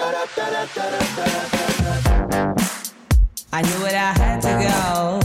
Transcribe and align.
I 0.00 0.02
knew 3.62 3.84
I 3.84 4.12
had 4.16 4.40
to 4.42 4.48
go. 4.48 5.18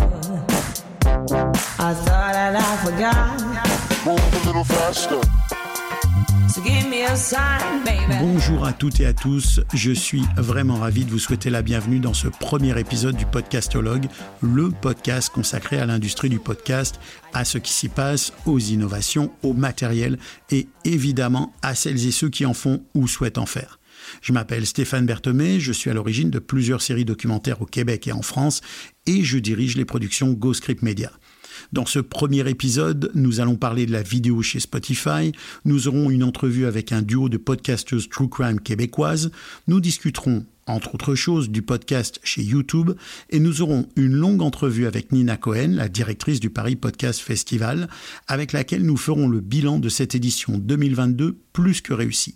I 1.80 1.94
thought 1.94 2.36
a 2.36 2.52
little 4.46 4.64
faster. 4.64 5.22
Bonjour 8.20 8.66
à 8.66 8.74
toutes 8.74 9.00
et 9.00 9.06
à 9.06 9.14
tous, 9.14 9.60
je 9.74 9.92
suis 9.92 10.24
vraiment 10.38 10.76
ravi 10.76 11.06
de 11.06 11.12
vous 11.12 11.20
souhaiter 11.20 11.50
la 11.50 11.62
bienvenue 11.62 12.00
dans 12.00 12.14
ce 12.14 12.28
premier 12.28 12.80
épisode 12.80 13.16
du 13.16 13.26
Podcastologue, 13.26 14.08
le 14.42 14.70
podcast 14.70 15.30
consacré 15.30 15.80
à 15.80 15.86
l'industrie 15.86 16.30
du 16.30 16.40
podcast, 16.40 17.00
à 17.34 17.46
ce 17.46 17.58
qui 17.58 17.74
s'y 17.74 17.90
passe, 17.90 18.34
aux 18.46 18.60
innovations, 18.60 19.32
au 19.44 19.54
matériel 19.54 20.18
et 20.52 20.68
évidemment 20.86 21.54
à 21.62 21.76
celles 21.76 22.08
et 22.08 22.12
ceux 22.12 22.30
qui 22.30 22.46
en 22.46 22.54
font 22.54 22.84
ou 22.94 23.08
souhaitent 23.08 23.38
en 23.38 23.46
faire. 23.46 23.80
Je 24.22 24.34
m'appelle 24.34 24.66
Stéphane 24.66 25.06
Berthomé, 25.06 25.60
je 25.60 25.72
suis 25.72 25.90
à 25.90 25.94
l'origine 25.94 26.30
de 26.30 26.40
plusieurs 26.40 26.82
séries 26.82 27.06
documentaires 27.06 27.62
au 27.62 27.66
Québec 27.66 28.08
et 28.08 28.12
en 28.12 28.22
France 28.22 28.62
et 29.06 29.24
je 29.24 29.38
dirige 29.38 29.78
les 29.78 29.86
productions 29.86 30.34
GoScript 30.34 30.82
Media. 30.82 31.12
Dans 31.72 31.86
ce 31.86 32.00
premier 32.00 32.48
épisode, 32.50 33.12
nous 33.14 33.40
allons 33.40 33.56
parler 33.56 33.86
de 33.86 33.92
la 33.92 34.04
vidéo 34.04 34.42
chez 34.42 34.60
Spotify, 34.60 35.32
nous 35.66 35.88
aurons 35.88 36.10
une 36.10 36.24
entrevue 36.24 36.66
avec 36.66 36.92
un 36.92 37.02
duo 37.02 37.30
de 37.30 37.38
podcasteuses 37.38 38.10
True 38.10 38.30
Crime 38.30 38.60
québécoises, 38.60 39.32
nous 39.68 39.80
discuterons 39.80 40.46
entre 40.66 40.96
autres 40.96 41.16
choses, 41.16 41.50
du 41.50 41.62
podcast 41.62 42.20
chez 42.24 42.42
YouTube, 42.42 42.92
et 43.30 43.40
nous 43.40 43.62
aurons 43.62 43.88
une 43.96 44.14
longue 44.14 44.42
entrevue 44.42 44.86
avec 44.86 45.12
Nina 45.12 45.36
Cohen, 45.36 45.74
la 45.74 45.90
directrice 45.90 46.40
du 46.40 46.50
Paris 46.50 46.76
Podcast 46.76 47.20
Festival, 47.20 47.90
avec 48.28 48.54
laquelle 48.54 48.86
nous 48.86 48.98
ferons 48.98 49.28
le 49.28 49.42
bilan 49.42 49.80
de 49.80 49.90
cette 49.90 50.16
édition 50.16 50.58
2022 50.58 51.38
plus 51.52 51.82
que 51.82 51.94
réussie. 51.94 52.36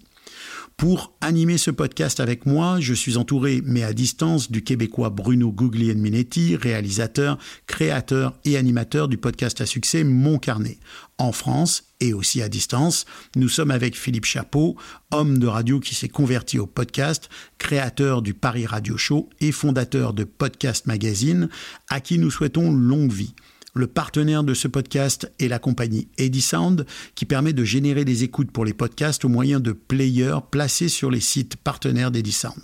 Pour 0.77 1.11
animer 1.21 1.57
ce 1.57 1.71
podcast 1.71 2.19
avec 2.19 2.45
moi, 2.45 2.77
je 2.79 2.93
suis 2.93 3.17
entouré, 3.17 3.63
mais 3.65 3.81
à 3.81 3.93
distance, 3.93 4.51
du 4.51 4.63
Québécois 4.63 5.09
Bruno 5.09 5.51
Guglielminetti, 5.51 6.55
réalisateur, 6.55 7.39
créateur 7.65 8.35
et 8.45 8.57
animateur 8.57 9.07
du 9.07 9.17
podcast 9.17 9.59
à 9.59 9.65
succès 9.65 10.03
Mon 10.03 10.37
Carnet. 10.37 10.77
En 11.17 11.31
France 11.31 11.85
et 11.99 12.13
aussi 12.13 12.43
à 12.43 12.47
distance, 12.47 13.07
nous 13.35 13.49
sommes 13.49 13.71
avec 13.71 13.97
Philippe 13.97 14.25
Chapeau, 14.25 14.75
homme 15.09 15.39
de 15.39 15.47
radio 15.47 15.79
qui 15.79 15.95
s'est 15.95 16.09
converti 16.09 16.59
au 16.59 16.67
podcast, 16.67 17.27
créateur 17.57 18.21
du 18.21 18.35
Paris 18.35 18.67
Radio 18.67 18.97
Show 18.97 19.29
et 19.41 19.51
fondateur 19.51 20.13
de 20.13 20.25
Podcast 20.25 20.85
Magazine, 20.85 21.49
à 21.89 22.01
qui 22.01 22.19
nous 22.19 22.29
souhaitons 22.29 22.71
longue 22.71 23.11
vie. 23.11 23.33
Le 23.77 23.85
partenaire 23.85 24.43
de 24.43 24.55
ce 24.55 24.67
podcast 24.67 25.31
est 25.37 25.47
la 25.47 25.59
compagnie 25.59 26.07
Edisound 26.17 26.87
qui 27.13 27.25
permet 27.25 27.53
de 27.53 27.63
générer 27.63 28.05
des 28.05 28.23
écoutes 28.23 28.49
pour 28.49 28.65
les 28.65 28.73
podcasts 28.73 29.23
au 29.23 29.29
moyen 29.29 29.59
de 29.59 29.71
players 29.71 30.39
placés 30.49 30.89
sur 30.89 31.11
les 31.11 31.19
sites 31.19 31.57
partenaires 31.57 32.09
d'Edisound. 32.09 32.57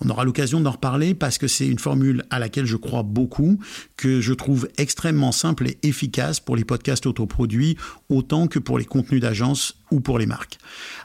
On 0.00 0.08
aura 0.08 0.24
l'occasion 0.24 0.60
d'en 0.60 0.70
reparler 0.70 1.14
parce 1.14 1.36
que 1.36 1.48
c'est 1.48 1.66
une 1.66 1.80
formule 1.80 2.24
à 2.30 2.38
laquelle 2.38 2.66
je 2.66 2.76
crois 2.76 3.02
beaucoup, 3.02 3.58
que 3.96 4.20
je 4.20 4.32
trouve 4.32 4.68
extrêmement 4.78 5.32
simple 5.32 5.66
et 5.66 5.78
efficace 5.82 6.38
pour 6.38 6.54
les 6.54 6.64
podcasts 6.64 7.06
autoproduits 7.06 7.76
autant 8.08 8.46
que 8.46 8.60
pour 8.60 8.78
les 8.78 8.84
contenus 8.84 9.20
d'agence 9.20 9.74
ou 9.90 9.98
pour 9.98 10.20
les 10.20 10.26
marques. 10.26 10.58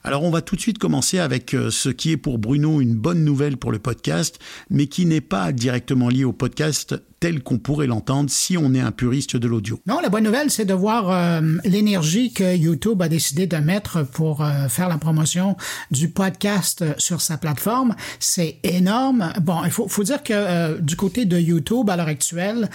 Alors 0.04 0.24
on 0.24 0.30
va 0.30 0.42
tout 0.42 0.56
de 0.56 0.62
suite 0.62 0.78
commencer 0.78 1.18
avec 1.18 1.56
euh, 1.56 1.72
ce 1.72 1.90
qui 1.90 2.12
est 2.12 2.18
pour 2.18 2.38
Bruno 2.38 2.80
une 2.80 2.94
bonne 2.94 3.24
nouvelle 3.24 3.58
pour 3.58 3.72
le 3.72 3.80
podcast, 3.80 4.38
mais 4.70 4.86
qui 4.86 5.08
n'est 5.08 5.20
pas 5.20 5.52
directement 5.52 6.10
lié 6.10 6.26
au 6.26 6.34
podcast 6.34 6.96
tel 7.20 7.42
qu'on 7.42 7.58
pourrait 7.58 7.88
l'entendre 7.88 8.30
si 8.30 8.58
on 8.58 8.74
est 8.74 8.80
un 8.80 8.92
puriste 8.92 9.38
de 9.38 9.48
l'audio. 9.48 9.82
Non, 9.88 10.00
la 10.00 10.10
bonne 10.10 10.24
nouvelle, 10.24 10.52
c'est 10.52 10.66
de 10.66 10.74
voir 10.74 11.10
euh, 11.10 11.42
l'énergie 11.64 12.32
que 12.32 12.56
YouTube 12.56 13.02
a 13.02 13.10
décidé 13.10 13.48
de 13.48 13.58
mettre 13.58 14.04
pour 14.04 14.44
euh, 14.44 14.68
faire 14.68 14.88
la 14.88 14.98
promotion 14.98 15.58
du 15.92 16.10
podcast 16.10 16.86
sur 16.98 17.22
sa 17.22 17.38
plateforme. 17.38 17.96
C'est 18.20 18.58
énorme. 18.64 19.34
Bon, 19.42 19.64
il 19.66 19.72
faut, 19.72 20.04
dire 20.04 20.22
que 20.22 20.34
euh, 20.34 20.78
du 20.80 20.96
côté 20.96 21.26
de 21.26 21.40
YouTube, 21.40 21.90
à 21.90 21.98
l'heure 21.98 22.08
actuelle, 22.08 22.70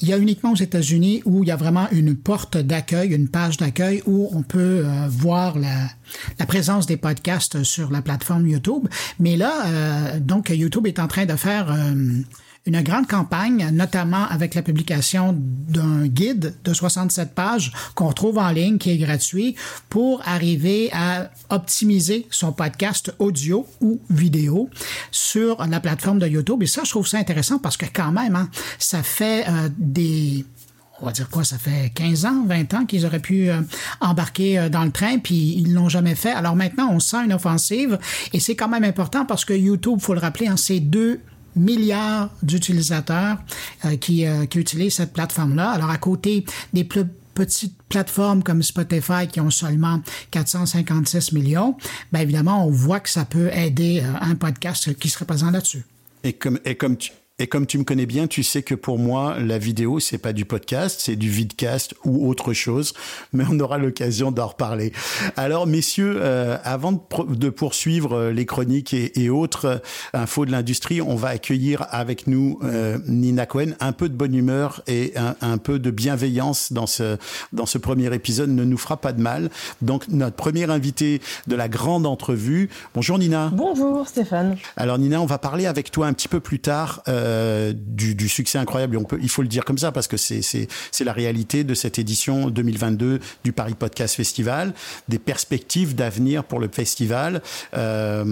il 0.00 0.08
y 0.08 0.12
a 0.12 0.18
uniquement 0.18 0.52
aux 0.52 0.56
États-Unis 0.56 1.22
où 1.24 1.42
il 1.42 1.48
y 1.48 1.52
a 1.52 1.56
vraiment 1.56 1.88
une 1.90 2.16
porte 2.16 2.58
d'accueil, 2.58 3.14
une 3.14 3.28
page 3.28 3.56
d'accueil 3.56 4.02
où 4.06 4.28
on 4.32 4.42
peut 4.42 4.84
voir 5.08 5.58
la, 5.58 5.88
présence 6.46 6.84
des 6.84 6.98
podcasts 6.98 7.62
sur 7.62 7.90
la 7.90 8.02
plateforme 8.02 8.46
YouTube. 8.46 8.88
Mais 9.18 9.38
là, 9.38 10.18
donc 10.18 10.50
YouTube 10.50 10.86
est 10.86 10.98
en 10.98 11.08
train 11.08 11.24
de 11.24 11.34
faire 11.34 11.74
une 12.66 12.82
grande 12.82 13.06
campagne, 13.06 13.70
notamment 13.72 14.26
avec 14.28 14.54
la 14.54 14.62
publication 14.62 15.34
d'un 15.38 16.06
guide 16.06 16.54
de 16.64 16.72
67 16.72 17.34
pages 17.34 17.72
qu'on 17.94 18.12
trouve 18.12 18.38
en 18.38 18.50
ligne, 18.50 18.78
qui 18.78 18.90
est 18.90 18.98
gratuit, 18.98 19.54
pour 19.88 20.20
arriver 20.26 20.90
à 20.92 21.30
optimiser 21.50 22.26
son 22.30 22.52
podcast 22.52 23.14
audio 23.18 23.66
ou 23.80 24.00
vidéo 24.10 24.68
sur 25.10 25.64
la 25.64 25.80
plateforme 25.80 26.18
de 26.18 26.26
YouTube. 26.26 26.62
Et 26.62 26.66
ça, 26.66 26.82
je 26.84 26.90
trouve 26.90 27.06
ça 27.06 27.18
intéressant 27.18 27.58
parce 27.58 27.76
que 27.76 27.86
quand 27.92 28.10
même, 28.10 28.34
hein, 28.34 28.50
ça 28.78 29.02
fait 29.02 29.48
euh, 29.48 29.68
des 29.78 30.44
on 31.00 31.06
va 31.06 31.12
dire 31.12 31.28
quoi, 31.28 31.44
ça 31.44 31.58
fait 31.58 31.92
15 31.94 32.24
ans, 32.24 32.44
20 32.46 32.74
ans 32.74 32.86
qu'ils 32.86 33.04
auraient 33.04 33.20
pu 33.20 33.50
euh, 33.50 33.60
embarquer 34.00 34.58
euh, 34.58 34.68
dans 34.68 34.82
le 34.82 34.90
train, 34.90 35.18
puis 35.18 35.54
ils 35.58 35.74
l'ont 35.74 35.88
jamais 35.88 36.14
fait. 36.14 36.30
Alors 36.30 36.56
maintenant, 36.56 36.88
on 36.90 37.00
sent 37.00 37.24
une 37.24 37.34
offensive, 37.34 37.98
et 38.32 38.40
c'est 38.40 38.56
quand 38.56 38.68
même 38.68 38.84
important 38.84 39.26
parce 39.26 39.44
que 39.44 39.52
YouTube, 39.52 40.00
faut 40.00 40.14
le 40.14 40.20
rappeler, 40.20 40.46
hein, 40.46 40.56
c'est 40.56 40.80
deux 40.80 41.20
milliards 41.56 42.30
d'utilisateurs 42.42 43.38
euh, 43.84 43.96
qui, 43.96 44.26
euh, 44.26 44.46
qui 44.46 44.58
utilisent 44.58 44.94
cette 44.94 45.12
plateforme-là. 45.12 45.70
Alors, 45.70 45.90
à 45.90 45.98
côté 45.98 46.44
des 46.72 46.84
plus 46.84 47.04
petites 47.34 47.76
plateformes 47.88 48.42
comme 48.42 48.62
Spotify 48.62 49.26
qui 49.30 49.40
ont 49.40 49.50
seulement 49.50 50.00
456 50.30 51.32
millions, 51.32 51.76
bien 52.12 52.22
évidemment, 52.22 52.66
on 52.66 52.70
voit 52.70 53.00
que 53.00 53.10
ça 53.10 53.24
peut 53.24 53.50
aider 53.52 54.02
euh, 54.02 54.12
un 54.20 54.34
podcast 54.34 54.94
qui 54.98 55.08
serait 55.08 55.26
présent 55.26 55.50
là-dessus. 55.50 55.84
Et 56.24 56.32
comme, 56.32 56.58
tu, 56.96 57.12
et 57.38 57.48
comme 57.48 57.66
tu 57.66 57.76
me 57.76 57.84
connais 57.84 58.06
bien, 58.06 58.28
tu 58.28 58.42
sais 58.42 58.62
que 58.62 58.74
pour 58.74 58.98
moi, 58.98 59.36
la 59.38 59.58
vidéo, 59.58 60.00
c'est 60.00 60.16
pas 60.16 60.32
du 60.32 60.46
podcast, 60.46 61.02
c'est 61.04 61.16
du 61.16 61.28
vidcast 61.28 61.94
ou 62.02 62.26
autre 62.26 62.54
chose. 62.54 62.94
Mais 63.34 63.44
on 63.50 63.60
aura 63.60 63.76
l'occasion 63.76 64.32
d'en 64.32 64.46
reparler. 64.46 64.92
Alors, 65.36 65.66
messieurs, 65.66 66.16
euh, 66.18 66.56
avant 66.64 66.92
de, 66.92 67.34
de, 67.34 67.50
poursuivre 67.50 68.14
euh, 68.14 68.32
les 68.32 68.46
chroniques 68.46 68.94
et, 68.94 69.20
et 69.22 69.28
autres 69.28 69.66
euh, 69.66 69.78
infos 70.14 70.46
de 70.46 70.50
l'industrie, 70.50 71.02
on 71.02 71.14
va 71.14 71.28
accueillir 71.28 71.86
avec 71.90 72.26
nous 72.26 72.58
euh, 72.64 72.96
Nina 73.06 73.44
Cohen. 73.44 73.72
Un 73.80 73.92
peu 73.92 74.08
de 74.08 74.14
bonne 74.14 74.34
humeur 74.34 74.80
et 74.86 75.12
un, 75.16 75.36
un, 75.42 75.58
peu 75.58 75.78
de 75.78 75.90
bienveillance 75.90 76.72
dans 76.72 76.86
ce 76.86 77.18
dans 77.52 77.66
ce 77.66 77.76
premier 77.76 78.14
épisode 78.14 78.48
ne 78.48 78.64
nous 78.64 78.78
fera 78.78 78.96
pas 78.96 79.12
de 79.12 79.20
mal. 79.20 79.50
Donc, 79.82 80.08
notre 80.08 80.36
première 80.36 80.70
invitée 80.70 81.20
de 81.46 81.54
la 81.54 81.68
grande 81.68 82.06
entrevue. 82.06 82.70
Bonjour 82.94 83.18
Nina. 83.18 83.50
Bonjour 83.52 84.08
Stéphane. 84.08 84.56
Alors 84.78 84.96
Nina, 84.96 85.20
on 85.20 85.26
va 85.26 85.36
parler 85.36 85.66
avec 85.66 85.90
toi 85.90 86.06
un 86.06 86.14
petit 86.14 86.28
peu 86.28 86.40
plus 86.40 86.60
tard. 86.60 87.02
Euh, 87.08 87.25
euh, 87.26 87.72
du, 87.74 88.28
succès 88.28 88.58
incroyable. 88.58 88.98
Il 89.20 89.28
faut 89.28 89.42
le 89.42 89.48
dire 89.48 89.64
comme 89.64 89.78
ça 89.78 89.92
parce 89.92 90.08
que 90.08 90.16
c'est 90.16 90.68
la 91.00 91.12
réalité 91.12 91.64
de 91.64 91.74
cette 91.74 91.98
édition 91.98 92.50
2022 92.50 93.20
du 93.44 93.52
Paris 93.52 93.74
Podcast 93.74 94.14
Festival, 94.14 94.74
des 95.08 95.18
perspectives 95.18 95.94
d'avenir 95.94 96.44
pour 96.44 96.58
le 96.58 96.68
festival. 96.68 97.42
Euh, 97.74 98.24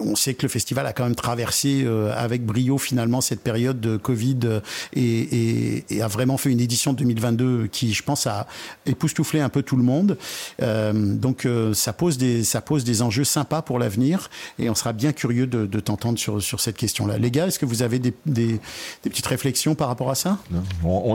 on 0.00 0.16
sait 0.16 0.34
que 0.34 0.42
le 0.42 0.48
festival 0.48 0.86
a 0.86 0.92
quand 0.92 1.04
même 1.04 1.14
traversé 1.14 1.84
euh, 1.84 2.12
avec 2.16 2.44
brio 2.44 2.78
finalement 2.78 3.20
cette 3.20 3.40
période 3.40 3.80
de 3.80 3.96
Covid 3.96 4.60
et, 4.94 5.84
a 6.00 6.08
vraiment 6.08 6.36
fait 6.36 6.50
une 6.50 6.60
édition 6.60 6.92
2022 6.92 7.68
qui, 7.68 7.92
je 7.94 8.02
pense, 8.02 8.26
a 8.26 8.46
époustouflé 8.84 9.40
un 9.40 9.48
peu 9.48 9.62
tout 9.62 9.76
le 9.76 9.82
monde. 9.82 10.16
Donc 10.60 11.48
ça 11.72 11.92
pose 11.92 12.18
des 12.18 13.02
enjeux 13.02 13.24
sympas 13.24 13.62
pour 13.62 13.78
l'avenir 13.78 14.30
et 14.58 14.68
on 14.70 14.74
sera 14.74 14.92
bien 14.92 15.12
curieux 15.12 15.46
de, 15.46 15.66
de 15.66 15.80
t'entendre 15.80 16.18
sur 16.18 16.36
sur 16.40 16.60
cette 16.60 16.76
question-là. 16.76 17.18
Les 17.18 17.30
gars, 17.30 17.46
est-ce 17.46 17.58
que 17.58 17.66
vous 17.66 17.82
avez 17.82 17.95
des, 17.98 18.14
des, 18.26 18.60
des, 19.02 19.10
petites 19.10 19.26
réflexions 19.26 19.74
par 19.74 19.88
rapport 19.88 20.10
à 20.10 20.14
ça? 20.14 20.38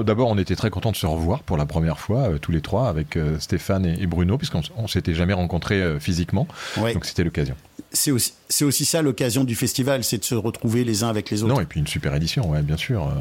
D'abord, 0.04 0.30
on 0.30 0.38
était 0.38 0.56
très 0.56 0.70
content 0.70 0.92
de 0.92 0.96
se 0.96 1.06
revoir 1.06 1.44
pour 1.44 1.58
la 1.58 1.66
première 1.66 2.00
fois, 2.00 2.30
euh, 2.30 2.38
tous 2.38 2.52
les 2.52 2.62
trois, 2.62 2.88
avec 2.88 3.18
euh, 3.18 3.40
Stéphane 3.40 3.86
et, 3.86 4.02
et 4.02 4.08
Bruno, 4.08 4.38
puisqu'on 4.38 4.62
ne 4.82 4.88
s'était 4.88 5.14
jamais 5.14 5.34
rencontrés 5.34 5.82
euh, 5.82 6.00
physiquement. 6.00 6.48
Ouais. 6.78 6.94
Donc 6.94 7.06
c'était 7.06 7.24
l'occasion. 7.24 7.56
C'est 7.94 8.12
aussi, 8.12 8.34
c'est 8.52 8.66
aussi 8.66 8.86
ça 8.86 9.02
l'occasion 9.02 9.44
du 9.44 9.56
festival, 9.56 10.04
c'est 10.04 10.18
de 10.18 10.24
se 10.24 10.36
retrouver 10.36 10.84
les 10.84 11.04
uns 11.04 11.10
avec 11.10 11.30
les 11.30 11.44
autres. 11.44 11.54
Non, 11.56 11.62
et 11.62 11.66
puis 11.66 11.80
une 11.80 11.88
super 11.88 12.14
édition, 12.16 12.50
ouais, 12.50 12.62
bien 12.62 12.78
sûr. 12.78 13.12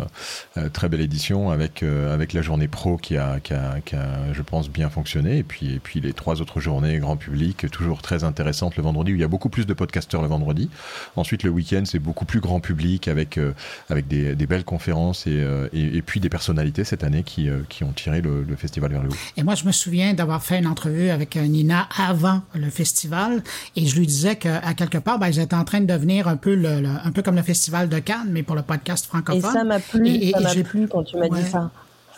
Euh, 0.57 0.69
très 0.69 0.89
belle 0.89 1.01
édition 1.01 1.51
avec, 1.51 1.83
euh, 1.83 2.13
avec 2.13 2.33
la 2.33 2.43
journée 2.43 2.69
pro 2.69 2.97
qui 2.97 3.17
a, 3.17 3.41
qui, 3.41 3.55
a, 3.55 3.81
qui 3.85 3.95
a, 3.95 4.33
je 4.33 4.43
pense, 4.43 4.69
bien 4.69 4.91
fonctionné. 4.91 5.39
Et 5.39 5.43
puis, 5.43 5.75
et 5.75 5.79
puis 5.79 6.01
les 6.01 6.13
trois 6.13 6.41
autres 6.41 6.61
journées 6.61 6.99
grand 6.99 7.17
public, 7.17 7.71
toujours 7.71 8.03
très 8.03 8.25
intéressantes 8.25 8.77
le 8.77 8.83
vendredi, 8.83 9.13
où 9.13 9.15
il 9.15 9.21
y 9.21 9.25
a 9.25 9.29
beaucoup 9.29 9.49
plus 9.49 9.67
de 9.67 9.75
podcasteurs 9.75 10.23
le 10.23 10.29
vendredi. 10.29 10.69
Ensuite, 11.17 11.43
le 11.43 11.51
week-end, 11.51 11.83
c'est 11.85 11.99
beaucoup 11.99 12.25
plus 12.25 12.41
grand 12.41 12.61
public 12.61 13.09
avec, 13.09 13.39
euh, 13.39 13.53
avec 13.89 14.09
des, 14.09 14.35
des, 14.35 14.47
belles 14.47 14.65
conférences 14.65 15.27
et, 15.27 15.47
et, 15.73 15.97
et, 15.97 16.03
puis 16.03 16.21
des 16.21 16.29
personnalités 16.29 16.85
cette 16.85 17.05
année 17.05 17.23
qui, 17.23 17.49
qui 17.69 17.85
ont 17.85 17.93
tiré 17.93 18.21
le, 18.21 18.43
le, 18.43 18.57
festival 18.57 18.91
vers 18.91 19.03
le 19.03 19.11
haut. 19.11 19.17
Et 19.37 19.43
moi, 19.43 19.55
je 19.55 19.65
me 19.65 19.73
souviens 19.73 20.13
d'avoir 20.15 20.43
fait 20.43 20.59
une 20.59 20.67
entrevue 20.67 21.11
avec 21.11 21.37
Nina 21.37 21.89
avant 21.97 22.43
le 22.55 22.69
festival 22.69 23.43
et 23.77 23.87
je 23.87 23.97
lui 23.97 24.07
disais 24.07 24.37
qu'à 24.61 24.75
quelque 24.75 24.99
part, 24.99 25.19
ben, 25.19 25.29
ils 25.29 25.41
étaient 25.41 25.57
en 25.57 25.65
train 25.65 25.81
de 25.81 25.87
devenir 25.87 26.29
un 26.29 26.37
peu, 26.37 26.55
le, 26.55 26.81
le, 26.81 26.89
un 26.89 27.13
peu 27.13 27.23
comme 27.23 27.37
le 27.37 27.43
festival 27.43 27.89
de 27.89 27.99
Cannes, 27.99 28.29
mais 28.31 28.43
pour 28.43 28.57
le 28.57 28.63
podcast 28.63 29.07
francophone. 29.07 29.51
Et 29.51 29.53
ça 29.53 29.65
m'a 29.65 29.79
plu, 29.79 30.09
et, 30.09 30.29
et, 30.29 30.33
ça 30.33 30.41
m'a 30.41 30.65
plu 30.65 30.89
quand 30.89 31.03
tu 31.05 31.17
m'as 31.17 31.27
ouais. 31.27 31.43
dit 31.43 31.49
ça. 31.49 31.71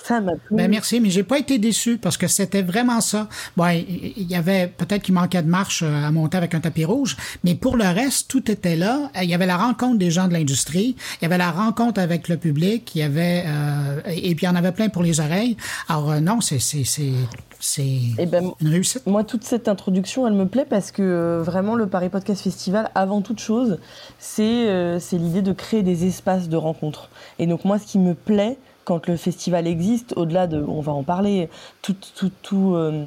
Ça 0.04 0.20
m'a 0.20 0.32
plu. 0.32 0.56
Ben 0.56 0.70
merci, 0.70 1.00
mais 1.00 1.10
j'ai 1.10 1.22
pas 1.22 1.38
été 1.38 1.58
déçu 1.58 1.98
parce 1.98 2.16
que 2.16 2.26
c'était 2.26 2.62
vraiment 2.62 3.00
ça. 3.00 3.28
Bon, 3.56 3.66
il 3.68 4.30
y 4.30 4.34
avait 4.34 4.66
peut-être 4.66 5.02
qu'il 5.02 5.14
manquait 5.14 5.42
de 5.42 5.48
marche 5.48 5.82
euh, 5.82 6.06
à 6.06 6.10
monter 6.10 6.36
avec 6.36 6.54
un 6.54 6.60
tapis 6.60 6.84
rouge, 6.84 7.16
mais 7.44 7.54
pour 7.54 7.76
le 7.76 7.84
reste, 7.84 8.28
tout 8.28 8.50
était 8.50 8.76
là. 8.76 9.10
Il 9.22 9.28
y 9.28 9.34
avait 9.34 9.46
la 9.46 9.56
rencontre 9.56 9.98
des 9.98 10.10
gens 10.10 10.28
de 10.28 10.32
l'industrie, 10.32 10.96
il 11.20 11.22
y 11.22 11.26
avait 11.26 11.38
la 11.38 11.50
rencontre 11.50 12.00
avec 12.00 12.28
le 12.28 12.36
public, 12.36 12.94
il 12.94 12.98
y 12.98 13.02
avait 13.02 13.44
euh, 13.46 14.00
et 14.06 14.34
puis 14.34 14.46
il 14.46 14.48
y 14.48 14.52
en 14.52 14.56
avait 14.56 14.72
plein 14.72 14.88
pour 14.88 15.02
les 15.02 15.20
oreilles. 15.20 15.56
Alors 15.88 16.10
euh, 16.10 16.20
non, 16.20 16.40
c'est 16.40 16.58
c'est 16.58 16.84
c'est 16.84 17.12
c'est 17.62 18.00
Eh 18.18 18.26
ben, 18.26 18.50
une 18.60 18.68
réussite. 18.68 19.06
Moi, 19.06 19.22
toute 19.22 19.44
cette 19.44 19.68
introduction, 19.68 20.26
elle 20.26 20.34
me 20.34 20.46
plaît 20.46 20.66
parce 20.68 20.90
que 20.90 21.02
euh, 21.02 21.42
vraiment, 21.42 21.76
le 21.76 21.86
Paris 21.86 22.08
Podcast 22.08 22.42
Festival, 22.42 22.90
avant 22.96 23.22
toute 23.22 23.38
chose, 23.38 23.78
c'est 24.18 24.68
euh, 24.68 24.98
c'est 24.98 25.16
l'idée 25.16 25.42
de 25.42 25.52
créer 25.52 25.84
des 25.84 26.04
espaces 26.04 26.48
de 26.48 26.56
rencontre. 26.56 27.08
Et 27.38 27.46
donc, 27.46 27.64
moi, 27.64 27.78
ce 27.78 27.86
qui 27.86 28.00
me 28.00 28.14
plaît 28.14 28.58
quand 28.84 29.06
le 29.06 29.16
festival 29.16 29.66
existe, 29.66 30.14
au-delà 30.16 30.46
de, 30.46 30.62
on 30.66 30.80
va 30.80 30.92
en 30.92 31.02
parler, 31.02 31.48
tout, 31.82 31.96
tout, 32.16 32.30
tout, 32.42 32.74
euh, 32.74 33.04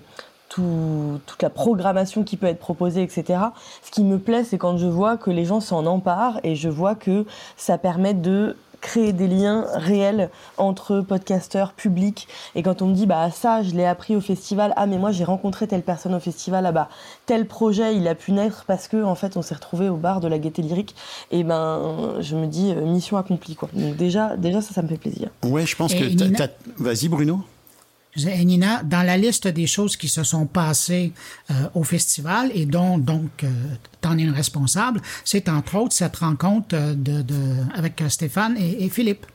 tout- 0.50 1.19
toute 1.25 1.42
la 1.42 1.50
programmation 1.50 2.24
qui 2.24 2.38
peut 2.38 2.48
être 2.48 2.60
proposée, 2.60 3.01
etc. 3.04 3.39
Ce 3.83 3.92
qui 3.92 4.04
me 4.04 4.19
plaît, 4.19 4.44
c'est 4.44 4.57
quand 4.57 4.77
je 4.77 4.86
vois 4.88 5.18
que 5.18 5.31
les 5.31 5.44
gens 5.45 5.60
s'en 5.60 5.86
emparent 5.86 6.39
et 6.44 6.56
je 6.56 6.69
vois 6.69 6.95
que 6.95 7.25
ça 7.57 7.77
permet 7.77 8.13
de 8.13 8.56
créer 8.85 9.13
des 9.13 9.27
liens 9.27 9.65
réels 9.73 10.29
entre 10.57 11.01
podcasteurs, 11.01 11.73
publics. 11.73 12.27
Et 12.53 12.61
quand 12.61 12.81
on 12.83 12.87
me 12.87 12.93
dit, 12.93 13.07
bah 13.07 13.31
ça, 13.31 13.63
je 13.63 13.71
l'ai 13.71 13.85
appris 13.85 14.15
au 14.15 14.21
festival, 14.21 14.73
ah 14.77 14.85
mais 14.85 14.99
moi 14.99 15.11
j'ai 15.11 15.23
rencontré 15.23 15.67
telle 15.67 15.81
personne 15.81 16.13
au 16.13 16.19
festival, 16.19 16.65
ah 16.67 16.71
bah 16.71 16.89
tel 17.25 17.47
projet 17.47 17.95
il 17.95 18.07
a 18.07 18.13
pu 18.15 18.31
naître 18.31 18.63
parce 18.67 18.87
que 18.87 19.03
en 19.03 19.15
fait 19.15 19.37
on 19.37 19.41
s'est 19.41 19.55
retrouvé 19.55 19.89
au 19.89 19.95
bar 19.97 20.19
de 20.19 20.27
la 20.27 20.37
Gaieté 20.37 20.61
Lyrique, 20.61 20.95
et 21.31 21.43
ben 21.43 22.13
je 22.19 22.35
me 22.35 22.45
dis 22.45 22.71
euh, 22.71 22.85
mission 22.85 23.17
accomplie 23.17 23.55
quoi. 23.55 23.69
Donc 23.73 23.95
déjà, 23.97 24.37
déjà 24.37 24.61
ça, 24.61 24.73
ça 24.73 24.81
me 24.83 24.88
fait 24.88 24.97
plaisir. 24.97 25.29
Ouais, 25.43 25.65
je 25.65 25.75
pense 25.75 25.93
Et 25.93 25.97
que 25.99 26.05
t'as- 26.17 26.25
Nina- 26.25 26.38
t'as- 26.47 26.53
Vas-y, 26.77 27.07
Bruno. 27.09 27.39
Nina, 28.15 28.83
dans 28.83 29.03
la 29.03 29.17
liste 29.17 29.47
des 29.47 29.67
choses 29.67 29.97
qui 29.97 30.07
se 30.07 30.23
sont 30.23 30.45
passées 30.45 31.12
euh, 31.51 31.53
au 31.73 31.83
festival 31.83 32.51
et 32.53 32.65
dont 32.65 32.97
donc 32.97 33.44
euh, 33.44 33.50
t'en 34.01 34.17
es 34.17 34.29
responsable, 34.29 35.01
c'est 35.23 35.50
entre 35.50 35.75
autres 35.75 35.94
cette 35.94 36.15
rencontre 36.17 36.75
euh, 36.75 36.94
de, 36.94 37.21
de, 37.21 37.35
avec 37.73 38.01
euh, 38.01 38.09
Stéphane 38.09 38.56
et, 38.57 38.85
et 38.85 38.89
Philippe. 38.89 39.25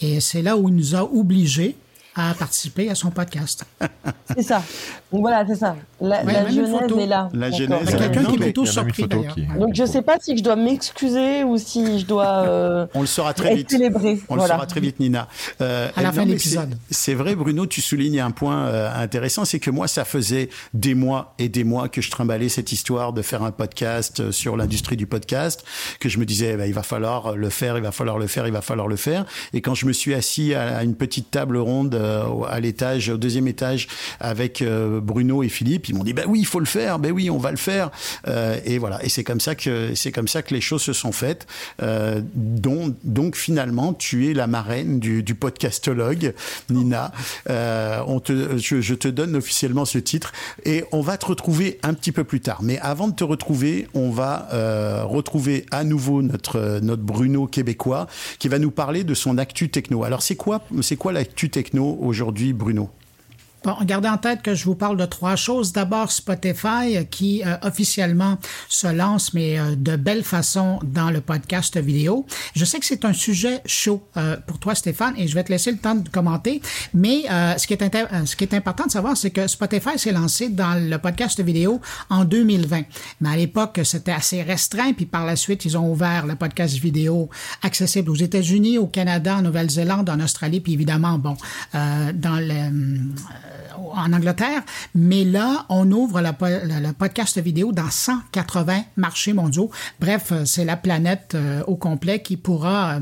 Et 0.00 0.20
c'est 0.20 0.42
là 0.42 0.56
où 0.56 0.68
il 0.68 0.74
nous 0.74 0.94
a 0.94 1.02
obligés 1.04 1.76
à 2.16 2.34
participer 2.34 2.88
à 2.90 2.94
son 2.94 3.10
podcast. 3.10 3.64
C'est 4.34 4.42
ça. 4.42 4.62
Donc 5.12 5.20
voilà, 5.20 5.44
c'est 5.46 5.54
ça. 5.56 5.76
La, 6.00 6.24
Ouais, 6.24 6.32
la 6.32 6.48
genèse 6.50 6.74
est 6.98 7.06
là. 7.06 7.28
La 7.32 7.50
genèse, 7.50 7.94
quelqu'un 7.94 8.24
qui 8.24 8.34
est 8.36 8.38
plutôt 8.38 8.66
surpris. 8.66 9.06
Donc 9.58 9.74
je 9.74 9.84
sais 9.84 10.02
pas 10.02 10.16
si 10.20 10.36
je 10.36 10.42
dois 10.42 10.56
m'excuser 10.56 11.44
ou 11.44 11.56
si 11.58 11.98
je 12.00 12.06
dois 12.06 12.44
euh, 12.48 12.86
On 12.94 13.02
le 13.02 13.06
saura 13.06 13.34
très 13.34 13.54
vite. 13.54 13.70
célébré. 13.70 14.18
On 14.28 14.34
voilà. 14.36 14.42
le 14.44 14.56
saura 14.56 14.66
très 14.66 14.80
vite, 14.80 14.98
Nina. 14.98 15.28
Euh, 15.60 15.88
À 15.94 16.02
la 16.02 16.08
non, 16.08 16.14
fin 16.14 16.24
de 16.26 16.30
l'épisode. 16.32 16.76
c'est- 16.90 17.14
vrai, 17.14 17.34
Bruno, 17.34 17.66
tu 17.66 17.80
soulignes 17.80 18.20
un 18.20 18.30
point 18.30 18.66
euh, 18.66 18.90
intéressant, 18.94 19.44
c'est 19.44 19.58
que 19.60 19.70
moi, 19.70 19.88
ça 19.88 20.04
faisait 20.04 20.48
des 20.74 20.94
mois 20.94 21.34
et 21.38 21.48
des 21.48 21.64
mois 21.64 21.88
que 21.88 22.00
je 22.00 22.10
trimballais 22.10 22.48
cette 22.48 22.72
histoire 22.72 23.12
de 23.12 23.22
faire 23.22 23.42
un 23.42 23.52
podcast 23.52 24.20
euh, 24.20 24.32
sur 24.32 24.56
l'industrie 24.56 24.96
du 24.96 25.06
podcast, 25.06 25.64
que 26.00 26.08
je 26.08 26.18
me 26.18 26.24
disais, 26.26 26.52
eh 26.54 26.56
ben, 26.56 26.66
il 26.66 26.74
va 26.74 26.82
falloir 26.82 27.36
le 27.36 27.48
faire, 27.50 27.76
il 27.78 27.82
va 27.82 27.92
falloir 27.92 28.18
le 28.18 28.26
faire, 28.26 28.46
il 28.46 28.52
va 28.52 28.60
falloir 28.62 28.88
le 28.88 28.96
faire. 28.96 29.24
Et 29.52 29.60
quand 29.60 29.74
je 29.74 29.86
me 29.86 29.92
suis 29.92 30.14
assis 30.14 30.54
à, 30.54 30.78
à 30.78 30.82
une 30.82 30.94
petite 30.94 31.30
table 31.30 31.56
ronde 31.56 31.94
à 32.48 32.60
l'étage, 32.60 33.08
au 33.08 33.16
deuxième 33.16 33.48
étage, 33.48 33.88
avec 34.20 34.62
euh, 34.62 35.00
Bruno 35.00 35.42
et 35.42 35.48
Philippe, 35.48 35.88
ils 35.88 35.94
m'ont 35.94 36.04
dit, 36.04 36.12
bah 36.12 36.22
oui, 36.26 36.40
il 36.40 36.46
faut 36.46 36.60
le 36.60 36.66
faire, 36.66 36.98
ben 36.98 37.12
oui, 37.12 37.30
on 37.30 37.38
va 37.38 37.50
le 37.50 37.56
faire. 37.56 37.90
Euh, 38.28 38.58
et 38.64 38.78
voilà. 38.78 39.04
Et 39.04 39.08
c'est 39.08 39.24
comme 39.24 39.40
ça 39.40 39.54
que 39.54 39.94
c'est 39.94 40.12
comme 40.12 40.28
ça 40.28 40.42
que 40.42 40.54
les 40.54 40.60
choses 40.60 40.82
se 40.82 40.92
sont 40.92 41.12
faites. 41.12 41.46
Euh, 41.82 42.20
donc 42.34 43.36
finalement, 43.36 43.94
tu 43.94 44.30
es 44.30 44.34
la 44.34 44.46
marraine 44.46 44.98
du, 45.00 45.22
podcastologue, 45.34 46.34
Nina. 46.70 47.12
Euh, 47.50 48.00
on 48.06 48.20
te, 48.20 48.56
je, 48.56 48.94
te 48.94 49.08
donne 49.08 49.36
officiellement 49.36 49.84
ce 49.84 49.98
titre 49.98 50.32
et 50.64 50.84
on 50.92 51.00
va 51.00 51.16
te 51.16 51.26
retrouver 51.26 51.78
un 51.82 51.94
petit 51.94 52.12
peu 52.12 52.24
plus 52.24 52.40
tard. 52.40 52.60
Mais 52.62 52.78
avant 52.78 53.08
de 53.08 53.14
te 53.14 53.24
retrouver, 53.24 53.88
on 53.94 54.10
va 54.10 54.48
euh, 54.52 55.04
retrouver 55.04 55.66
à 55.70 55.84
nouveau 55.84 56.22
notre 56.22 56.80
notre 56.80 57.02
Bruno 57.02 57.46
québécois 57.46 58.06
qui 58.38 58.48
va 58.48 58.58
nous 58.58 58.70
parler 58.70 59.04
de 59.04 59.14
son 59.14 59.38
actu 59.38 59.68
techno. 59.68 60.04
Alors 60.04 60.22
c'est 60.22 60.36
quoi 60.36 60.62
c'est 60.80 60.96
quoi 60.96 61.12
l'actu 61.12 61.50
techno 61.50 61.95
aujourd'hui, 61.98 62.52
Bruno? 62.52 62.90
Bon, 63.64 63.74
gardez 63.82 64.08
en 64.08 64.18
tête 64.18 64.42
que 64.42 64.54
je 64.54 64.64
vous 64.64 64.74
parle 64.74 64.96
de 64.96 65.06
trois 65.06 65.34
choses. 65.34 65.72
D'abord, 65.72 66.12
Spotify, 66.12 66.96
euh, 66.96 67.04
qui 67.04 67.42
euh, 67.44 67.56
officiellement 67.62 68.38
se 68.68 68.86
lance, 68.86 69.34
mais 69.34 69.58
euh, 69.58 69.74
de 69.76 69.96
belle 69.96 70.22
façon, 70.22 70.78
dans 70.84 71.10
le 71.10 71.20
podcast 71.20 71.76
vidéo. 71.76 72.26
Je 72.54 72.64
sais 72.64 72.78
que 72.78 72.86
c'est 72.86 73.04
un 73.04 73.12
sujet 73.12 73.62
chaud 73.66 74.06
euh, 74.16 74.36
pour 74.46 74.58
toi, 74.58 74.74
Stéphane, 74.74 75.14
et 75.16 75.26
je 75.26 75.34
vais 75.34 75.42
te 75.42 75.50
laisser 75.50 75.72
le 75.72 75.78
temps 75.78 75.94
de 75.94 76.08
commenter. 76.08 76.60
Mais 76.94 77.24
euh, 77.30 77.56
ce, 77.56 77.66
qui 77.66 77.72
est 77.74 77.82
euh, 77.82 78.26
ce 78.26 78.36
qui 78.36 78.44
est 78.44 78.54
important 78.54 78.86
de 78.86 78.90
savoir, 78.90 79.16
c'est 79.16 79.30
que 79.30 79.46
Spotify 79.46 79.98
s'est 79.98 80.12
lancé 80.12 80.48
dans 80.48 80.74
le 80.74 80.98
podcast 80.98 81.40
vidéo 81.40 81.80
en 82.08 82.24
2020. 82.24 82.82
Mais 83.20 83.30
à 83.30 83.36
l'époque, 83.36 83.80
c'était 83.84 84.12
assez 84.12 84.42
restreint, 84.42 84.92
puis 84.92 85.06
par 85.06 85.24
la 85.24 85.34
suite, 85.34 85.64
ils 85.64 85.76
ont 85.76 85.90
ouvert 85.90 86.26
le 86.26 86.36
podcast 86.36 86.76
vidéo 86.76 87.30
accessible 87.62 88.10
aux 88.10 88.16
États-Unis, 88.16 88.78
au 88.78 88.86
Canada, 88.86 89.36
en 89.36 89.42
Nouvelle-Zélande, 89.42 90.08
en 90.08 90.20
Australie, 90.20 90.60
puis 90.60 90.74
évidemment, 90.74 91.18
bon, 91.18 91.36
dans 91.72 92.38
le, 92.38 92.70
euh, 93.45 93.45
en 93.92 94.12
Angleterre, 94.12 94.62
mais 94.94 95.24
là, 95.24 95.64
on 95.68 95.90
ouvre 95.90 96.20
le, 96.20 96.32
po- 96.32 96.46
le- 96.46 96.86
le 96.86 96.92
podcast 96.92 97.38
vidéo 97.38 97.72
dans 97.72 97.90
180 97.90 98.82
marchés 98.96 99.32
mondiaux. 99.32 99.70
Bref, 100.00 100.32
euh, 100.32 100.44
c'est 100.44 100.64
la 100.64 100.76
planète 100.76 101.32
euh, 101.34 101.62
au 101.66 101.76
complet 101.76 102.20
qui 102.22 102.36
pourra 102.36 102.96
euh, 102.96 103.00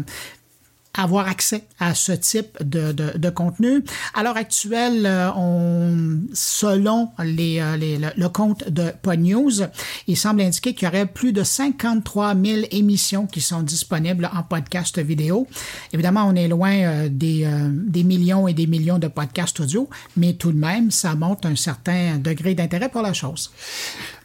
avoir 0.97 1.29
accès 1.29 1.65
à 1.81 1.95
ce 1.95 2.13
type 2.13 2.57
de, 2.63 2.93
de, 2.93 3.17
de 3.19 3.31
contenu. 3.31 3.83
À 4.15 4.23
l'heure 4.23 4.37
actuelle, 4.37 5.07
euh, 5.07 5.31
on, 5.37 6.21
selon 6.33 7.11
les, 7.23 7.61
euh, 7.61 7.77
les- 7.77 7.99
le, 7.99 8.29
compte 8.29 8.69
de 8.71 8.93
PodNews, 9.03 9.63
il 10.07 10.17
semble 10.17 10.41
indiquer 10.43 10.75
qu'il 10.75 10.87
y 10.87 10.89
aurait 10.89 11.07
plus 11.07 11.33
de 11.33 11.43
53 11.43 12.35
000 12.35 12.61
émissions 12.71 13.27
qui 13.27 13.41
sont 13.41 13.63
disponibles 13.63 14.31
en 14.35 14.43
podcast 14.43 14.99
vidéo. 14.99 15.47
Évidemment, 15.93 16.27
on 16.27 16.35
est 16.35 16.49
loin 16.49 16.73
euh, 16.75 17.09
des, 17.11 17.47
des 17.71 18.05
millions 18.05 18.49
et 18.49 18.55
des 18.55 18.67
millions 18.67 18.99
de 18.99 19.09
podcasts 19.09 19.61
audio, 19.61 19.89
mais 20.17 20.35
tout 20.35 20.53
de 20.53 20.59
même, 20.59 20.91
ça 20.91 21.15
montre 21.15 21.49
un 21.49 21.57
certain 21.57 22.19
degré 22.19 22.55
d'intérêt 22.55 22.89
pour 22.89 23.03
la 23.03 23.13
chose. 23.13 23.51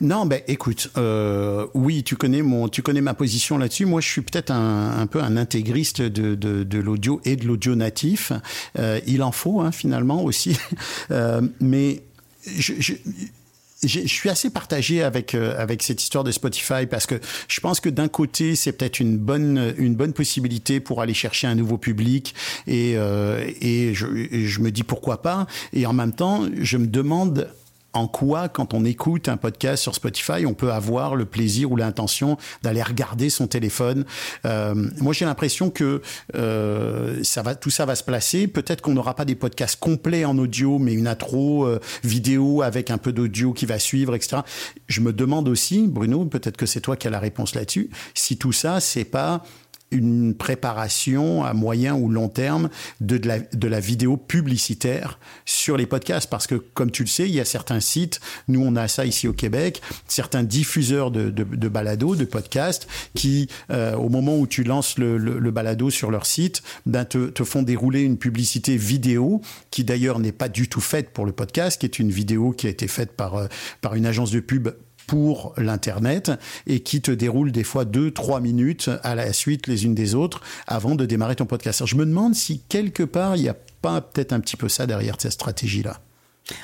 Non, 0.02 0.26
ben 0.26 0.42
écoute, 0.48 0.92
euh, 0.98 1.68
oui, 1.74 2.04
tu 2.04 2.16
connais 2.16 2.42
mon, 2.42 2.70
tu 2.70 2.82
connais 2.82 3.02
ma 3.02 3.14
position 3.14 3.58
là-dessus. 3.58 3.86
Moi, 3.86 4.00
je 4.00 4.08
suis 4.08 4.22
peut-être 4.22 4.52
un, 4.52 4.98
un 4.98 5.08
peu 5.08 5.22
un 5.22 5.36
intégriste 5.36 6.02
de, 6.02 6.36
de, 6.36 6.64
de 6.64 6.80
l'audio 6.80 7.20
et 7.26 7.36
de 7.36 7.46
l'audio 7.46 7.76
natif. 7.76 8.32
Euh, 8.78 9.02
il 9.08 9.22
en 9.24 9.34
faut 9.34 9.60
hein, 9.62 9.72
finalement 9.72 10.24
aussi, 10.24 10.58
Euh, 11.12 11.42
mais 11.60 12.02
je, 12.46 12.74
je 12.80 12.94
je 13.84 14.08
suis 14.08 14.30
assez 14.30 14.50
partagé 14.50 15.04
avec 15.04 15.34
euh, 15.34 15.56
avec 15.58 15.84
cette 15.84 16.02
histoire 16.02 16.24
de 16.24 16.32
Spotify 16.32 16.86
parce 16.90 17.06
que 17.06 17.16
je 17.48 17.60
pense 17.62 17.80
que 17.80 17.90
d'un 17.90 18.08
côté 18.10 18.56
c'est 18.56 18.74
peut-être 18.74 19.00
une 19.00 19.18
bonne 19.18 19.74
une 19.78 19.96
bonne 19.96 20.14
possibilité 20.14 20.80
pour 20.80 21.02
aller 21.02 21.14
chercher 21.14 21.48
un 21.48 21.56
nouveau 21.56 21.78
public 21.78 22.36
et 22.68 22.94
euh, 22.98 23.50
et 23.62 23.94
je, 23.94 24.08
et 24.08 24.48
je 24.48 24.60
me 24.60 24.72
dis 24.72 24.84
pourquoi 24.84 25.22
pas 25.22 25.48
et 25.72 25.86
en 25.86 25.94
même 25.94 26.14
temps 26.14 26.46
je 26.60 26.78
me 26.78 26.88
demande 26.88 27.50
en 27.94 28.08
quoi, 28.08 28.50
quand 28.50 28.74
on 28.74 28.86
écoute 28.86 29.30
un 29.30 29.38
podcast 29.38 29.82
sur 29.82 29.96
Spotify, 29.96 30.46
on 30.46 30.54
peut 30.54 30.72
avoir 30.72 31.16
le 31.16 31.26
plaisir 31.26 31.72
ou 31.72 31.76
l'intention 31.76 32.38
d'aller 32.62 32.84
regarder 32.84 33.30
son 33.30 33.48
téléphone. 33.48 34.06
Euh, 34.46 34.76
moi, 35.00 35.14
j'ai 35.14 35.26
l'impression 35.26 35.70
que 35.70 36.02
euh, 36.36 37.20
ça 37.24 37.42
va, 37.42 37.56
tout 37.56 37.70
ça 37.70 37.86
va 37.86 37.96
se 37.96 38.04
placer. 38.04 38.48
Peut-être 38.48 38.82
qu'on 38.82 38.94
n'aura 38.94 39.16
pas 39.16 39.26
des 39.26 39.36
podcasts 39.36 39.80
complets 39.80 40.26
en 40.26 40.38
audio, 40.38 40.78
mais 40.78 40.94
une 40.94 41.08
intro 41.08 41.66
euh, 41.66 41.80
vidéo 42.04 42.62
avec 42.62 42.92
un 42.92 42.98
peu 42.98 43.12
d'audio 43.12 43.54
qui 43.54 43.66
va 43.66 43.80
suivre, 43.80 44.16
etc. 44.16 44.42
Je 44.88 45.02
me 45.02 45.12
demande 45.14 45.48
aussi, 45.48 45.88
Bruno, 45.88 46.26
peut-être 46.26 46.58
que 46.58 46.66
c'est 46.66 46.82
toi 46.82 46.96
qui 46.96 47.08
as 47.08 47.12
la 47.12 47.20
réponse 47.20 47.56
là-dessus, 47.56 47.90
si 48.14 48.38
tout 48.38 48.52
ça, 48.52 48.80
c'est 48.80 49.06
pas 49.06 49.44
une 49.92 50.36
préparation 50.36 51.44
à 51.44 51.54
moyen 51.54 51.96
ou 51.96 52.10
long 52.10 52.30
terme 52.30 52.70
de, 53.02 53.18
de, 53.18 53.28
la, 53.28 53.40
de 53.40 53.68
la 53.68 53.80
vidéo 53.80 54.18
publicitaire 54.18 55.20
sur 55.46 55.78
les 55.78 55.86
podcasts. 55.86 56.30
Parce 56.30 56.48
que, 56.48 56.56
comme 56.56 56.92
tu 56.92 57.04
le 57.04 57.08
sais, 57.10 57.28
il 57.28 57.36
y 57.36 57.40
a 57.40 57.46
certains 57.46 57.80
sites, 57.80 58.20
nous 58.48 58.62
on 58.62 58.76
a 58.76 58.88
ça 58.88 59.06
ici 59.06 59.28
au 59.28 59.34
Québec, 59.34 59.82
certains 60.08 60.44
diffuseurs 60.44 61.12
de, 61.12 61.30
de, 61.30 61.44
de 61.44 61.68
balado, 61.68 62.16
de 62.16 62.26
podcasts, 62.26 62.88
qui, 63.16 63.48
euh, 63.72 63.96
au 63.96 64.10
moment 64.10 64.38
où 64.38 64.48
tu 64.48 64.64
lances 64.64 64.98
le, 64.98 65.18
le, 65.18 65.40
le 65.40 65.52
balado 65.52 65.90
sur 65.90 66.12
leur 66.12 66.26
site, 66.26 66.62
ben, 66.86 67.06
te, 67.06 67.30
te 67.30 67.44
font 67.44 67.64
dérouler 67.64 68.02
une 68.02 68.18
publicité 68.18 68.78
vidéo, 68.78 69.42
qui 69.72 69.84
d'ailleurs 69.84 70.20
n'est 70.20 70.32
pas 70.32 70.50
du 70.50 70.68
tout 70.68 70.82
faite 70.82 71.12
pour 71.12 71.26
le 71.26 71.32
podcast, 71.32 71.80
qui 71.80 71.86
est 71.86 72.00
une 72.00 72.12
vidéo 72.12 72.52
qui 72.52 72.68
a 72.68 72.70
été 72.70 72.88
faite 72.88 73.12
par, 73.14 73.36
euh, 73.36 73.48
par 73.82 73.96
une 73.96 74.06
agence 74.06 74.32
de 74.32 74.40
pub 74.40 74.70
pour 75.10 75.54
l'internet 75.58 76.32
et 76.68 76.82
qui 76.82 77.02
te 77.02 77.10
déroule 77.10 77.52
des 77.52 77.64
fois 77.64 77.84
deux 77.84 78.12
trois 78.12 78.40
minutes 78.42 78.92
à 79.02 79.16
la 79.16 79.34
suite 79.34 79.66
les 79.66 79.86
unes 79.86 79.96
des 79.96 80.14
autres 80.14 80.42
avant 80.68 80.94
de 80.94 81.04
démarrer 81.04 81.36
ton 81.36 81.48
podcast. 81.48 81.82
Alors, 81.82 81.88
je 81.88 81.96
me 81.96 82.06
demande 82.06 82.36
si 82.36 82.62
quelque 82.70 83.02
part 83.02 83.36
il 83.36 83.42
n'y 83.42 83.50
a 83.50 83.56
pas 83.82 84.02
peut-être 84.02 84.34
un 84.34 84.40
petit 84.40 84.56
peu 84.56 84.70
ça 84.70 84.86
derrière 84.86 85.16
cette 85.18 85.32
stratégie 85.32 85.82
là. 85.82 86.00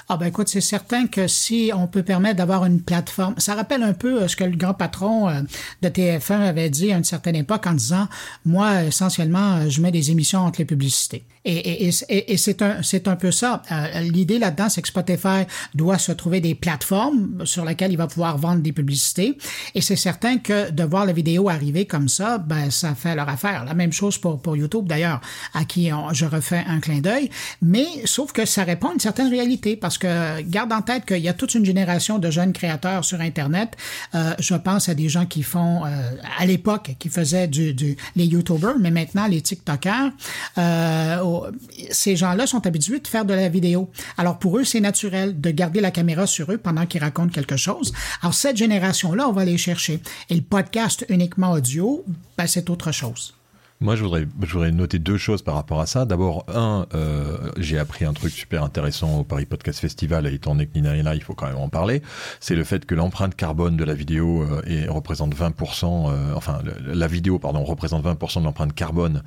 Ah 0.10 0.18
ben 0.18 0.27
écoute, 0.27 0.48
c'est 0.48 0.62
certain 0.62 1.08
que 1.08 1.27
si 1.27 1.72
on 1.75 1.88
peut 1.88 2.04
permettre 2.04 2.38
d'avoir 2.38 2.65
une 2.65 2.82
plateforme, 2.82 3.36
ça 3.38 3.56
rappelle 3.56 3.84
un 3.84 3.94
peu 3.94 4.22
euh, 4.22 4.27
ce 4.27 4.36
que 4.36 4.44
le 4.44 4.56
grand 4.56 4.74
patron 4.74 5.30
euh, 5.30 5.42
de 5.82 5.89
TF1 5.89 6.42
avait 6.42 6.70
dit 6.70 6.92
à 6.92 6.98
une 6.98 7.04
certaine 7.04 7.36
époque 7.36 7.65
en 7.68 7.74
disant, 7.74 8.08
moi 8.46 8.84
essentiellement, 8.84 9.56
euh, 9.56 9.70
je 9.70 9.82
mets 9.82 9.92
des 9.92 10.12
émissions 10.12 10.39
entre 10.39 10.60
les 10.60 10.65
publicités. 10.65 11.24
Et, 11.48 11.88
et, 11.88 11.92
et, 12.10 12.34
et 12.34 12.38
c'est 12.38 12.62
un, 12.63 12.82
un 13.06 13.15
peu 13.15 13.32
ça. 13.32 13.62
L'idée 14.01 14.39
là-dedans, 14.39 14.68
c'est 14.68 14.82
que 14.82 14.88
Spotify 14.88 15.44
doit 15.75 16.00
se 16.00 16.12
trouver 16.12 16.42
des 16.42 16.56
plateformes 16.56 17.46
sur 17.46 17.65
lesquelles 17.65 17.92
il 17.92 17.98
va 17.98 18.08
pouvoir 18.08 18.39
vendre 18.39 18.62
des 18.62 18.72
publicités. 18.72 19.38
Et 19.75 19.82
c'est 19.82 19.96
certain 19.96 20.39
que 20.39 20.72
de 20.72 20.84
voir 20.84 21.06
la 21.06 21.13
vidéo 21.13 21.48
arriver 21.50 21.86
comme 21.86 22.10
ça, 22.10 22.39
ben 22.39 22.72
ça 22.72 22.96
fait 22.96 23.15
leur 23.15 23.30
affaire. 23.30 23.63
La 23.63 23.75
même 23.75 23.94
chose 23.94 24.18
pour 24.18 24.42
pour 24.42 24.58
YouTube 24.58 24.88
d'ailleurs, 24.88 25.22
à 25.54 25.65
qui 25.65 25.92
je 26.13 26.25
refais 26.25 26.63
un 26.68 26.80
clin 26.80 27.00
d'œil. 27.00 27.30
Mais 27.62 27.86
sauf 28.06 28.32
que 28.32 28.46
ça 28.46 28.63
répond 28.63 28.89
à 28.89 28.94
une 28.94 29.00
certaine 29.00 29.30
réalité 29.30 29.75
parce 29.75 29.98
que 29.98 30.41
garde 30.41 30.72
en 30.74 30.82
tête 30.82 31.05
qu'il 31.05 31.20
y 31.20 31.29
a 31.29 31.34
toute 31.34 31.55
une 31.55 31.65
génération 31.65 32.20
de 32.20 32.29
jeunes 32.29 32.53
créateurs 32.53 33.03
sur 33.05 33.22
Internet. 33.22 33.75
Euh, 34.13 34.34
je 34.39 34.55
pense 34.55 34.89
à 34.89 34.94
des 34.94 35.10
gens 35.10 35.25
qui 35.25 35.44
font, 35.44 35.86
euh, 35.86 35.89
à 36.38 36.46
l'époque, 36.46 36.96
qui 37.00 37.10
faisaient 37.10 37.48
du, 37.48 37.75
les 38.15 38.25
YouTubers, 38.25 38.77
mais 38.79 38.91
maintenant 38.91 39.27
les 39.27 39.41
TikTokers. 39.41 40.12
Euh, 40.58 41.51
ces 41.91 42.15
gens-là 42.15 42.48
sont 42.48 42.65
habitués 42.67 43.00
de 43.00 43.08
faire 43.08 43.25
de 43.25 43.34
la 43.34 43.50
vidéo. 43.50 43.89
Alors 44.17 44.39
pour 44.39 44.58
eux, 44.58 44.63
c'est 44.63 44.79
naturel 44.79 45.39
de 45.39 45.51
garder 45.51 45.82
la 45.82 45.91
caméra 45.91 46.27
sur 46.27 46.51
eux 46.51 46.58
pendant 46.58 46.86
qu'ils 46.86 47.01
racontent 47.01 47.32
quelque 47.32 47.58
chose. 47.58 47.94
Alors 48.22 48.34
cette 48.34 48.58
génération-là, 48.58 49.27
on 49.27 49.32
va 49.32 49.46
les 49.46 49.58
chercher. 49.58 50.00
Et 50.29 50.36
le 50.36 50.41
podcast 50.41 51.05
uniquement 51.10 51.51
audio, 51.51 52.03
ben, 52.38 52.48
c'est 52.48 52.70
autre 52.70 52.91
chose. 52.91 53.34
Moi, 53.82 53.98
je 53.98 54.03
voudrais, 54.03 54.25
je 54.41 54.53
voudrais 54.53 54.72
noter 54.72 55.00
deux 55.00 55.17
choses 55.17 55.41
par 55.41 55.55
rapport 55.55 55.82
à 55.82 55.86
ça. 55.86 56.05
D'abord, 56.05 56.46
un, 56.48 56.86
euh, 56.94 57.51
j'ai 57.58 57.77
appris 57.77 58.05
un 58.05 58.13
truc 58.13 58.32
super 58.32 58.63
intéressant 58.63 59.20
au 59.20 59.24
Paris 59.25 59.46
Podcast 59.46 59.79
Festival, 59.79 60.25
et 60.27 60.34
étant 60.34 60.53
donné 60.53 60.67
que 60.67 60.75
Nina 60.75 60.96
est 60.96 61.03
là, 61.03 61.13
il 61.13 61.22
faut 61.22 61.34
quand 61.34 61.48
même 61.48 61.58
en 61.58 61.67
parler. 61.67 62.01
C'est 62.39 62.55
le 62.55 62.63
fait 62.63 62.86
que 62.86 62.96
l'empreinte 62.96 63.36
carbone 63.36 63.75
de 63.75 63.84
la 63.84 63.94
vidéo 63.94 64.44
euh, 64.44 64.86
représente 64.88 65.36
20%, 65.36 66.10
euh, 66.10 66.34
enfin, 66.36 66.60
la 66.86 67.08
vidéo, 67.08 67.38
pardon, 67.38 67.65
représente 67.65 68.05
20% 68.05 68.39
de 68.39 68.46
l'empreinte 68.46 68.74
carbone, 68.74 69.24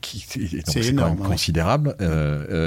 qui 0.00 0.24
c'est 0.64 0.86
énorme, 0.86 1.16
quand 1.16 1.20
même 1.20 1.28
considérable. 1.28 1.96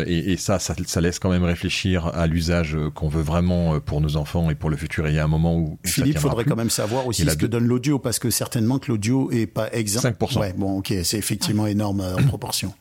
Et, 0.05 0.33
et 0.33 0.37
ça, 0.37 0.59
ça, 0.59 0.75
ça, 0.85 1.01
laisse 1.01 1.17
quand 1.17 1.31
même 1.31 1.43
réfléchir 1.43 2.05
à 2.13 2.27
l'usage 2.27 2.77
qu'on 2.93 3.07
veut 3.07 3.23
vraiment 3.23 3.79
pour 3.79 3.99
nos 3.99 4.15
enfants 4.15 4.51
et 4.51 4.55
pour 4.55 4.69
le 4.69 4.77
futur. 4.77 5.07
Et 5.07 5.09
il 5.09 5.15
y 5.15 5.19
a 5.19 5.23
un 5.23 5.27
moment 5.27 5.57
où. 5.57 5.79
Philippe, 5.83 6.19
faudrait 6.19 6.43
plus. 6.43 6.51
quand 6.51 6.55
même 6.55 6.69
savoir 6.69 7.07
aussi 7.07 7.25
ce 7.25 7.35
que 7.35 7.47
donne 7.47 7.65
l'audio, 7.65 7.97
parce 7.97 8.19
que 8.19 8.29
certainement 8.29 8.77
que 8.77 8.91
l'audio 8.91 9.31
est 9.31 9.47
pas 9.47 9.71
exempt 9.71 10.02
5%. 10.11 10.39
Ouais, 10.39 10.53
bon, 10.53 10.77
ok, 10.79 10.93
c'est 11.03 11.17
effectivement 11.17 11.67
énorme 11.67 12.01
euh, 12.01 12.15
en 12.15 12.23
proportion. 12.23 12.73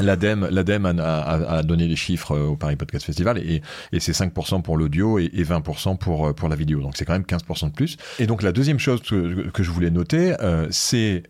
L'ADEME, 0.00 0.48
l'ADEME 0.50 0.86
a, 0.86 1.20
a, 1.20 1.56
a, 1.58 1.62
donné 1.62 1.88
les 1.88 1.96
chiffres 1.96 2.32
euh, 2.32 2.46
au 2.46 2.56
Paris 2.56 2.76
Podcast 2.76 3.04
Festival 3.04 3.38
et, 3.38 3.62
et 3.92 4.00
c'est 4.00 4.12
5% 4.12 4.62
pour 4.62 4.76
l'audio 4.76 5.18
et, 5.18 5.24
et, 5.32 5.42
20% 5.42 5.98
pour, 5.98 6.28
euh, 6.28 6.32
pour 6.32 6.48
la 6.48 6.56
vidéo. 6.56 6.80
Donc 6.80 6.96
c'est 6.96 7.04
quand 7.04 7.14
même 7.14 7.22
15% 7.22 7.70
de 7.70 7.72
plus. 7.72 7.96
Et 8.18 8.26
donc 8.26 8.42
la 8.42 8.52
deuxième 8.52 8.78
chose 8.78 9.02
que, 9.02 9.48
que 9.50 9.62
je 9.62 9.70
voulais 9.70 9.90
noter, 9.90 10.34
euh, 10.40 10.68
c'est 10.70 11.24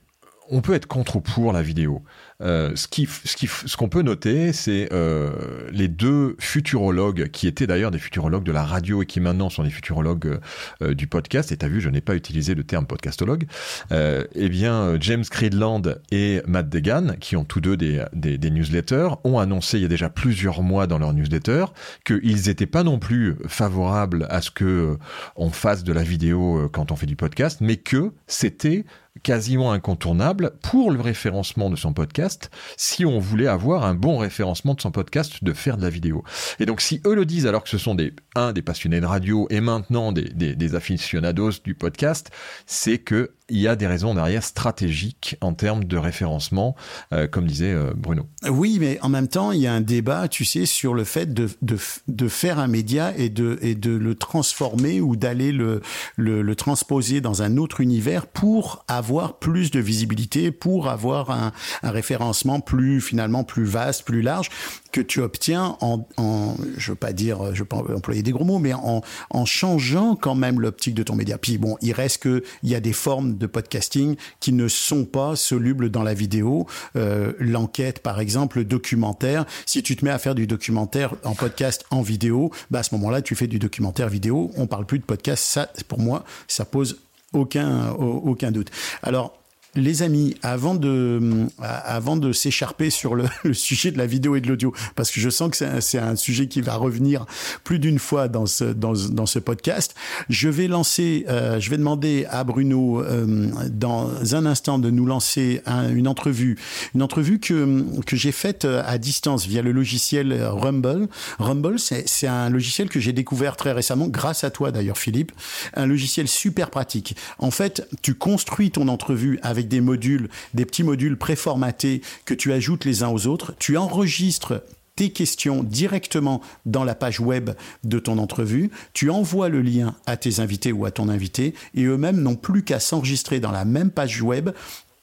on 0.51 0.61
peut 0.61 0.75
être 0.75 0.87
contre 0.87 1.17
ou 1.17 1.21
pour 1.21 1.53
la 1.53 1.63
vidéo. 1.63 2.03
Euh, 2.41 2.77
ce 2.77 2.87
qui, 2.87 3.07
ce 3.07 3.37
qui, 3.37 3.49
ce 3.49 3.77
qu'on 3.77 3.89
peut 3.89 4.03
noter, 4.03 4.53
c'est 4.53 4.89
euh, 4.93 5.31
les 5.73 5.89
deux 5.89 6.37
futurologues 6.39 7.29
qui 7.31 7.47
étaient 7.49 7.67
d'ailleurs 7.67 7.91
des 7.91 7.99
futurologues 7.99 8.45
de 8.45 8.53
la 8.53 8.63
radio 8.63 9.03
et 9.03 9.07
qui 9.07 9.21
maintenant 9.21 9.51
sont 9.51 9.65
des 9.65 9.71
futurologues 9.71 10.39
euh, 10.83 10.95
du 10.95 11.07
podcast. 11.07 11.51
Et 11.53 11.57
t'as 11.57 11.69
vu, 11.69 11.81
je 11.81 11.89
n'ai 11.89 12.01
pas 12.01 12.15
utilisé 12.15 12.55
le 12.55 12.65
terme 12.65 12.87
podcastologue. 12.87 13.47
Euh, 13.93 14.25
eh 14.35 14.49
bien, 14.49 14.97
James 15.01 15.25
Creedland 15.25 16.01
et 16.13 16.41
Matt 16.47 16.69
Degan, 16.69 17.17
qui 17.19 17.37
ont 17.37 17.45
tous 17.45 17.61
deux 17.61 17.77
des, 17.77 18.05
des, 18.13 18.39
des, 18.39 18.51
newsletters, 18.51 19.09
ont 19.25 19.39
annoncé 19.39 19.79
il 19.79 19.83
y 19.83 19.87
a 19.87 19.89
déjà 19.89 20.09
plusieurs 20.09 20.63
mois 20.63 20.87
dans 20.87 20.99
leur 20.99 21.13
newsletter 21.13 21.67
qu'ils 22.05 22.47
n'étaient 22.47 22.67
pas 22.67 22.85
non 22.85 22.99
plus 22.99 23.37
favorables 23.47 24.27
à 24.31 24.41
ce 24.41 24.51
que 24.51 24.97
on 25.37 25.51
fasse 25.51 25.85
de 25.85 25.93
la 25.93 26.03
vidéo 26.03 26.69
quand 26.73 26.93
on 26.93 26.97
fait 26.97 27.07
du 27.07 27.17
podcast, 27.17 27.59
mais 27.61 27.77
que 27.77 28.13
c'était 28.27 28.85
quasiment 29.23 29.73
incontournable 29.73 30.53
pour 30.63 30.91
le 30.91 31.01
référencement 31.01 31.71
de 31.71 31.77
son 31.77 31.93
podcast 31.93 32.51
si 32.77 33.05
on 33.05 33.19
voulait 33.19 33.47
avoir 33.47 33.85
un 33.85 33.95
bon 33.95 34.19
référencement 34.19 34.75
de 34.75 34.81
son 34.81 34.91
podcast 34.91 35.43
de 35.43 35.53
faire 35.53 35.77
de 35.77 35.83
la 35.83 35.91
vidéo. 35.91 36.25
Et 36.61 36.67
donc 36.67 36.81
si 36.81 37.01
eux 37.07 37.15
le 37.15 37.27
disent 37.27 37.47
alors 37.47 37.65
que 37.65 37.71
ce 37.71 37.79
sont 37.79 37.95
des 37.95 38.13
un 38.35 38.53
des 38.53 38.63
passionnés 38.63 39.01
de 39.01 39.07
radio 39.07 39.47
et 39.51 39.61
maintenant 39.61 40.13
des, 40.13 40.29
des, 40.29 40.55
des 40.55 40.75
aficionados 40.75 41.61
du 41.65 41.75
podcast, 41.75 42.31
c'est 42.67 42.99
que 42.99 43.33
il 43.49 43.59
y 43.59 43.69
a 43.69 43.77
des 43.77 43.87
raisons 43.87 44.15
derrière 44.15 44.43
stratégiques 44.43 45.37
en 45.41 45.55
termes 45.55 45.85
de 45.85 45.97
référencement, 45.97 46.77
euh, 47.13 47.27
comme 47.27 47.47
disait 47.47 47.73
euh, 47.73 47.93
Bruno. 47.97 48.27
Oui, 48.49 48.79
mais 48.81 48.99
en 49.01 49.09
même 49.09 49.29
temps, 49.29 49.53
il 49.53 49.61
y 49.61 49.67
a 49.67 49.73
un 49.73 49.81
débat, 49.81 50.29
tu 50.29 50.45
sais, 50.45 50.67
sur 50.67 50.95
le 50.95 51.05
fait 51.05 51.33
de, 51.33 51.49
de, 51.63 51.79
de 52.09 52.29
faire 52.29 52.59
un 52.59 52.67
média 52.67 53.13
et 53.17 53.31
de, 53.31 53.59
et 53.63 53.75
de 53.75 53.91
le 53.91 54.15
transformer 54.15 55.01
ou 55.01 55.17
d'aller 55.17 55.53
le, 55.53 55.81
le, 56.17 56.55
transposer 56.55 57.21
dans 57.21 57.43
un 57.43 57.57
autre 57.57 57.81
univers 57.81 58.27
pour 58.27 58.85
avoir 58.89 59.39
plus 59.39 59.71
de 59.71 59.81
visibilité, 59.81 60.51
pour 60.51 60.89
avoir 60.89 61.31
un, 61.31 61.53
un 61.83 61.91
référencement 61.91 62.61
plus, 62.61 63.01
finalement, 63.01 63.45
plus 63.45 63.65
vaste, 63.65 64.05
plus 64.05 64.23
large 64.23 64.51
que 64.93 65.01
tu 65.01 65.21
obtiens 65.21 65.77
en, 65.81 66.07
en 66.17 66.57
je 66.77 66.93
veux 66.93 66.97
pas 66.97 67.13
dire, 67.13 67.55
je 67.55 67.63
pas 67.63 67.77
employer 67.77 68.23
des 68.23 68.33
gros 68.33 68.45
mots, 68.45 68.59
mais 68.59 68.73
en, 68.75 69.03
en 69.31 69.45
changeant 69.45 70.17
quand 70.17 70.35
même 70.35 70.61
l'optique 70.61 70.95
de 70.95 71.03
ton 71.03 71.15
média. 71.15 71.39
Puis 71.39 71.59
bon, 71.59 71.77
il 71.83 71.93
reste 71.93 72.23
que 72.23 72.43
il 72.63 72.71
y 72.71 72.75
a 72.75 72.81
des 72.81 72.93
formes 72.93 73.38
de 73.39 73.47
podcasting 73.47 74.17
qui 74.41 74.53
ne 74.53 74.69
sont 74.69 75.05
pas 75.05 75.37
solubles 75.37 75.91
dans 75.91 76.03
la 76.03 76.15
vidéo. 76.15 76.67
Euh, 76.97 77.33
L'enquête, 77.39 78.01
par 78.01 78.21
exemple, 78.21 78.59
le 78.59 78.65
documentaire. 78.65 79.45
Si 79.67 79.83
tu 79.83 79.97
te 79.97 80.05
mets 80.05 80.11
à 80.11 80.19
faire 80.19 80.35
du 80.35 80.47
documentaire 80.47 81.15
en 81.25 81.35
podcast 81.35 81.85
en 81.91 82.03
vidéo, 82.03 82.51
bah 82.71 82.81
à 82.81 82.83
ce 82.83 82.95
moment-là, 82.97 83.23
tu 83.23 83.35
fais 83.35 83.47
du 83.47 83.59
documentaire 83.59 84.09
vidéo. 84.09 84.51
On 84.57 84.67
parle 84.67 84.87
plus 84.87 84.99
de 84.99 85.05
podcast. 85.05 85.43
Ça, 85.45 85.71
pour 85.89 86.01
moi, 86.01 86.25
ça 86.47 86.65
pose 86.65 86.99
aucun 87.33 87.91
aucun 87.91 88.51
doute. 88.51 88.71
Alors 89.03 89.39
les 89.81 90.03
amis, 90.03 90.35
avant 90.43 90.75
de, 90.75 91.47
avant 91.61 92.17
de 92.17 92.33
s'écharper 92.33 92.91
sur 92.91 93.15
le, 93.15 93.29
sujet 93.53 93.91
de 93.91 93.99
la 93.99 94.07
vidéo 94.07 94.37
et 94.37 94.41
de 94.41 94.49
l'audio, 94.49 94.73
parce 94.95 95.11
que 95.11 95.21
je 95.21 95.31
sens 95.31 95.51
que 95.51 95.81
c'est 95.81 95.99
un, 95.99 96.17
sujet 96.17 96.49
qui 96.49 96.61
va 96.61 96.75
revenir 96.75 97.27
plus 97.65 97.79
d'une 97.79 97.99
fois 97.99 98.29
dans 98.29 98.47
ce, 98.47 98.65
dans, 98.65 98.93
dans, 99.11 99.27
ce 99.27 99.39
podcast, 99.39 99.95
je 100.29 100.49
vais 100.49 100.67
lancer, 100.67 101.25
euh, 101.29 101.61
je 101.61 101.71
vais 101.71 101.77
demander 101.77 102.27
à 102.29 102.43
Bruno 102.43 103.03
euh, 103.03 103.47
dans 103.71 104.35
un 104.35 104.47
instant 104.47 104.79
de 104.79 104.91
nous 104.91 105.07
lancer 105.07 105.61
un, 105.65 105.95
une 105.95 106.09
entrevue, 106.09 106.59
une 106.95 107.03
entrevue 107.03 107.39
que, 107.39 107.85
que 108.05 108.17
j'ai 108.17 108.33
faite 108.33 108.65
à 108.65 108.99
distance 108.99 109.47
via 109.47 109.63
le 109.63 109.71
logiciel 109.73 110.43
Rumble. 110.43 111.09
Rumble, 111.39 111.79
c'est 111.79 112.27
un 112.27 112.51
logiciel 112.51 112.89
que 112.89 112.99
j'ai 113.01 113.13
découvert 113.13 113.57
très 113.57 113.73
récemment, 113.73 114.09
grâce 114.09 114.43
à 114.45 114.51
toi 114.51 114.73
d'ailleurs 114.73 114.99
Philippe, 114.99 115.33
un 115.75 115.87
logiciel 115.87 116.27
super 116.27 116.71
pratique. 116.71 117.17
En 117.39 117.51
fait, 117.51 117.87
tu 118.03 118.15
construis 118.15 118.71
ton 118.71 118.89
entrevue 118.89 119.39
avec 119.43 119.68
des 119.69 119.81
modules, 119.81 120.29
des 120.55 120.65
petits 120.65 120.83
modules 120.83 121.17
préformatés 121.17 122.03
que 122.25 122.35
tu 122.35 122.53
ajoutes 122.53 122.85
les 122.85 123.03
uns 123.03 123.09
aux 123.09 123.27
autres. 123.27 123.55
Tu 123.59 123.77
enregistres 123.77 124.63
tes 124.99 125.11
questions 125.11 125.63
directement 125.63 126.41
dans 126.67 126.83
la 126.83 126.97
page 126.97 127.21
web 127.21 127.51
de 127.85 128.01
ton 128.01 128.19
entrevue, 128.19 128.73
tu 128.95 129.11
envoies 129.11 129.49
le 129.49 129.63
lien 129.63 129.95
à 130.07 130.17
tes 130.17 130.41
invités 130.41 130.73
ou 130.73 130.87
à 130.87 130.91
ton 130.91 131.09
invité 131.09 131.55
et 131.77 131.85
eux-mêmes 131.85 132.21
n'ont 132.21 132.35
plus 132.35 132.65
qu'à 132.65 132.81
s'enregistrer 132.81 133.39
dans 133.39 133.53
la 133.53 133.65
même 133.65 133.93
page 133.93 134.21
web 134.23 134.51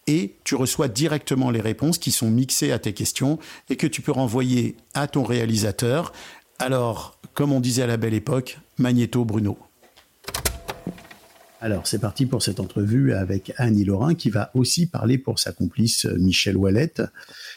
et 0.06 0.36
tu 0.44 0.56
reçois 0.56 0.90
directement 0.90 1.50
les 1.50 1.62
réponses 1.62 1.98
qui 1.98 2.12
sont 2.12 2.30
mixées 2.30 2.74
à 2.74 2.80
tes 2.80 2.92
questions 2.92 3.40
et 3.70 3.78
que 3.78 3.88
tu 3.88 4.02
peux 4.02 4.12
renvoyer 4.12 4.76
à 4.94 5.08
ton 5.08 5.24
réalisateur. 5.24 6.12
Alors, 6.60 7.18
comme 7.34 7.54
on 7.54 7.62
disait 7.62 7.84
à 7.84 7.88
la 7.88 7.96
belle 7.96 8.14
époque, 8.14 8.60
Magnéto 8.78 9.24
Bruno. 9.24 9.58
Alors, 11.66 11.88
c'est 11.88 11.98
parti 11.98 12.28
pour 12.28 12.44
cette 12.44 12.60
entrevue 12.60 13.14
avec 13.14 13.52
Annie 13.58 13.86
Laurin 13.86 14.14
qui 14.14 14.30
va 14.30 14.52
aussi 14.54 14.86
parler 14.86 15.18
pour 15.18 15.40
sa 15.40 15.52
complice 15.52 16.06
Michel 16.06 16.58
Ouellette. 16.58 17.02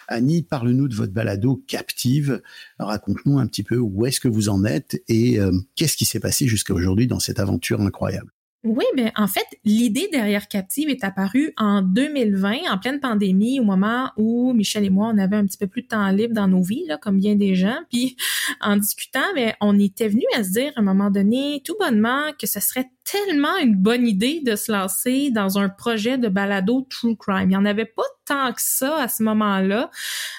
Annie, 0.09 0.41
parle-nous 0.41 0.89
de 0.89 0.95
votre 0.95 1.13
balado 1.13 1.63
Captive. 1.69 2.41
Raconte-nous 2.79 3.39
un 3.39 3.47
petit 3.47 3.63
peu 3.63 3.77
où 3.77 4.07
est-ce 4.07 4.19
que 4.19 4.29
vous 4.29 4.49
en 4.49 4.65
êtes 4.65 5.03
et 5.09 5.39
euh, 5.39 5.53
qu'est-ce 5.77 5.99
qui 5.99 6.07
s'est 6.07 6.21
passé 6.21 6.47
jusqu'à 6.47 6.73
aujourd'hui 6.73 7.07
dans 7.07 7.21
cette 7.21 7.39
aventure 7.39 7.83
incroyable. 7.83 8.33
Oui, 8.65 8.85
ben 8.97 9.13
en 9.15 9.29
fait, 9.29 9.47
l'idée 9.65 10.09
derrière 10.11 10.49
Captive 10.49 10.89
est 10.89 11.05
apparue 11.05 11.53
en 11.59 11.81
2020, 11.81 12.71
en 12.71 12.79
pleine 12.79 12.99
pandémie, 12.99 13.61
au 13.61 13.65
moment 13.65 14.11
où 14.17 14.53
Michel 14.53 14.85
et 14.85 14.91
moi, 14.91 15.13
on 15.15 15.19
avait 15.19 15.37
un 15.37 15.47
petit 15.47 15.59
peu 15.59 15.69
plus 15.69 15.83
de 15.83 15.89
temps 15.89 16.09
libre 16.09 16.35
dans 16.35 16.49
nos 16.49 16.63
vies, 16.63 16.85
là, 16.87 16.97
comme 16.97 17.21
bien 17.21 17.37
des 17.37 17.55
gens. 17.55 17.79
Puis, 17.89 18.17
en 18.61 18.77
discutant, 18.77 19.23
ben, 19.37 19.53
on 19.61 19.79
était 19.79 20.09
venu 20.09 20.25
à 20.35 20.43
se 20.43 20.51
dire 20.51 20.73
à 20.75 20.81
un 20.81 20.83
moment 20.83 21.11
donné, 21.11 21.63
tout 21.65 21.77
bonnement, 21.79 22.33
que 22.41 22.49
ce 22.49 22.59
serait 22.59 22.91
tellement 23.11 23.57
une 23.59 23.75
bonne 23.75 24.07
idée 24.07 24.41
de 24.45 24.57
se 24.57 24.71
lancer 24.71 25.31
dans 25.31 25.59
un 25.59 25.69
projet 25.69 26.19
de 26.19 26.29
balado 26.29 26.87
true 26.91 27.17
crime. 27.17 27.43
Il 27.45 27.49
n'y 27.49 27.57
en 27.57 27.65
avait 27.65 27.85
pas 27.85 28.03
tant 28.27 28.53
que 28.53 28.61
ça 28.61 28.97
à 28.97 29.09
ce 29.09 29.23
moment-là. 29.23 29.91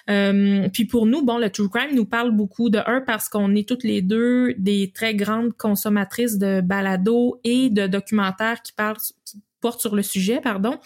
Euh, 0.09 0.67
puis 0.71 0.85
pour 0.85 1.05
nous, 1.05 1.23
bon, 1.23 1.38
le 1.38 1.49
true 1.49 1.69
crime 1.69 1.95
nous 1.95 2.05
parle 2.05 2.31
beaucoup 2.31 2.69
de 2.69 2.79
un 2.85 3.01
parce 3.01 3.29
qu'on 3.29 3.55
est 3.55 3.67
toutes 3.67 3.83
les 3.83 4.01
deux 4.01 4.53
des 4.57 4.91
très 4.93 5.15
grandes 5.15 5.53
consommatrices 5.53 6.38
de 6.38 6.61
balado 6.61 7.39
et 7.43 7.69
de 7.69 7.88
documentaires 7.88 8.61
qui 8.61 8.73
parlent 8.73 8.97
qui 9.25 9.41
portent 9.61 9.81
sur 9.81 9.95
le 9.95 10.03
sujet, 10.03 10.39
pardon. 10.39 10.77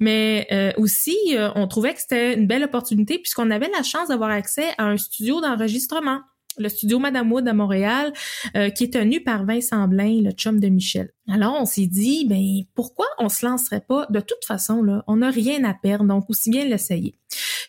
Mais 0.00 0.46
euh, 0.52 0.72
aussi, 0.78 1.16
euh, 1.32 1.50
on 1.56 1.66
trouvait 1.66 1.94
que 1.94 2.00
c'était 2.00 2.34
une 2.34 2.46
belle 2.46 2.64
opportunité 2.64 3.18
puisqu'on 3.18 3.50
avait 3.50 3.70
la 3.76 3.82
chance 3.82 4.08
d'avoir 4.08 4.30
accès 4.30 4.68
à 4.78 4.84
un 4.84 4.96
studio 4.96 5.40
d'enregistrement 5.40 6.20
le 6.58 6.68
studio 6.68 6.98
Madame 6.98 7.32
Wood 7.32 7.46
à 7.48 7.52
Montréal, 7.52 8.12
euh, 8.56 8.70
qui 8.70 8.84
est 8.84 8.92
tenu 8.92 9.22
par 9.22 9.44
Vincent 9.44 9.86
Blain, 9.88 10.20
le 10.22 10.30
chum 10.32 10.60
de 10.60 10.68
Michel. 10.68 11.10
Alors, 11.28 11.56
on 11.58 11.64
s'est 11.64 11.86
dit, 11.86 12.26
ben, 12.26 12.64
pourquoi 12.74 13.06
on 13.18 13.28
se 13.28 13.46
lancerait 13.46 13.84
pas? 13.86 14.06
De 14.10 14.20
toute 14.20 14.44
façon, 14.46 14.82
là, 14.82 15.02
on 15.06 15.16
n'a 15.16 15.30
rien 15.30 15.64
à 15.64 15.74
perdre, 15.74 16.04
donc 16.04 16.28
aussi 16.28 16.50
bien 16.50 16.64
l'essayer. 16.64 17.16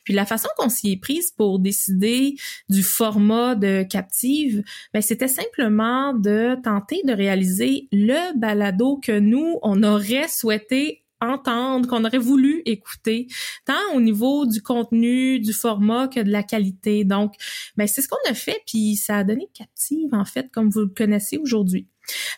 Puis 0.03 0.13
la 0.13 0.25
façon 0.25 0.49
qu'on 0.57 0.69
s'y 0.69 0.91
est 0.91 1.01
prise 1.01 1.31
pour 1.31 1.59
décider 1.59 2.35
du 2.69 2.83
format 2.83 3.55
de 3.55 3.83
Captive, 3.83 4.63
ben, 4.93 5.01
c'était 5.01 5.27
simplement 5.27 6.13
de 6.13 6.57
tenter 6.63 7.01
de 7.05 7.13
réaliser 7.13 7.87
le 7.91 8.37
balado 8.37 8.99
que 9.01 9.17
nous, 9.17 9.57
on 9.63 9.83
aurait 9.83 10.27
souhaité 10.27 11.04
entendre, 11.29 11.87
qu'on 11.87 12.05
aurait 12.05 12.17
voulu 12.17 12.61
écouter, 12.65 13.27
tant 13.65 13.95
au 13.95 14.01
niveau 14.01 14.45
du 14.45 14.61
contenu, 14.61 15.39
du 15.39 15.53
format 15.53 16.07
que 16.07 16.19
de 16.19 16.31
la 16.31 16.43
qualité. 16.43 17.03
Donc, 17.03 17.33
ben 17.77 17.87
c'est 17.87 18.01
ce 18.01 18.07
qu'on 18.07 18.29
a 18.29 18.33
fait, 18.33 18.61
puis 18.65 18.95
ça 18.95 19.17
a 19.17 19.23
donné 19.23 19.47
Captive, 19.53 20.09
en 20.13 20.25
fait, 20.25 20.49
comme 20.51 20.69
vous 20.69 20.81
le 20.81 20.87
connaissez 20.87 21.37
aujourd'hui. 21.37 21.87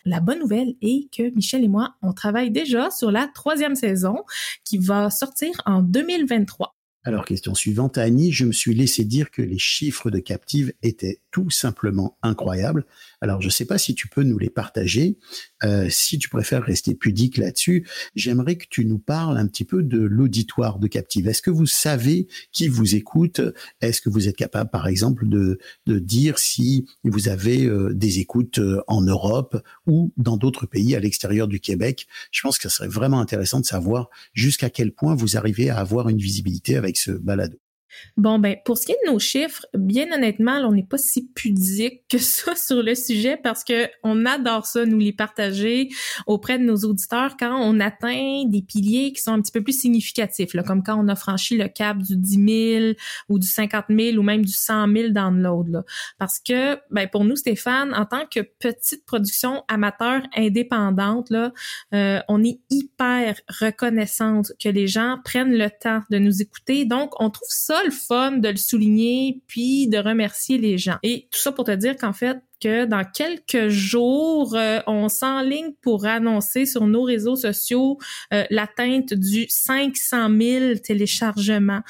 La 0.04 0.20
bonne 0.20 0.38
nouvelle 0.38 0.74
est 0.80 1.12
que 1.14 1.34
Michel 1.34 1.64
et 1.64 1.68
moi, 1.68 1.94
on 2.02 2.12
travaille 2.12 2.50
déjà 2.50 2.90
sur 2.90 3.10
la 3.10 3.28
troisième 3.34 3.74
saison 3.74 4.16
qui 4.64 4.78
va 4.78 5.10
sortir 5.10 5.50
en 5.66 5.82
2023. 5.82 6.74
Alors, 7.04 7.24
question 7.24 7.54
suivante, 7.54 7.96
Annie, 7.96 8.32
je 8.32 8.44
me 8.44 8.52
suis 8.52 8.74
laissé 8.74 9.04
dire 9.04 9.30
que 9.30 9.40
les 9.40 9.58
chiffres 9.58 10.10
de 10.10 10.18
Captive 10.18 10.72
étaient 10.82 11.20
tout 11.38 11.50
simplement 11.50 12.18
incroyables. 12.22 12.84
Alors, 13.20 13.40
je 13.40 13.46
ne 13.46 13.52
sais 13.52 13.64
pas 13.64 13.78
si 13.78 13.94
tu 13.94 14.08
peux 14.08 14.24
nous 14.24 14.38
les 14.38 14.50
partager. 14.50 15.18
Euh, 15.62 15.88
si 15.88 16.18
tu 16.18 16.28
préfères 16.28 16.64
rester 16.64 16.96
pudique 16.96 17.36
là-dessus, 17.36 17.86
j'aimerais 18.16 18.56
que 18.56 18.66
tu 18.68 18.84
nous 18.84 18.98
parles 18.98 19.38
un 19.38 19.46
petit 19.46 19.64
peu 19.64 19.84
de 19.84 19.98
l'auditoire 19.98 20.80
de 20.80 20.88
Captive. 20.88 21.28
Est-ce 21.28 21.42
que 21.42 21.50
vous 21.50 21.66
savez 21.66 22.26
qui 22.50 22.66
vous 22.66 22.96
écoute? 22.96 23.40
Est-ce 23.80 24.00
que 24.00 24.10
vous 24.10 24.26
êtes 24.26 24.36
capable, 24.36 24.70
par 24.70 24.88
exemple, 24.88 25.28
de, 25.28 25.60
de 25.86 25.98
dire 26.00 26.38
si 26.40 26.88
vous 27.04 27.28
avez 27.28 27.66
euh, 27.66 27.94
des 27.94 28.18
écoutes 28.18 28.58
euh, 28.58 28.82
en 28.88 29.02
Europe 29.02 29.62
ou 29.86 30.12
dans 30.16 30.36
d'autres 30.36 30.66
pays 30.66 30.96
à 30.96 31.00
l'extérieur 31.00 31.46
du 31.46 31.60
Québec? 31.60 32.08
Je 32.32 32.40
pense 32.42 32.58
que 32.58 32.68
ce 32.68 32.76
serait 32.76 32.88
vraiment 32.88 33.20
intéressant 33.20 33.60
de 33.60 33.66
savoir 33.66 34.08
jusqu'à 34.32 34.70
quel 34.70 34.92
point 34.92 35.14
vous 35.14 35.36
arrivez 35.36 35.70
à 35.70 35.78
avoir 35.78 36.08
une 36.08 36.18
visibilité 36.18 36.76
avec 36.76 36.96
ce 36.96 37.12
balado. 37.12 37.58
Bon, 38.16 38.38
ben, 38.38 38.56
pour 38.64 38.78
ce 38.78 38.86
qui 38.86 38.92
est 38.92 38.98
de 39.06 39.12
nos 39.12 39.18
chiffres, 39.18 39.66
bien 39.74 40.12
honnêtement, 40.12 40.58
on 40.66 40.72
n'est 40.72 40.82
pas 40.82 40.98
si 40.98 41.28
pudique 41.34 42.02
que 42.08 42.18
ça 42.18 42.54
sur 42.56 42.82
le 42.82 42.94
sujet 42.94 43.36
parce 43.36 43.64
que 43.64 43.88
on 44.02 44.26
adore 44.26 44.66
ça, 44.66 44.84
nous 44.84 44.98
les 44.98 45.12
partager 45.12 45.88
auprès 46.26 46.58
de 46.58 46.64
nos 46.64 46.76
auditeurs 46.76 47.36
quand 47.38 47.56
on 47.60 47.80
atteint 47.80 48.44
des 48.46 48.62
piliers 48.62 49.12
qui 49.12 49.22
sont 49.22 49.32
un 49.32 49.40
petit 49.40 49.52
peu 49.52 49.62
plus 49.62 49.78
significatifs, 49.78 50.54
là, 50.54 50.62
comme 50.62 50.82
quand 50.82 50.98
on 50.98 51.08
a 51.08 51.16
franchi 51.16 51.56
le 51.56 51.68
cap 51.68 51.98
du 51.98 52.16
10 52.16 52.78
000 52.80 52.92
ou 53.28 53.38
du 53.38 53.46
50 53.46 53.86
000 53.88 54.16
ou 54.16 54.22
même 54.22 54.44
du 54.44 54.52
100 54.52 54.92
000 54.92 55.08
downloads, 55.10 55.70
là. 55.70 55.84
Parce 56.18 56.38
que, 56.38 56.78
ben, 56.90 57.08
pour 57.08 57.24
nous, 57.24 57.36
Stéphane, 57.36 57.94
en 57.94 58.04
tant 58.04 58.26
que 58.26 58.40
petite 58.40 59.04
production 59.06 59.64
amateur 59.68 60.22
indépendante, 60.36 61.30
là, 61.30 61.52
euh, 61.94 62.20
on 62.28 62.42
est 62.44 62.60
hyper 62.70 63.36
reconnaissante 63.60 64.52
que 64.62 64.68
les 64.68 64.86
gens 64.86 65.18
prennent 65.24 65.56
le 65.56 65.70
temps 65.70 66.02
de 66.10 66.18
nous 66.18 66.42
écouter. 66.42 66.84
Donc, 66.84 67.12
on 67.20 67.30
trouve 67.30 67.48
ça 67.48 67.77
le 67.84 67.90
fun 67.90 68.32
de 68.32 68.48
le 68.48 68.56
souligner 68.56 69.42
puis 69.46 69.88
de 69.88 69.98
remercier 69.98 70.58
les 70.58 70.78
gens. 70.78 70.96
Et 71.02 71.28
tout 71.30 71.38
ça 71.38 71.52
pour 71.52 71.64
te 71.64 71.72
dire 71.72 71.96
qu'en 71.96 72.12
fait, 72.12 72.38
que 72.60 72.86
dans 72.86 73.04
quelques 73.04 73.68
jours, 73.68 74.54
euh, 74.56 74.80
on 74.86 75.08
s'enligne 75.08 75.72
pour 75.80 76.06
annoncer 76.06 76.66
sur 76.66 76.86
nos 76.86 77.02
réseaux 77.02 77.36
sociaux 77.36 77.98
euh, 78.32 78.44
l'atteinte 78.50 79.14
du 79.14 79.46
500 79.48 80.28
000 80.40 80.74
téléchargements. 80.76 81.82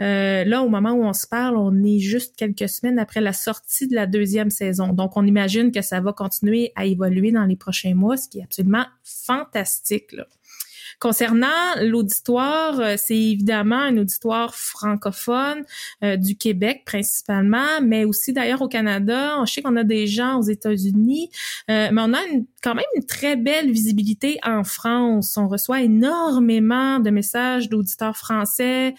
Euh, 0.00 0.44
là, 0.44 0.62
au 0.62 0.68
moment 0.68 0.92
où 0.92 1.04
on 1.04 1.12
se 1.12 1.26
parle, 1.26 1.56
on 1.56 1.82
est 1.84 2.00
juste 2.00 2.34
quelques 2.36 2.68
semaines 2.68 2.98
après 2.98 3.20
la 3.20 3.32
sortie 3.32 3.86
de 3.86 3.94
la 3.94 4.06
deuxième 4.06 4.50
saison. 4.50 4.88
Donc, 4.88 5.16
on 5.16 5.26
imagine 5.26 5.70
que 5.70 5.82
ça 5.82 6.00
va 6.00 6.12
continuer 6.12 6.72
à 6.74 6.86
évoluer 6.86 7.30
dans 7.30 7.44
les 7.44 7.56
prochains 7.56 7.94
mois, 7.94 8.16
ce 8.16 8.28
qui 8.28 8.40
est 8.40 8.44
absolument 8.44 8.86
fantastique. 9.04 10.12
Là. 10.12 10.26
Concernant 10.98 11.46
l'auditoire, 11.82 12.80
euh, 12.80 12.94
c'est 12.96 13.16
évidemment 13.16 13.76
un 13.76 13.98
auditoire 13.98 14.54
francophone 14.54 15.62
euh, 16.02 16.16
du 16.16 16.36
Québec 16.36 16.84
principalement, 16.86 17.82
mais 17.82 18.06
aussi 18.06 18.32
d'ailleurs 18.32 18.62
au 18.62 18.68
Canada. 18.68 19.36
On 19.38 19.44
sait 19.44 19.60
qu'on 19.60 19.76
a 19.76 19.84
des 19.84 20.06
gens 20.06 20.38
aux 20.38 20.44
États-Unis, 20.44 21.30
euh, 21.70 21.90
mais 21.92 22.00
on 22.02 22.14
a 22.14 22.20
quand 22.62 22.74
même 22.74 22.86
une 22.96 23.04
très 23.04 23.36
belle 23.36 23.70
visibilité 23.70 24.38
en 24.42 24.64
France. 24.64 25.36
On 25.36 25.48
reçoit 25.48 25.82
énormément 25.82 26.98
de 26.98 27.10
messages 27.10 27.68
d'auditeurs 27.68 28.16
français 28.16 28.94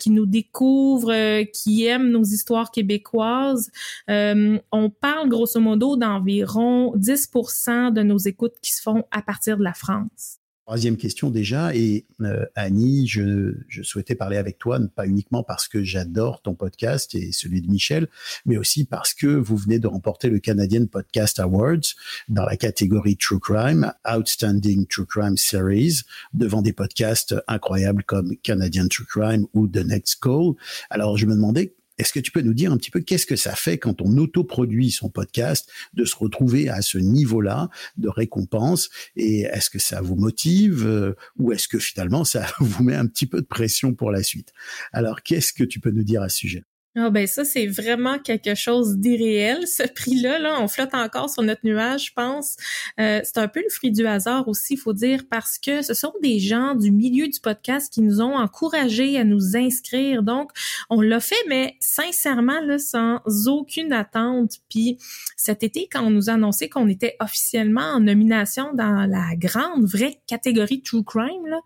qui 0.00 0.10
nous 0.10 0.26
découvrent, 0.26 1.44
qui 1.52 1.86
aiment 1.86 2.10
nos 2.10 2.24
histoires 2.24 2.72
québécoises. 2.72 3.70
on 4.08 4.90
parle 5.00 5.28
grosso 5.28 5.60
modo 5.60 5.96
d'environ 5.96 6.96
10% 6.96 7.92
de 7.92 8.02
nos 8.02 8.18
écoutes 8.18 8.54
qui 8.60 8.72
se 8.72 8.82
font 8.82 9.04
à 9.12 9.22
partir 9.22 9.56
de 9.58 9.62
la 9.62 9.74
France. 9.74 10.38
Troisième 10.66 10.96
question 10.96 11.28
déjà, 11.28 11.74
et 11.74 12.06
euh, 12.22 12.46
Annie, 12.54 13.06
je, 13.06 13.52
je, 13.68 13.82
souhaitais 13.82 14.14
parler 14.14 14.38
avec 14.38 14.56
toi, 14.56 14.80
pas 14.96 15.06
uniquement 15.06 15.42
parce 15.42 15.68
que 15.68 15.84
j'adore 15.84 16.40
ton 16.40 16.54
podcast 16.54 17.14
et 17.14 17.32
celui 17.32 17.60
de 17.60 17.70
Michel, 17.70 18.08
mais 18.46 18.56
aussi 18.56 18.86
parce 18.86 19.12
que 19.12 19.26
vous 19.26 19.58
venez 19.58 19.78
de 19.78 19.86
remporter 19.86 20.30
le 20.30 20.38
Canadian 20.38 20.86
Podcast 20.86 21.38
Awards 21.38 21.92
dans 22.30 22.46
la 22.46 22.56
catégorie 22.56 23.18
True 23.18 23.40
Crime, 23.40 23.92
Outstanding 24.10 24.86
True 24.86 25.04
Crime 25.04 25.36
Series, 25.36 26.00
devant 26.32 26.62
des 26.62 26.72
podcasts 26.72 27.34
incroyables 27.46 28.02
comme 28.02 28.34
Canadian 28.38 28.88
True 28.88 29.04
Crime 29.04 29.46
ou 29.52 29.68
The 29.68 29.84
Next 29.84 30.18
Call. 30.22 30.54
Alors 30.88 31.18
je 31.18 31.26
me 31.26 31.34
demandais 31.34 31.74
est-ce 31.98 32.12
que 32.12 32.20
tu 32.20 32.30
peux 32.30 32.40
nous 32.40 32.54
dire 32.54 32.72
un 32.72 32.76
petit 32.76 32.90
peu 32.90 33.00
qu'est-ce 33.00 33.26
que 33.26 33.36
ça 33.36 33.54
fait 33.54 33.78
quand 33.78 34.02
on 34.02 34.16
autoproduit 34.18 34.90
son 34.90 35.10
podcast 35.10 35.70
de 35.92 36.04
se 36.04 36.16
retrouver 36.16 36.68
à 36.68 36.82
ce 36.82 36.98
niveau-là 36.98 37.68
de 37.96 38.08
récompense? 38.08 38.90
Et 39.16 39.42
est-ce 39.42 39.70
que 39.70 39.78
ça 39.78 40.00
vous 40.00 40.16
motive 40.16 40.86
euh, 40.86 41.14
ou 41.38 41.52
est-ce 41.52 41.68
que 41.68 41.78
finalement 41.78 42.24
ça 42.24 42.46
vous 42.60 42.82
met 42.82 42.96
un 42.96 43.06
petit 43.06 43.26
peu 43.26 43.40
de 43.40 43.46
pression 43.46 43.94
pour 43.94 44.10
la 44.10 44.22
suite? 44.22 44.52
Alors 44.92 45.22
qu'est-ce 45.22 45.52
que 45.52 45.64
tu 45.64 45.80
peux 45.80 45.90
nous 45.90 46.04
dire 46.04 46.22
à 46.22 46.28
ce 46.28 46.38
sujet? 46.38 46.64
Ah 46.96 47.10
ben 47.10 47.26
ça 47.26 47.44
c'est 47.44 47.66
vraiment 47.66 48.20
quelque 48.20 48.54
chose 48.54 48.98
d'irréel 48.98 49.66
ce 49.66 49.82
prix-là 49.82 50.38
là. 50.38 50.60
On 50.60 50.68
flotte 50.68 50.94
encore 50.94 51.28
sur 51.28 51.42
notre 51.42 51.62
nuage 51.64 52.06
je 52.06 52.12
pense. 52.12 52.56
Euh, 53.00 53.20
c'est 53.24 53.38
un 53.38 53.48
peu 53.48 53.60
le 53.60 53.68
fruit 53.68 53.90
du 53.90 54.06
hasard 54.06 54.46
aussi 54.46 54.74
il 54.74 54.76
faut 54.76 54.92
dire 54.92 55.24
parce 55.28 55.58
que 55.58 55.82
ce 55.82 55.92
sont 55.92 56.12
des 56.22 56.38
gens 56.38 56.76
du 56.76 56.92
milieu 56.92 57.26
du 57.26 57.40
podcast 57.40 57.92
qui 57.92 58.00
nous 58.00 58.20
ont 58.20 58.36
encouragés 58.36 59.18
à 59.18 59.24
nous 59.24 59.56
inscrire. 59.56 60.22
Donc 60.22 60.52
on 60.88 61.00
l'a 61.00 61.18
fait 61.18 61.34
mais 61.48 61.74
sincèrement 61.80 62.60
là 62.60 62.78
sans 62.78 63.20
aucune 63.48 63.92
attente. 63.92 64.58
Puis 64.70 64.98
cet 65.36 65.64
été 65.64 65.88
quand 65.90 66.04
on 66.04 66.10
nous 66.10 66.30
a 66.30 66.34
annoncé 66.34 66.68
qu'on 66.68 66.88
était 66.88 67.16
officiellement 67.18 67.92
en 67.94 68.00
nomination 68.00 68.72
dans 68.72 69.10
la 69.10 69.34
grande 69.34 69.84
vraie 69.84 70.20
catégorie 70.28 70.80
true 70.80 71.02
crime 71.02 71.46
là 71.48 71.60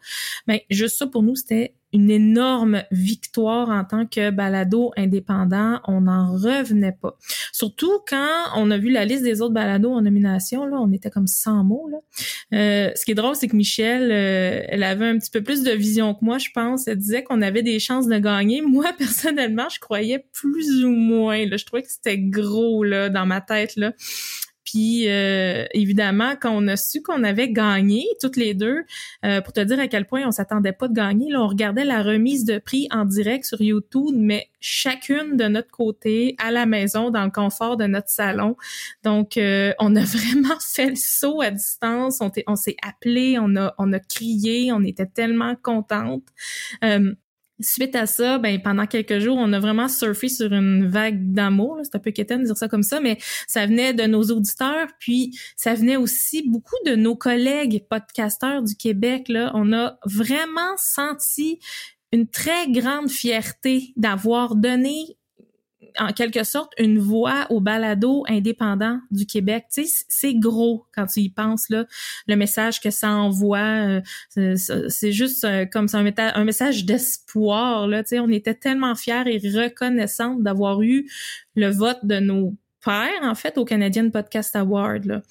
ben 0.47 0.59
juste 0.71 0.97
ça 0.97 1.07
pour 1.07 1.23
nous 1.23 1.37
c'était 1.37 1.75
une 1.93 2.11
énorme 2.11 2.83
victoire 2.91 3.71
en 3.71 3.85
tant 3.85 4.07
que 4.07 4.31
balado 4.31 4.93
indépendant. 4.97 5.81
On 5.87 6.03
n'en 6.03 6.33
revenait 6.33 6.97
pas. 7.01 7.17
Surtout 7.53 7.93
quand 8.07 8.29
on 8.57 8.71
a 8.71 8.79
vu 8.79 8.91
la 8.91 9.05
liste 9.05 9.23
des 9.23 9.41
autres 9.41 9.55
balados 9.55 9.93
en 9.93 10.03
nomination, 10.03 10.67
là, 10.67 10.77
on 10.81 10.93
était 10.93 11.11
comme 11.11 11.27
100 11.27 11.65
mots. 11.65 11.89
Là. 11.89 11.99
Euh, 12.55 12.93
ce 12.95 13.05
qui 13.05 13.13
est 13.13 13.15
drôle, 13.15 13.37
c'est 13.37 13.49
que 13.49 13.57
Michel, 13.57 14.11
euh, 14.11 14.63
elle 14.69 14.83
avait 14.83 15.07
un 15.07 15.19
petit 15.19 15.31
peu 15.31 15.43
plus 15.43 15.63
de 15.63 15.71
vision 15.71 16.15
que 16.15 16.25
moi, 16.25 16.39
je 16.39 16.49
pense. 16.55 16.87
Elle 16.89 16.99
disait 16.99 17.23
qu'on 17.23 17.41
avait 17.43 17.63
des 17.63 17.79
chances 17.79 18.07
de 18.07 18.19
gagner. 18.19 18.61
Moi, 18.69 18.93
personnellement, 18.97 19.69
je 19.69 19.81
croyais 19.81 20.27
plus 20.33 20.85
ou 20.85 20.91
moins. 20.91 21.45
Je 21.51 21.65
trouvais 21.65 21.83
que 21.83 21.91
c'était 21.91 22.19
gros 22.19 22.85
là, 22.85 23.09
dans 23.09 23.27
ma 23.27 23.41
tête. 23.41 23.77
Là. 23.77 23.93
Puis 24.71 25.09
euh, 25.09 25.65
évidemment, 25.73 26.35
quand 26.39 26.51
on 26.55 26.69
a 26.69 26.77
su 26.77 27.01
qu'on 27.01 27.25
avait 27.25 27.51
gagné 27.51 28.07
toutes 28.21 28.37
les 28.37 28.53
deux, 28.53 28.83
euh, 29.25 29.41
pour 29.41 29.55
te 29.55 29.61
dire 29.61 29.81
à 29.81 29.89
quel 29.89 30.07
point 30.07 30.27
on 30.27 30.31
s'attendait 30.31 30.73
pas 30.73 30.89
de 30.89 30.93
gagner, 30.93 31.31
là, 31.31 31.43
on 31.43 31.47
regardait 31.47 31.87
la 31.87 32.03
remise 32.03 32.45
de 32.45 32.59
prix 32.59 32.87
en 32.91 33.07
direct 33.07 33.47
sur 33.47 33.63
YouTube, 33.63 34.15
mais 34.15 34.51
chacune 34.61 35.39
de 35.39 35.45
notre 35.45 35.71
côté, 35.71 36.37
à 36.39 36.51
la 36.51 36.67
maison, 36.67 37.11
dans 37.11 37.25
le 37.25 37.31
confort 37.31 37.79
de 37.79 37.87
notre 37.87 38.11
salon. 38.11 38.57
Donc, 39.05 39.39
euh, 39.39 39.73
on 39.79 39.97
a 39.97 40.01
vraiment 40.05 40.59
fait 40.61 40.91
le 40.91 40.97
saut 40.97 41.41
à 41.41 41.51
distance. 41.51 42.21
On, 42.47 42.57
s'est 42.57 42.77
appelé, 42.87 43.39
on 43.41 43.57
a, 43.57 43.75
on 43.79 43.91
a 43.95 44.01
crié, 44.01 44.71
on 44.71 44.83
était 44.85 45.07
tellement 45.07 45.57
contente. 45.57 46.25
Suite 47.61 47.97
à 47.97 48.07
ça, 48.07 48.39
ben 48.39 48.63
pendant 48.63 48.87
quelques 48.87 49.19
jours, 49.19 49.37
on 49.37 49.53
a 49.53 49.59
vraiment 49.59 49.89
surfé 49.89 50.29
sur 50.29 50.53
une 50.53 50.87
vague 50.87 51.33
d'amour. 51.33 51.79
C'est 51.83 51.97
un 51.97 51.99
peu 51.99 52.13
quétaine 52.13 52.43
de 52.43 52.47
dire 52.47 52.57
ça 52.57 52.69
comme 52.69 52.85
ça, 52.85 53.01
mais 53.01 53.19
ça 53.49 53.67
venait 53.67 53.95
de 53.95 54.05
nos 54.05 54.23
auditeurs, 54.25 54.87
puis 55.01 55.37
ça 55.57 55.75
venait 55.75 55.97
aussi 55.97 56.49
beaucoup 56.49 56.77
de 56.87 56.95
nos 56.95 57.17
collègues 57.17 57.85
podcasteurs 57.91 58.63
du 58.63 58.77
Québec. 58.77 59.29
Là, 59.29 59.51
on 59.55 59.73
a 59.73 59.99
vraiment 60.05 60.77
senti 60.77 61.59
une 62.13 62.29
très 62.29 62.71
grande 62.71 63.11
fierté 63.11 63.93
d'avoir 63.97 64.55
donné 64.55 65.19
en 65.99 66.13
quelque 66.13 66.45
sorte 66.45 66.73
une 66.79 66.99
voix 66.99 67.47
au 67.51 67.61
balado 67.61 68.25
indépendant 68.29 69.01
du 69.11 69.27
Québec. 69.27 69.67
Tu 69.73 69.85
sais, 69.87 70.05
c'est 70.09 70.35
gros 70.35 70.87
quand 70.95 71.07
tu 71.07 71.21
y 71.21 71.29
penses 71.31 71.69
là, 71.69 71.87
le 72.27 72.37
message 72.37 72.81
que 72.81 72.91
ça 72.91 73.11
envoie. 73.11 74.01
Euh, 74.39 74.55
c'est 74.89 75.13
juste 75.13 75.45
euh, 75.45 75.67
comme 75.67 75.89
ça 75.89 75.99
un, 75.99 76.45
message 76.45 76.85
d'espoir 76.85 77.87
là. 77.87 78.03
Tu 78.03 78.11
sais, 78.11 78.21
on 78.21 78.29
était 78.29 78.55
tellement 78.55 78.95
fiers 78.95 79.25
et 79.27 79.39
reconnaissants 79.39 80.35
d'avoir 80.35 80.83
eu 80.83 81.11
le 81.55 81.71
vote 81.71 82.01
de 82.05 82.19
nos 82.21 82.55
perd 82.85 83.25
en 83.25 83.35
fait 83.35 83.59
au 83.59 83.65
Canadian 83.65 84.11
Podcast 84.11 84.55
Award. 84.57 85.05
Là. 85.05 85.23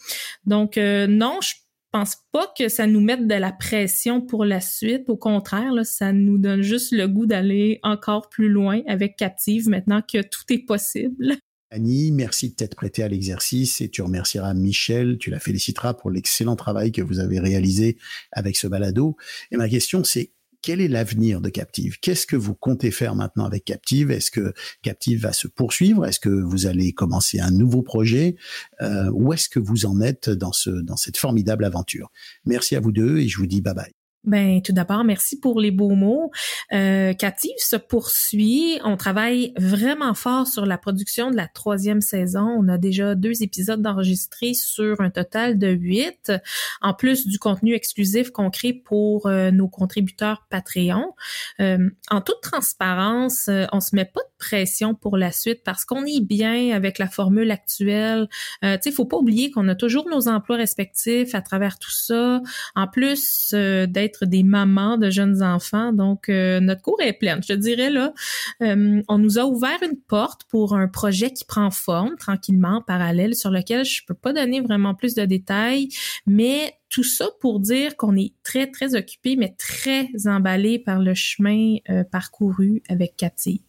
Donc 0.46 0.78
non, 0.78 1.40
je 1.42 1.54
pense 1.92 2.18
pas 2.32 2.52
que 2.58 2.70
ça 2.70 2.88
nous 2.88 3.02
mette 3.02 3.28
de 3.28 3.36
la 3.36 3.52
pression 3.52 4.22
pour 4.22 4.46
la 4.46 4.62
suite. 4.62 5.10
Au 5.10 5.18
contraire, 5.18 5.74
ça 5.84 6.14
nous 6.14 6.38
donne 6.38 6.62
juste 6.62 6.92
le 6.92 7.08
goût 7.08 7.26
d'aller 7.26 7.80
encore 7.84 8.30
plus 8.30 8.50
loin 8.50 8.82
avec 8.88 9.16
Captive 9.16 9.70
maintenant 9.70 10.02
que 10.02 10.22
tout 10.22 10.44
est 10.50 10.66
possible. 10.66 11.36
Annie, 11.70 12.12
merci 12.12 12.50
de 12.50 12.56
t'être 12.56 12.76
prêtée 12.76 13.04
à 13.04 13.10
l'exercice 13.10 13.82
et 13.82 13.90
tu 13.90 14.02
remercieras 14.02 14.54
Michel, 14.54 15.18
tu 15.18 15.30
la 15.30 15.40
féliciteras 15.40 15.94
pour 15.94 16.10
l'excellent 16.10 16.56
travail 16.56 16.94
que 16.94 17.02
vous 17.02 17.20
avez 17.20 17.40
réalisé 17.40 17.98
avec 18.32 18.56
ce 18.56 18.68
balado. 18.68 19.18
Et 19.52 19.58
ma 19.58 19.68
question, 19.68 20.06
c'est 20.06 20.32
quel 20.62 20.82
est 20.82 20.88
l'avenir 20.88 21.42
de 21.42 21.50
Captive? 21.50 21.98
Qu'est-ce 22.02 22.28
que 22.28 22.36
vous 22.36 22.56
comptez 22.56 22.92
faire 22.92 23.16
maintenant 23.16 23.46
avec 23.46 23.66
Captive? 23.66 24.12
Est-ce 24.12 24.32
que 24.32 24.54
Captive 24.82 25.22
va 25.22 25.34
se 25.34 25.48
poursuivre? 25.48 26.06
Est-ce 26.06 26.20
que 26.20 26.30
vous 26.30 26.66
allez 26.66 26.94
commencer 26.94 27.40
un 27.40 27.52
nouveau 27.52 27.82
projet? 27.82 28.36
Euh, 28.82 29.10
Où 29.14 29.34
est-ce 29.34 29.50
que 29.50 29.60
vous 29.60 29.86
en 29.86 30.02
êtes 30.02 30.30
dans, 30.30 30.54
ce, 30.54 30.70
dans 30.70 30.98
cette 30.98 31.18
formidable 31.18 31.66
aventure? 31.66 32.12
Merci 32.46 32.76
à 32.76 32.80
vous 32.80 32.92
deux 32.92 33.20
et 33.20 33.28
je 33.28 33.38
vous 33.38 33.48
dis 33.48 33.62
bye 33.62 33.74
bye. 33.74 33.97
Ben, 34.28 34.62
tout 34.62 34.74
d'abord, 34.74 35.06
merci 35.06 35.40
pour 35.40 35.62
les 35.62 35.72
beaux 35.72 35.96
mots. 35.96 36.32
Euh, 36.74 37.14
Captive 37.14 37.56
se 37.60 37.78
poursuit. 37.78 38.78
On 38.84 38.98
travaille 38.98 39.54
vraiment 39.58 40.14
fort 40.14 40.48
sur 40.48 40.66
la 40.66 40.78
production 40.78 41.32
de 41.32 41.38
la 41.38 41.48
troisième 41.48 42.02
saison. 42.02 42.42
On 42.42 42.68
a 42.68 42.78
déjà 42.78 43.16
deux 43.16 43.42
épisodes 43.42 43.82
d'enregistrés 43.82 44.54
sur 44.54 45.00
un 45.00 45.12
total 45.12 45.58
de 45.58 45.70
huit, 45.70 46.34
en 46.82 46.94
plus 46.94 47.26
du 47.26 47.40
contenu 47.40 47.74
exclusif 47.74 48.32
qu'on 48.32 48.50
crée 48.50 48.74
pour 48.74 49.28
euh, 49.28 49.50
nos 49.50 49.70
contributeurs 49.70 50.46
Patreon. 50.50 51.14
Euh, 51.62 51.90
en 52.10 52.22
toute 52.22 52.42
transparence, 52.42 53.48
euh, 53.48 53.66
on 53.72 53.80
se 53.80 53.96
met 53.96 54.06
pas 54.06 54.22
de 54.22 54.38
pression 54.38 54.94
pour 54.94 55.18
la 55.18 55.32
suite 55.32 55.62
parce 55.64 55.86
qu'on 55.86 56.06
est 56.06 56.22
bien 56.22 56.76
avec 56.76 57.00
la 57.00 57.08
formule 57.08 57.52
actuelle. 57.52 58.28
Euh, 58.64 58.76
tu 58.76 58.90
sais, 58.90 58.92
faut 58.92 59.06
pas 59.06 59.18
oublier 59.18 59.52
qu'on 59.52 59.68
a 59.68 59.76
toujours 59.76 60.10
nos 60.10 60.28
emplois 60.28 60.58
respectifs 60.58 61.34
à 61.34 61.42
travers 61.42 61.80
tout 61.80 61.92
ça. 61.92 62.42
En 62.76 62.88
plus 62.88 63.54
d'être 63.54 64.17
des 64.26 64.44
mamans 64.44 64.98
de 64.98 65.10
jeunes 65.10 65.44
enfants. 65.44 65.94
Donc, 65.94 66.30
euh, 66.30 66.60
notre 66.60 66.82
cours 66.82 67.02
est 67.02 67.14
pleine. 67.14 67.42
Je 67.42 67.54
te 67.54 67.58
dirais, 67.58 67.90
là, 67.90 68.14
euh, 68.62 69.02
on 69.08 69.18
nous 69.18 69.40
a 69.40 69.46
ouvert 69.46 69.78
une 69.84 69.98
porte 69.98 70.44
pour 70.50 70.76
un 70.76 70.88
projet 70.88 71.32
qui 71.32 71.46
prend 71.46 71.72
forme 71.72 72.16
tranquillement 72.18 72.78
en 72.78 72.82
parallèle, 72.82 73.36
sur 73.36 73.52
lequel 73.52 73.86
je 73.86 74.02
peux 74.06 74.14
pas 74.14 74.34
donner 74.34 74.62
vraiment 74.62 74.96
plus 74.96 75.14
de 75.14 75.26
détails, 75.26 75.90
mais 76.26 76.74
tout 76.90 77.04
ça 77.04 77.28
pour 77.42 77.60
dire 77.60 77.98
qu'on 77.98 78.16
est 78.16 78.34
très, 78.44 78.68
très 78.68 78.96
occupé, 78.96 79.36
mais 79.36 79.56
très 79.58 80.10
emballé 80.26 80.80
par 80.80 81.00
le 81.00 81.14
chemin 81.14 81.76
euh, 81.90 82.04
parcouru 82.04 82.82
avec 82.90 83.18
Captive. 83.18 83.60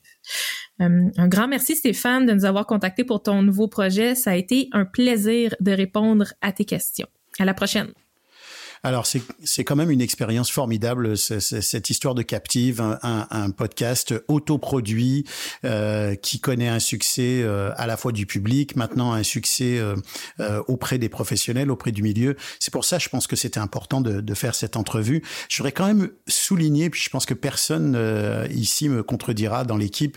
un 0.78 1.28
grand 1.28 1.48
merci 1.48 1.74
Stéphane 1.74 2.26
de 2.26 2.32
nous 2.32 2.44
avoir 2.44 2.66
contactés 2.66 3.04
pour 3.04 3.22
ton 3.22 3.42
nouveau 3.42 3.66
projet. 3.66 4.14
Ça 4.14 4.32
a 4.32 4.36
été 4.36 4.68
un 4.72 4.84
plaisir 4.84 5.54
de 5.60 5.72
répondre 5.72 6.32
à 6.40 6.52
tes 6.52 6.64
questions. 6.64 7.08
À 7.38 7.44
la 7.44 7.54
prochaine. 7.54 7.92
Alors 8.82 9.06
c'est 9.06 9.64
quand 9.64 9.76
même 9.76 9.90
une 9.90 10.00
expérience 10.00 10.50
formidable 10.50 11.16
cette 11.16 11.90
histoire 11.90 12.14
de 12.14 12.22
Captive, 12.22 12.80
un, 12.80 13.26
un, 13.30 13.50
podcast 13.50 14.14
autoproduit 14.28 15.24
euh, 15.64 16.14
qui 16.14 16.40
connaît 16.40 16.68
un 16.68 16.78
succès 16.78 17.42
euh, 17.42 17.72
à 17.76 17.86
la 17.86 17.96
fois 17.96 18.12
du 18.12 18.26
public, 18.26 18.76
maintenant 18.76 19.12
un 19.12 19.22
succès 19.22 19.78
euh, 19.78 19.96
euh, 20.40 20.62
auprès 20.68 20.98
des 20.98 21.08
professionnels, 21.08 21.70
auprès 21.70 21.92
du 21.92 22.02
milieu. 22.02 22.36
C'est 22.60 22.72
pour 22.72 22.84
ça, 22.84 22.98
je 22.98 23.08
pense 23.08 23.26
que 23.26 23.36
c'était 23.36 23.60
important 23.60 24.00
de, 24.00 24.20
de, 24.20 24.34
faire 24.34 24.54
cette 24.54 24.76
entrevue. 24.76 25.22
J'aurais 25.48 25.72
quand 25.72 25.86
même 25.86 26.10
souligné, 26.26 26.90
puis 26.90 27.00
je 27.00 27.10
pense 27.10 27.26
que 27.26 27.34
personne 27.34 27.94
euh, 27.96 28.46
ici 28.50 28.88
me 28.88 29.02
contredira 29.02 29.64
dans 29.64 29.76
l'équipe, 29.76 30.16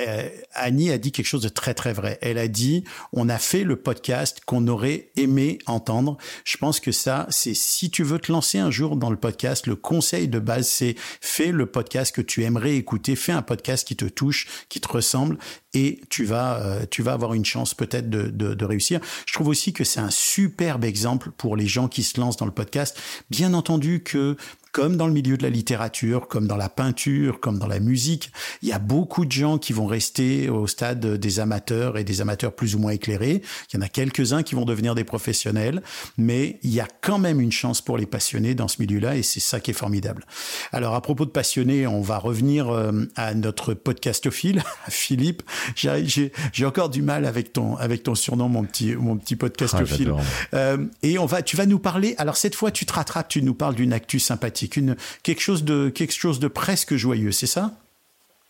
euh, 0.00 0.28
Annie 0.54 0.90
a 0.90 0.98
dit 0.98 1.12
quelque 1.12 1.26
chose 1.26 1.42
de 1.42 1.48
très 1.48 1.74
très 1.74 1.92
vrai. 1.92 2.18
Elle 2.22 2.38
a 2.38 2.48
dit 2.48 2.84
on 3.12 3.28
a 3.28 3.38
fait 3.38 3.64
le 3.64 3.76
podcast 3.76 4.40
qu'on 4.46 4.66
aurait 4.68 5.10
aimé 5.16 5.58
entendre. 5.66 6.16
Je 6.44 6.56
pense 6.56 6.80
que 6.80 6.92
ça, 6.92 7.26
c'est 7.30 7.54
si 7.54 7.90
tu 7.90 8.02
veux 8.02 8.18
te 8.18 8.30
lancer 8.30 8.58
un 8.58 8.70
jour 8.70 8.96
dans 8.96 9.10
le 9.10 9.16
podcast, 9.16 9.66
le 9.66 9.76
conseil 9.76 10.28
de 10.28 10.38
base, 10.38 10.68
c'est 10.68 10.94
fais 11.20 11.52
le 11.52 11.66
podcast 11.66 12.14
que 12.14 12.22
tu 12.22 12.44
aimerais 12.44 12.76
écouter, 12.76 13.16
fais 13.16 13.32
un 13.32 13.42
podcast 13.42 13.86
qui 13.86 13.96
te 13.96 14.04
touche, 14.04 14.46
qui 14.68 14.80
te 14.80 14.88
ressemble, 14.88 15.38
et 15.74 16.00
tu 16.08 16.24
vas 16.24 16.60
euh, 16.62 16.86
tu 16.90 17.02
vas 17.02 17.12
avoir 17.12 17.34
une 17.34 17.44
chance 17.44 17.74
peut-être 17.74 18.08
de, 18.08 18.24
de, 18.28 18.54
de 18.54 18.64
réussir. 18.64 19.00
Je 19.26 19.32
trouve 19.32 19.48
aussi 19.48 19.72
que 19.72 19.84
c'est 19.84 20.00
un 20.00 20.10
superbe 20.10 20.84
exemple 20.84 21.30
pour 21.36 21.56
les 21.56 21.66
gens 21.66 21.88
qui 21.88 22.02
se 22.02 22.20
lancent 22.20 22.36
dans 22.36 22.46
le 22.46 22.52
podcast. 22.52 22.98
Bien 23.30 23.54
entendu 23.54 24.02
que 24.02 24.36
comme 24.72 24.96
dans 24.96 25.06
le 25.06 25.12
milieu 25.12 25.36
de 25.36 25.42
la 25.42 25.50
littérature, 25.50 26.28
comme 26.28 26.46
dans 26.46 26.56
la 26.56 26.68
peinture, 26.68 27.40
comme 27.40 27.58
dans 27.58 27.66
la 27.66 27.80
musique, 27.80 28.32
il 28.62 28.68
y 28.68 28.72
a 28.72 28.78
beaucoup 28.78 29.24
de 29.24 29.32
gens 29.32 29.58
qui 29.58 29.72
vont 29.72 29.86
rester 29.86 30.48
au 30.48 30.66
stade 30.66 31.04
des 31.04 31.40
amateurs 31.40 31.98
et 31.98 32.04
des 32.04 32.20
amateurs 32.20 32.54
plus 32.54 32.74
ou 32.74 32.78
moins 32.78 32.92
éclairés. 32.92 33.42
Il 33.72 33.76
y 33.76 33.78
en 33.78 33.82
a 33.82 33.88
quelques-uns 33.88 34.42
qui 34.42 34.54
vont 34.54 34.64
devenir 34.64 34.94
des 34.94 35.04
professionnels, 35.04 35.82
mais 36.16 36.58
il 36.62 36.70
y 36.70 36.80
a 36.80 36.88
quand 37.00 37.18
même 37.18 37.40
une 37.40 37.52
chance 37.52 37.80
pour 37.80 37.98
les 37.98 38.06
passionnés 38.06 38.54
dans 38.54 38.68
ce 38.68 38.80
milieu-là 38.80 39.16
et 39.16 39.22
c'est 39.22 39.40
ça 39.40 39.60
qui 39.60 39.70
est 39.70 39.74
formidable. 39.74 40.24
Alors 40.72 40.94
à 40.94 41.00
propos 41.00 41.24
de 41.24 41.30
passionnés, 41.30 41.86
on 41.86 42.00
va 42.00 42.18
revenir 42.18 42.68
euh, 42.68 42.92
à 43.16 43.34
notre 43.34 43.74
podcastophile, 43.74 44.62
Philippe. 44.88 45.42
J'ai 45.74 46.66
encore 46.66 46.90
du 46.90 47.02
mal 47.02 47.24
avec 47.24 47.52
ton 47.52 47.76
avec 47.76 48.02
ton 48.02 48.14
surnom, 48.14 48.48
mon 48.48 48.64
petit 48.64 48.94
mon 48.94 49.16
petit 49.16 49.36
podcastophile. 49.36 50.12
Ah, 50.16 50.56
euh, 50.56 50.86
et 51.02 51.18
on 51.18 51.26
va, 51.26 51.42
tu 51.42 51.56
vas 51.56 51.66
nous 51.66 51.78
parler. 51.78 52.14
Alors 52.18 52.36
cette 52.36 52.54
fois, 52.54 52.70
tu 52.70 52.86
te 52.86 52.92
rattrapes, 52.92 53.28
tu 53.28 53.42
nous 53.42 53.54
parles 53.54 53.74
d'une 53.74 53.92
actu 53.92 54.18
sympathique 54.18 54.57
quelque 54.66 55.40
chose 55.40 55.64
de 55.64 55.88
quelque 55.88 56.12
chose 56.12 56.40
de 56.40 56.48
presque 56.48 56.96
joyeux, 56.96 57.32
c'est 57.32 57.46
ça? 57.46 57.72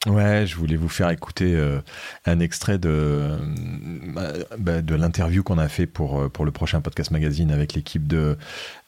Ouais, 0.06 0.46
je 0.46 0.54
voulais 0.54 0.76
vous 0.76 0.88
faire 0.88 1.10
écouter 1.10 1.56
euh, 1.56 1.80
un 2.24 2.38
extrait 2.38 2.78
de, 2.78 2.88
euh, 2.88 4.44
bah, 4.56 4.80
de 4.80 4.94
l'interview 4.94 5.42
qu'on 5.42 5.58
a 5.58 5.66
fait 5.66 5.88
pour, 5.88 6.20
euh, 6.20 6.28
pour 6.28 6.44
le 6.44 6.52
prochain 6.52 6.80
podcast 6.80 7.10
magazine 7.10 7.50
avec 7.50 7.72
l'équipe 7.72 8.06
de, 8.06 8.38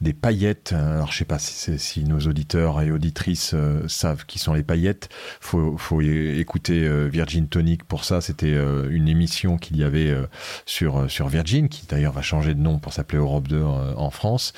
des 0.00 0.12
paillettes. 0.12 0.72
Alors, 0.72 1.10
je 1.10 1.18
sais 1.18 1.24
pas 1.24 1.40
si, 1.40 2.04
nos 2.04 2.20
auditeurs 2.20 2.80
et 2.80 2.92
auditrices 2.92 3.56
savent 3.88 4.24
qui 4.24 4.38
sont 4.38 4.54
les 4.54 4.62
paillettes. 4.62 5.08
Faut, 5.40 5.76
faut 5.78 6.00
écouter 6.00 6.88
Virgin 7.08 7.48
Tonic 7.48 7.82
pour 7.82 8.04
ça. 8.04 8.20
C'était 8.20 8.54
une 8.54 9.08
émission 9.08 9.58
qu'il 9.58 9.78
y 9.78 9.84
avait 9.84 10.14
sur, 10.64 11.10
sur 11.10 11.26
Virgin, 11.26 11.68
qui 11.68 11.86
d'ailleurs 11.86 12.12
va 12.12 12.22
changer 12.22 12.54
de 12.54 12.60
nom 12.60 12.78
pour 12.78 12.92
s'appeler 12.92 13.18
Europe 13.18 13.48
2 13.48 13.60
en 13.62 14.10
France. 14.10 14.52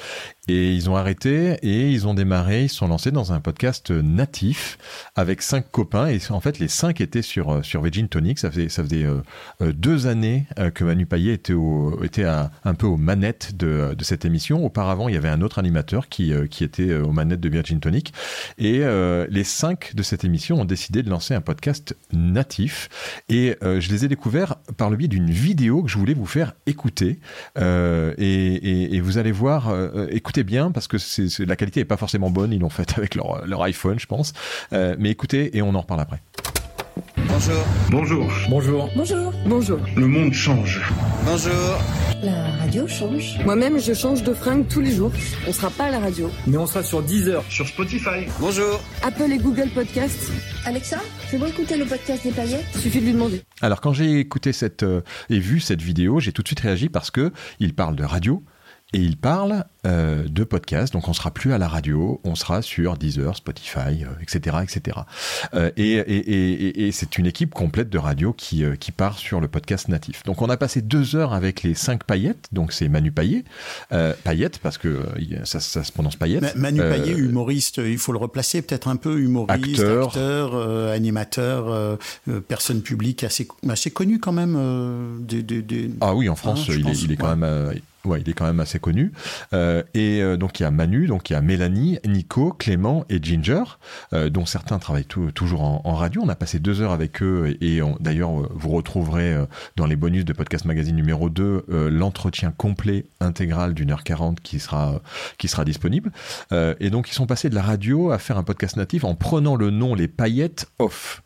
Et 0.49 0.75
ils 0.75 0.91
ont 0.91 0.97
arrêté 0.97 1.57
et 1.62 1.91
ils 1.91 2.09
ont 2.09 2.15
démarré, 2.15 2.65
ils 2.65 2.69
se 2.69 2.77
sont 2.77 2.88
lancés 2.88 3.12
dans 3.12 3.33
un 3.33 3.41
podcast 3.41 3.93
natif 3.93 4.77
avec 5.15 5.41
cinq 5.41 5.71
copains. 5.71 6.09
Et 6.09 6.19
en 6.31 6.41
fait, 6.42 6.59
les 6.59 6.68
cinq 6.68 7.00
étaient 7.00 7.22
sur, 7.22 7.50
euh, 7.50 7.62
sur 7.62 7.83
Virgin 7.83 8.09
Tonic. 8.09 8.38
Ça 8.38 8.50
faisait, 8.50 8.68
euh, 9.05 9.22
euh, 9.62 9.72
deux 9.72 10.07
années 10.07 10.46
que 10.74 10.85
Manu 10.85 11.07
Payet 11.07 11.35
était, 11.35 11.55
était 12.02 12.24
un 12.24 12.74
peu 12.74 12.87
aux 12.87 12.96
manettes 12.96 13.57
de, 13.57 13.94
cette 14.02 14.24
émission. 14.24 14.64
Auparavant, 14.64 15.09
il 15.09 15.14
y 15.14 15.18
avait 15.18 15.28
un 15.28 15.40
autre 15.40 15.59
animateur 15.59 16.09
qui, 16.09 16.33
était 16.33 16.94
aux 16.94 17.12
manettes 17.12 17.40
de 17.40 17.48
Virgin 17.48 17.81
Tonic. 17.81 18.12
Et 18.59 18.83
les 19.28 19.44
cinq 19.44 19.94
de 19.94 20.02
cette 20.02 20.24
émission 20.24 20.61
ont 20.61 20.64
décidé 20.64 21.02
de 21.02 21.11
lancer 21.11 21.35
un 21.35 21.40
podcast 21.40 21.96
natif. 22.12 22.88
Et 23.28 23.57
je 23.62 23.88
les 23.90 24.05
ai 24.05 24.09
découverts 24.09 24.57
par 24.76 24.90
le 24.90 24.96
biais 24.96 25.09
d'une 25.09 25.31
vidéo 25.31 25.83
que 25.83 25.88
je 25.88 25.98
voulais 25.98 26.14
vous 26.14 26.26
faire 26.26 26.55
écouter. 26.66 27.20
Et, 27.57 29.00
vous 29.00 29.18
allez 29.18 29.33
voir, 29.33 29.72
écoutez 30.11 30.44
bien 30.44 30.70
parce 30.70 30.88
que 30.88 30.96
la 31.44 31.57
qualité 31.57 31.81
n'est 31.81 31.85
pas 31.85 31.96
forcément 31.96 32.31
bonne. 32.31 32.52
Ils 32.52 32.61
l'ont 32.61 32.70
fait 32.70 32.92
avec 32.98 33.14
leur, 33.14 33.62
iPhone, 33.62 33.98
je 33.98 34.07
pense. 34.07 34.33
Mais 34.72 35.11
écoutez 35.11 35.57
et 35.57 35.62
on 35.62 35.74
en 35.74 35.81
reparle 35.81 36.00
après. 36.00 36.20
Bonjour. 37.42 37.66
Bonjour. 37.90 38.31
Bonjour. 38.48 38.90
Bonjour. 38.94 39.33
Bonjour. 39.46 39.78
Le 39.96 40.07
monde 40.07 40.33
change. 40.33 40.81
Bonjour. 41.24 41.52
La 42.22 42.52
radio 42.59 42.87
change. 42.87 43.40
Moi-même, 43.44 43.81
je 43.81 43.94
change 43.94 44.22
de 44.22 44.33
fringue 44.33 44.68
tous 44.68 44.81
les 44.81 44.92
jours. 44.92 45.11
On 45.48 45.52
sera 45.52 45.70
pas 45.70 45.87
à 45.87 45.90
la 45.90 45.98
radio. 45.98 46.31
Mais 46.46 46.57
on 46.57 46.66
sera 46.66 46.85
sur 46.85 47.02
Deezer. 47.02 47.42
Sur 47.48 47.66
Spotify. 47.66 48.26
Bonjour. 48.38 48.81
Apple 49.02 49.33
et 49.33 49.38
Google 49.38 49.70
Podcasts. 49.74 50.31
Alexa, 50.64 51.00
fais 51.18 51.38
moi 51.38 51.48
écouter 51.48 51.76
le 51.76 51.85
podcast 51.85 52.22
des 52.22 52.31
paillettes. 52.31 52.66
Suffit 52.78 53.00
de 53.00 53.07
lui 53.07 53.12
demander. 53.12 53.42
Alors, 53.61 53.81
quand 53.81 53.92
j'ai 53.92 54.20
écouté 54.20 54.52
cette 54.52 54.85
euh, 54.85 55.00
et 55.28 55.40
vu 55.40 55.59
cette 55.59 55.83
vidéo, 55.83 56.20
j'ai 56.20 56.31
tout 56.31 56.42
de 56.42 56.48
suite 56.48 56.61
réagi 56.61 56.88
parce 56.88 57.11
que 57.11 57.33
il 57.59 57.74
parle 57.74 57.96
de 57.96 58.05
radio, 58.05 58.44
et 58.92 58.98
il 58.98 59.16
parle 59.16 59.64
euh, 59.87 60.24
de 60.28 60.44
podcast. 60.44 60.92
Donc 60.92 61.09
on 61.09 61.12
sera 61.12 61.31
plus 61.31 61.52
à 61.52 61.59
la 61.59 61.68
radio, 61.68 62.20
on 62.24 62.35
sera 62.35 62.62
sur 62.62 62.96
Deezer, 62.96 63.37
Spotify, 63.37 64.05
etc., 64.20 64.59
etc. 64.62 64.98
Euh, 65.55 65.70
et, 65.76 65.92
et, 65.94 66.16
et, 66.16 66.87
et 66.87 66.92
c'est 66.92 67.18
une 67.18 67.26
équipe 67.26 67.55
complète 67.55 67.88
de 67.90 67.98
radio 67.98 68.33
qui, 68.33 68.64
euh, 68.64 68.76
qui 68.76 68.92
part 68.92 69.18
sur 69.18 69.40
le 69.40 69.48
podcast 69.48 69.88
natif. 69.88 70.22
Donc 70.24 70.42
on 70.42 70.50
a 70.50 70.57
passé 70.57 70.83
deux 70.83 71.16
heures 71.16 71.33
avec 71.33 71.62
les 71.62 71.74
cinq 71.74 72.05
paillettes. 72.05 72.48
Donc 72.52 72.72
c'est 72.72 72.88
Manu 72.88 73.12
Payet, 73.12 73.44
euh, 73.92 74.12
Payette 74.24 74.59
parce 74.59 74.78
que 74.78 74.88
euh, 74.88 75.44
ça, 75.44 75.61
ça, 75.61 75.83
se 75.83 75.92
prononce 75.92 76.16
Payette. 76.16 76.55
Manu 76.55 76.81
Payet, 76.81 77.12
humoriste, 77.12 77.78
il 77.78 77.98
faut 77.98 78.12
le 78.12 78.18
replacer 78.18 78.62
peut-être 78.62 78.88
un 78.88 78.96
peu 78.96 79.20
humoriste, 79.20 79.81
acteur, 79.81 80.09
acteur 80.09 80.90
animateur, 80.90 81.98
personne 82.46 82.83
publique 82.83 83.24
assez 83.24 83.48
assez 83.68 83.90
connu 83.90 84.18
quand 84.18 84.33
même. 84.33 84.52
Des, 85.20 85.42
des, 85.42 85.62
des... 85.62 85.90
Ah 86.00 86.14
oui, 86.14 86.28
en 86.28 86.37
France, 86.37 86.66
hein, 86.68 86.74
il, 86.76 86.88
est, 86.88 87.02
il 87.02 87.12
est 87.12 87.16
quand 87.16 87.35
même 87.35 87.72
Ouais, 88.05 88.21
il 88.21 88.29
est 88.29 88.33
quand 88.33 88.47
même 88.47 88.59
assez 88.59 88.81
connu. 88.81 89.12
Euh, 89.53 89.85
et 89.95 90.21
euh, 90.23 90.37
donc 90.37 90.59
il 90.59 90.65
y 90.65 90.67
a 90.67 90.73
Manu, 90.73 91.07
donc 91.07 91.31
il 91.31 91.35
y 91.35 91.37
a 91.37 91.41
Mélanie, 91.41 92.01
Nico, 92.05 92.53
Clément 92.53 93.05
et 93.09 93.23
Ginger, 93.23 93.62
euh, 94.12 94.29
dont 94.29 94.45
certains 94.45 94.81
travaillent 94.81 95.05
toujours 95.05 95.62
en, 95.62 95.95
radio. 95.95 96.23
On 96.25 96.29
a 96.29 96.35
passé 96.35 96.59
deux 96.59 96.81
heures 96.81 96.91
avec 96.91 97.23
eux 97.23 97.57
et, 97.61 97.81
d'ailleurs 98.01 98.41
euh, 98.41 98.49
vous 98.55 98.71
retrouverez 98.71 99.37
dans 99.77 99.87
les 99.87 99.95
bonus 99.95 100.25
de 100.25 100.33
Podcast 100.33 100.65
Magazine 100.65 100.97
numéro 100.97 101.31
2 101.31 101.67
euh, 101.71 101.91
l'entretien 101.91 102.51
complet 102.51 103.05
intégral 103.21 103.73
d'une 103.73 103.93
heure 103.93 104.03
quarante 104.03 104.41
qui 104.41 104.59
sera, 104.59 105.01
qui 105.38 105.47
sera 105.47 105.65
disponible. 105.65 106.11
Et 106.81 106.91
donc 106.91 107.09
ils 107.09 107.15
sont 107.15 107.27
passés 107.27 107.51
de 107.51 107.55
la 107.55 107.62
radio 107.62 108.11
à 108.11 108.19
faire 108.19 108.37
un 108.37 108.43
podcast 108.43 108.77
natif 108.77 109.05
en 109.05 109.15
prenant 109.15 109.55
le 109.55 109.71
nom 109.71 109.95
Les 109.95 110.09
Paillettes 110.09 110.67
Off. 110.79 111.23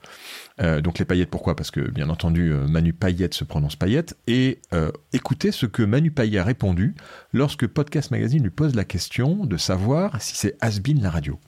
Euh, 0.61 0.81
donc 0.81 0.99
les 0.99 1.05
paillettes, 1.05 1.31
pourquoi? 1.31 1.55
Parce 1.55 1.71
que 1.71 1.81
bien 1.81 2.09
entendu, 2.09 2.53
euh, 2.53 2.67
Manu 2.67 2.93
Payette 2.93 3.35
se 3.35 3.45
prononce 3.45 3.77
Payette. 3.77 4.17
Et 4.27 4.61
euh, 4.73 4.91
écoutez 5.13 5.53
ce 5.53 5.67
que 5.67 5.83
Manu 5.83 6.11
Payet 6.11 6.39
a 6.39 6.45
répondu 6.45 6.95
lorsque 7.33 7.67
Podcast 7.67 8.11
Magazine 8.11 8.43
lui 8.43 8.51
pose 8.51 8.75
la 8.75 8.85
question 8.85 9.45
de 9.45 9.57
savoir 9.57 10.21
si 10.21 10.37
c'est 10.37 10.57
Asbin 10.61 11.01
la 11.01 11.11
radio. 11.11 11.39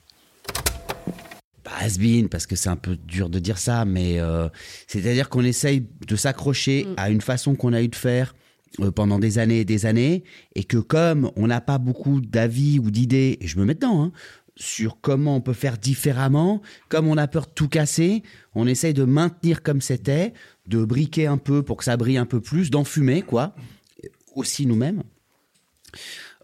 Pas 1.63 1.71
has-been, 1.81 2.29
parce 2.29 2.45
que 2.45 2.55
c'est 2.55 2.69
un 2.69 2.75
peu 2.75 2.95
dur 2.95 3.29
de 3.29 3.39
dire 3.39 3.57
ça, 3.57 3.85
mais 3.85 4.19
euh, 4.19 4.47
c'est-à-dire 4.87 5.29
qu'on 5.29 5.43
essaye 5.43 5.87
de 6.07 6.15
s'accrocher 6.15 6.87
à 6.97 7.09
une 7.09 7.21
façon 7.21 7.55
qu'on 7.55 7.73
a 7.73 7.81
eu 7.81 7.89
de 7.89 7.95
faire 7.95 8.35
pendant 8.95 9.17
des 9.17 9.39
années 9.39 9.61
et 9.61 9.65
des 9.65 9.87
années, 9.87 10.23
et 10.55 10.63
que 10.63 10.77
comme 10.77 11.31
on 11.35 11.47
n'a 11.47 11.59
pas 11.59 11.79
beaucoup 11.79 12.21
d'avis 12.21 12.79
ou 12.79 12.91
d'idées, 12.91 13.37
et 13.41 13.47
je 13.47 13.57
me 13.57 13.65
mets 13.65 13.73
dedans, 13.73 14.03
hein, 14.03 14.11
sur 14.59 14.99
comment 15.01 15.37
on 15.37 15.41
peut 15.41 15.53
faire 15.53 15.77
différemment, 15.77 16.61
comme 16.89 17.07
on 17.07 17.17
a 17.17 17.27
peur 17.27 17.47
de 17.47 17.51
tout 17.51 17.69
casser, 17.69 18.23
on 18.53 18.67
essaye 18.67 18.93
de 18.93 19.05
maintenir 19.05 19.63
comme 19.63 19.81
c'était, 19.81 20.33
de 20.67 20.83
briquer 20.83 21.27
un 21.27 21.37
peu 21.37 21.63
pour 21.63 21.77
que 21.77 21.83
ça 21.85 21.97
brille 21.97 22.17
un 22.17 22.25
peu 22.25 22.41
plus, 22.41 22.69
d'enfumer, 22.69 23.21
quoi, 23.21 23.55
aussi 24.35 24.65
nous-mêmes, 24.65 25.03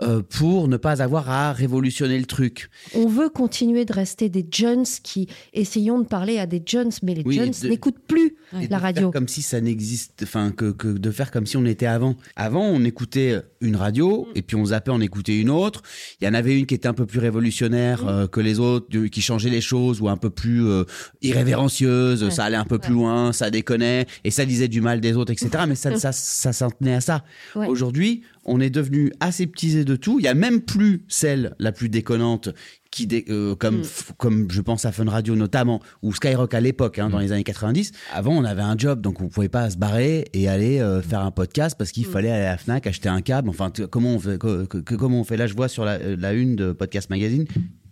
euh, 0.02 0.22
pour 0.22 0.68
ne 0.68 0.76
pas 0.78 1.02
avoir 1.02 1.30
à 1.30 1.54
révolutionner 1.54 2.20
le 2.20 2.26
truc. 2.26 2.70
On 2.94 3.08
veut 3.08 3.30
continuer 3.30 3.86
de 3.86 3.94
rester 3.94 4.28
des 4.28 4.46
jeunes 4.52 4.84
qui 5.04 5.28
essayons 5.54 6.00
de 6.00 6.06
parler 6.06 6.38
à 6.38 6.46
des 6.46 6.62
jeunes, 6.66 6.92
mais 7.02 7.14
les 7.14 7.24
Oui, 7.26 7.36
jeunes 7.36 7.54
n'écoutent 7.70 8.00
plus 8.06 8.36
Et 8.60 8.68
de 8.68 8.72
la 8.72 8.78
radio. 8.78 9.04
faire 9.04 9.12
comme 9.12 9.28
si 9.30 9.42
ça 9.42 9.62
n'existe, 9.62 10.22
enfin 10.24 10.52
que, 10.52 10.72
que 10.72 10.90
de 10.90 11.12
faire 11.12 11.32
comme 11.32 11.46
si 11.46 11.56
on 11.56 11.66
était 11.66 11.86
avant. 11.86 12.16
Avant, 12.36 12.66
on 12.66 12.84
écoutait 12.84 13.40
une 13.62 13.78
radio 13.78 14.28
et 14.36 14.42
puis 14.42 14.58
on 14.58 14.66
zappait, 14.66 14.92
on 14.92 15.00
écoutait 15.00 15.40
une 15.40 15.50
autre. 15.50 15.82
Il 16.20 16.26
y 16.26 16.28
en 16.28 16.34
avait 16.34 16.60
une 16.60 16.66
qui 16.66 16.76
était 16.76 16.88
un 16.90 16.94
peu 16.94 17.06
plus 17.06 17.20
révolutionnaire 17.20 18.06
euh, 18.06 18.28
que 18.28 18.42
les 18.42 18.60
autres, 18.60 18.88
qui 19.08 19.22
changeait 19.22 19.50
les 19.50 19.62
choses 19.62 20.02
ou 20.02 20.10
un 20.10 20.18
peu 20.18 20.30
plus 20.30 20.66
euh, 20.68 20.84
irrévérencieuse. 21.22 22.24
Ouais. 22.24 22.32
Ça 22.32 22.46
allait 22.46 22.58
un 22.58 22.66
peu 22.66 22.80
plus 22.80 22.94
loin, 22.94 23.34
ça 23.34 23.50
déconnait 23.50 24.08
et 24.24 24.32
ça 24.32 24.46
disait 24.46 24.68
du 24.68 24.82
mal 24.82 25.02
des 25.02 25.14
autres, 25.16 25.32
etc. 25.32 25.50
Mais 25.68 25.76
ça, 25.76 25.96
ça, 26.00 26.12
ça 26.12 26.54
s'en 26.54 26.70
tenait 26.70 26.96
à 26.96 27.02
ça. 27.02 27.24
Ouais. 27.56 27.68
Aujourd'hui, 27.68 28.24
on 28.46 28.60
est 28.62 28.70
devenu 28.70 29.12
aseptisé 29.20 29.84
de 29.86 29.96
tout. 29.96 30.20
Il 30.20 30.24
y 30.26 30.28
a 30.28 30.34
même 30.34 30.62
plus 30.62 31.04
celle 31.08 31.56
la 31.60 31.72
plus 31.72 31.90
déconnante 31.90 32.50
qui 32.92 33.08
dé- 33.08 33.26
euh, 33.30 33.56
comme 33.56 33.80
Mm. 33.80 33.84
comme 34.18 34.48
je 34.52 34.62
pense 34.62 34.86
à 34.86 34.92
Fun 34.94 35.10
Radio 35.10 35.36
notamment 35.36 35.82
ou 36.02 36.14
Skyrock 36.14 36.54
à 36.54 36.62
l'époque 36.62 36.98
hein, 37.00 37.10
dans 37.10 37.20
les 37.20 37.32
années 37.34 37.44
90 37.44 37.92
avant 38.14 38.32
on 38.38 38.46
avait 38.46 38.62
un 38.62 38.78
job 38.78 39.02
donc 39.02 39.20
on 39.20 39.28
pouvait 39.28 39.50
pas 39.50 39.70
se 39.70 39.78
barrer 39.78 40.26
et 40.34 40.48
aller 40.48 40.80
euh, 40.80 41.02
faire 41.02 41.20
un 41.20 41.32
podcast 41.32 41.76
parce 41.78 41.92
qu'il 41.92 42.06
fallait 42.06 42.32
aller 42.32 42.46
à 42.46 42.52
la 42.52 42.58
Fnac 42.58 42.88
acheter 42.88 43.10
un 43.10 43.20
câble 43.22 43.50
enfin 43.50 43.70
comment 43.92 44.12
on 44.16 44.20
fait 44.20 44.38
que- 44.38 44.66
comment 44.96 45.20
on 45.20 45.24
fait? 45.26 45.36
Là 45.36 45.46
je 45.48 45.54
vois 45.56 45.68
sur 45.68 45.84
la, 45.84 45.94
euh, 45.96 46.16
la 46.18 46.32
une 46.34 46.56
de 46.56 46.72
Podcast 46.72 47.10
Magazine 47.10 47.46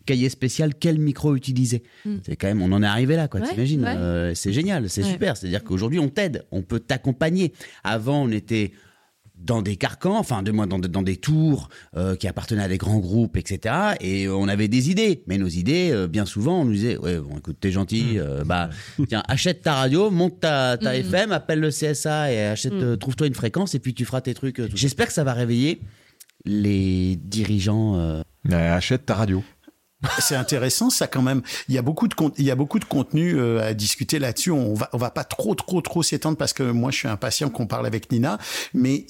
cahier 0.06 0.30
spécial 0.30 0.74
quel 0.80 1.00
micro 1.00 1.36
utiliser? 1.36 1.84
Mm. 2.06 2.16
c'est 2.26 2.36
quand 2.38 2.48
même 2.48 2.62
on 2.62 2.72
en 2.72 2.82
est 2.82 2.86
arrivé 2.88 3.18
là 3.18 3.28
quoi 3.28 3.42
Ouais, 3.42 3.50
t'imagines? 3.50 3.84
ouais. 3.84 3.96
Euh, 3.98 4.34
c'est 4.36 4.54
génial 4.54 4.90
c'est 4.90 5.04
Ouais. 5.04 5.12
super 5.12 5.36
c'est 5.36 5.48
à 5.48 5.50
dire 5.50 5.64
qu'aujourd'hui 5.66 6.00
on 6.00 6.08
t'aide 6.08 6.46
on 6.52 6.62
peut 6.62 6.80
t'accompagner 6.80 7.52
avant 7.84 8.24
on 8.24 8.30
était 8.32 8.72
dans 9.44 9.62
des 9.62 9.76
carcans, 9.76 10.18
enfin 10.18 10.42
de 10.42 10.52
moins 10.52 10.68
dans, 10.68 10.80
dans 10.80 11.02
des 11.02 11.18
tours 11.18 11.70
euh, 11.96 12.16
qui 12.16 12.28
appartenaient 12.28 12.64
à 12.64 12.68
des 12.68 12.78
grands 12.78 13.00
groupes, 13.00 13.38
etc. 13.38 13.76
Et 14.00 14.28
on 14.28 14.48
avait 14.48 14.68
des 14.68 14.90
idées, 14.90 15.24
mais 15.28 15.38
nos 15.38 15.48
idées, 15.48 15.92
euh, 15.92 16.08
bien 16.08 16.26
souvent, 16.26 16.62
on 16.62 16.66
nous 16.66 16.74
disait, 16.74 16.98
ouais, 16.98 17.20
bon, 17.20 17.38
écoute, 17.38 17.58
t'es 17.60 17.72
gentil, 17.72 18.18
euh, 18.18 18.44
bah, 18.46 18.70
tiens, 19.08 19.24
achète 19.28 19.62
ta 19.62 19.76
radio, 19.76 20.10
monte 20.10 20.40
ta, 20.40 20.78
ta 20.78 20.96
FM, 20.96 21.32
appelle 21.32 21.60
le 21.60 21.70
CSA 21.70 22.32
et 22.32 22.46
achète, 22.46 22.74
euh, 22.74 22.96
trouve-toi 22.96 23.28
une 23.28 23.36
fréquence 23.36 23.76
et 23.76 23.80
puis 23.80 23.94
tu 23.94 24.06
feras 24.06 24.22
tes 24.22 24.34
trucs. 24.34 24.62
J'espère 24.76 25.08
que 25.08 25.14
ça 25.14 25.24
va 25.24 25.34
réveiller 25.34 25.82
les 26.46 27.16
dirigeants. 27.16 27.96
Euh, 27.98 28.22
achète 28.52 29.06
ta 29.06 29.16
radio. 29.16 29.44
C'est 30.20 30.36
intéressant, 30.36 30.90
ça 30.90 31.08
quand 31.08 31.22
même. 31.22 31.42
Il 31.70 31.76
y 31.76 31.78
a 31.78 31.82
beaucoup 31.82 32.08
de 32.08 32.16
il 32.38 32.46
y 32.46 32.52
a 32.52 32.56
beaucoup 32.56 32.80
de 32.80 32.86
contenu 32.86 33.36
euh, 33.36 33.64
à 33.64 33.74
discuter 33.74 34.20
là-dessus. 34.20 34.52
On 34.52 34.74
va 34.74 34.90
on 34.94 34.98
va 34.98 35.12
pas 35.12 35.24
trop 35.24 35.56
trop 35.56 35.82
trop 35.82 36.04
s'étendre 36.04 36.38
parce 36.38 36.54
que 36.54 36.64
moi 36.64 36.92
je 36.92 36.98
suis 36.98 37.08
impatient 37.08 37.50
qu'on 37.50 37.68
parle 37.68 37.86
avec 37.86 38.12
Nina. 38.12 38.38
Mais 38.74 39.06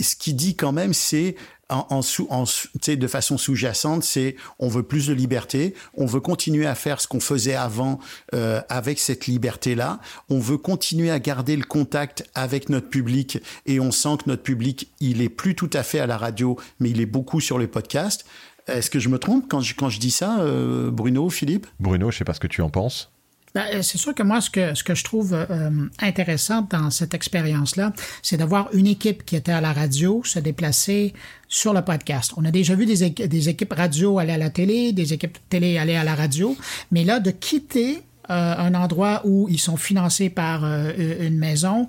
ce 0.00 0.14
qu'il 0.16 0.36
dit 0.36 0.54
quand 0.54 0.72
même, 0.72 0.94
c'est 0.94 1.36
en, 1.68 1.86
en 1.90 2.02
sous, 2.02 2.28
en, 2.30 2.44
de 2.86 3.06
façon 3.06 3.38
sous-jacente, 3.38 4.04
c'est 4.04 4.36
on 4.58 4.68
veut 4.68 4.82
plus 4.82 5.08
de 5.08 5.12
liberté, 5.12 5.74
on 5.94 6.06
veut 6.06 6.20
continuer 6.20 6.66
à 6.66 6.74
faire 6.74 7.00
ce 7.00 7.08
qu'on 7.08 7.20
faisait 7.20 7.56
avant 7.56 7.98
euh, 8.34 8.60
avec 8.68 8.98
cette 9.00 9.26
liberté-là, 9.26 10.00
on 10.28 10.38
veut 10.38 10.58
continuer 10.58 11.10
à 11.10 11.18
garder 11.18 11.56
le 11.56 11.64
contact 11.64 12.28
avec 12.34 12.68
notre 12.68 12.88
public 12.88 13.38
et 13.66 13.80
on 13.80 13.90
sent 13.90 14.18
que 14.24 14.30
notre 14.30 14.42
public, 14.42 14.90
il 15.00 15.22
est 15.22 15.28
plus 15.28 15.54
tout 15.54 15.70
à 15.72 15.82
fait 15.82 15.98
à 15.98 16.06
la 16.06 16.16
radio, 16.16 16.56
mais 16.78 16.90
il 16.90 17.00
est 17.00 17.06
beaucoup 17.06 17.40
sur 17.40 17.58
les 17.58 17.66
podcasts. 17.66 18.24
Est-ce 18.66 18.90
que 18.90 18.98
je 18.98 19.08
me 19.08 19.18
trompe 19.18 19.46
quand 19.48 19.60
je, 19.60 19.74
quand 19.74 19.88
je 19.88 20.00
dis 20.00 20.10
ça, 20.10 20.40
euh, 20.40 20.90
Bruno, 20.90 21.30
Philippe? 21.30 21.66
Bruno, 21.78 22.10
je 22.10 22.18
sais 22.18 22.24
pas 22.24 22.34
ce 22.34 22.40
que 22.40 22.48
tu 22.48 22.62
en 22.62 22.70
penses. 22.70 23.12
Ben, 23.54 23.64
euh, 23.72 23.82
c'est 23.82 23.96
sûr 23.96 24.14
que 24.14 24.22
moi, 24.22 24.42
ce 24.42 24.50
que, 24.50 24.74
ce 24.74 24.84
que 24.84 24.94
je 24.94 25.02
trouve 25.02 25.32
euh, 25.32 25.70
intéressant 26.00 26.66
dans 26.68 26.90
cette 26.90 27.14
expérience-là, 27.14 27.92
c'est 28.22 28.36
d'avoir 28.36 28.68
une 28.74 28.86
équipe 28.86 29.24
qui 29.24 29.34
était 29.34 29.52
à 29.52 29.60
la 29.62 29.72
radio 29.72 30.20
se 30.24 30.38
déplacer 30.38 31.14
sur 31.48 31.72
le 31.72 31.82
podcast. 31.82 32.32
On 32.36 32.44
a 32.44 32.50
déjà 32.50 32.74
vu 32.74 32.84
des, 32.84 33.08
des 33.08 33.48
équipes 33.48 33.72
radio 33.72 34.18
aller 34.18 34.32
à 34.32 34.38
la 34.38 34.50
télé, 34.50 34.92
des 34.92 35.14
équipes 35.14 35.38
télé 35.48 35.78
aller 35.78 35.94
à 35.94 36.04
la 36.04 36.14
radio, 36.14 36.54
mais 36.90 37.04
là, 37.04 37.18
de 37.18 37.30
quitter 37.30 38.02
un 38.28 38.74
endroit 38.74 39.22
où 39.24 39.48
ils 39.48 39.60
sont 39.60 39.76
financés 39.76 40.30
par 40.30 40.64
euh, 40.64 41.26
une 41.26 41.38
maison 41.38 41.88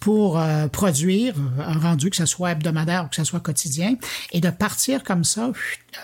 pour 0.00 0.38
euh, 0.38 0.68
produire 0.68 1.34
un 1.58 1.78
rendu, 1.78 2.10
que 2.10 2.16
ce 2.16 2.26
soit 2.26 2.52
hebdomadaire 2.52 3.04
ou 3.04 3.08
que 3.08 3.16
ce 3.16 3.24
soit 3.24 3.40
quotidien, 3.40 3.96
et 4.32 4.40
de 4.40 4.50
partir 4.50 5.02
comme 5.02 5.24
ça, 5.24 5.50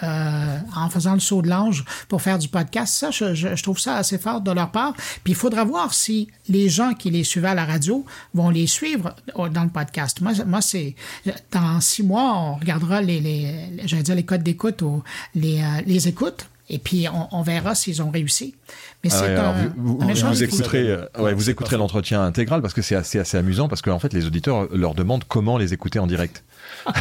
euh, 0.02 0.58
en 0.74 0.88
faisant 0.88 1.14
le 1.14 1.20
saut 1.20 1.42
de 1.42 1.48
l'ange 1.48 1.84
pour 2.08 2.22
faire 2.22 2.38
du 2.38 2.48
podcast, 2.48 2.94
ça, 2.94 3.10
je, 3.10 3.62
trouve 3.62 3.78
ça 3.78 3.96
assez 3.96 4.18
fort 4.18 4.40
de 4.40 4.50
leur 4.50 4.70
part. 4.70 4.94
Puis 5.22 5.34
il 5.34 5.36
faudra 5.36 5.64
voir 5.64 5.94
si 5.94 6.28
les 6.48 6.68
gens 6.68 6.94
qui 6.94 7.10
les 7.10 7.24
suivaient 7.24 7.48
à 7.48 7.54
la 7.54 7.64
radio 7.64 8.04
vont 8.34 8.50
les 8.50 8.66
suivre 8.66 9.14
dans 9.36 9.64
le 9.64 9.70
podcast. 9.70 10.20
Moi, 10.20 10.32
moi 10.46 10.62
c'est 10.62 10.96
dans 11.52 11.80
six 11.80 12.02
mois, 12.02 12.34
on 12.36 12.54
regardera 12.56 13.02
les, 13.02 13.20
les, 13.20 13.68
les- 13.70 14.02
dire 14.02 14.14
les 14.14 14.24
codes 14.24 14.42
d'écoute 14.42 14.82
ou 14.82 15.02
les, 15.34 15.60
euh, 15.60 15.82
les 15.86 16.08
écoutes. 16.08 16.48
Et 16.72 16.78
puis, 16.78 17.06
on, 17.08 17.28
on 17.30 17.42
verra 17.42 17.74
s'ils 17.76 18.02
ont 18.02 18.10
réussi. 18.10 18.56
Mais 19.04 19.10
Ah 19.12 19.16
c'est 19.16 19.24
ouais, 19.26 19.36
un, 19.36 19.72
vous, 19.76 19.98
un 20.02 20.32
écouterez, 20.34 20.88
euh, 20.88 21.06
ouais, 21.18 21.34
vous 21.34 21.50
écouterez 21.50 21.76
l'entretien 21.76 22.22
intégral 22.22 22.62
parce 22.62 22.74
que 22.74 22.82
c'est 22.82 22.96
assez, 22.96 23.18
assez 23.18 23.36
amusant 23.36 23.68
parce 23.68 23.82
qu'en 23.82 23.98
fait 23.98 24.12
les 24.12 24.26
auditeurs 24.26 24.68
leur 24.74 24.94
demandent 24.94 25.24
comment 25.28 25.58
les 25.58 25.74
écouter 25.74 25.98
en 25.98 26.06
direct. 26.06 26.42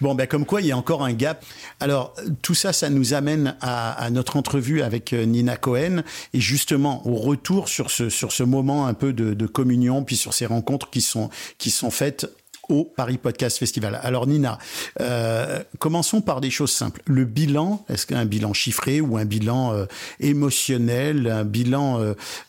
Bon, 0.00 0.14
ben 0.14 0.26
comme 0.26 0.46
quoi, 0.46 0.60
il 0.60 0.66
y 0.66 0.72
a 0.72 0.76
encore 0.76 1.04
un 1.04 1.12
gap. 1.12 1.44
Alors, 1.80 2.14
tout 2.40 2.54
ça, 2.54 2.72
ça 2.72 2.88
nous 2.88 3.12
amène 3.14 3.54
à, 3.60 3.92
à 3.92 4.10
notre 4.10 4.36
entrevue 4.36 4.82
avec 4.82 5.12
euh, 5.12 5.24
Nina 5.24 5.56
Cohen 5.56 6.02
et 6.32 6.40
justement 6.40 7.06
au 7.06 7.16
retour 7.16 7.68
sur 7.68 7.90
ce, 7.90 8.08
sur 8.08 8.32
ce 8.32 8.42
moment 8.42 8.86
un 8.86 8.94
peu 8.94 9.12
de, 9.12 9.34
de 9.34 9.46
communion, 9.46 10.04
puis 10.04 10.16
sur 10.16 10.32
ces 10.32 10.46
rencontres 10.46 10.90
qui 10.90 11.02
sont, 11.02 11.28
qui 11.58 11.70
sont 11.70 11.90
faites 11.90 12.26
au 12.72 12.84
Paris 12.84 13.18
Podcast 13.18 13.58
Festival. 13.58 14.00
Alors 14.02 14.26
Nina, 14.26 14.58
euh, 15.00 15.62
commençons 15.78 16.22
par 16.22 16.40
des 16.40 16.50
choses 16.50 16.72
simples. 16.72 17.02
Le 17.04 17.24
bilan, 17.24 17.84
est-ce 17.88 18.06
qu'un 18.06 18.24
bilan 18.24 18.54
chiffré 18.54 19.00
ou 19.00 19.18
un 19.18 19.26
bilan 19.26 19.74
euh, 19.74 19.84
émotionnel, 20.20 21.28
un 21.28 21.44
bilan 21.44 22.00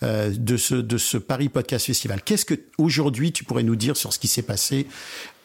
euh, 0.02 0.32
de, 0.32 0.58
ce, 0.58 0.76
de 0.76 0.98
ce 0.98 1.18
Paris 1.18 1.50
Podcast 1.50 1.86
Festival? 1.86 2.22
Qu'est-ce 2.22 2.46
que 2.46 2.56
aujourd'hui 2.78 3.34
tu 3.34 3.44
pourrais 3.44 3.64
nous 3.64 3.76
dire 3.76 3.98
sur 3.98 4.14
ce 4.14 4.20
qui 4.20 4.28
s'est 4.28 4.44
passé 4.44 4.88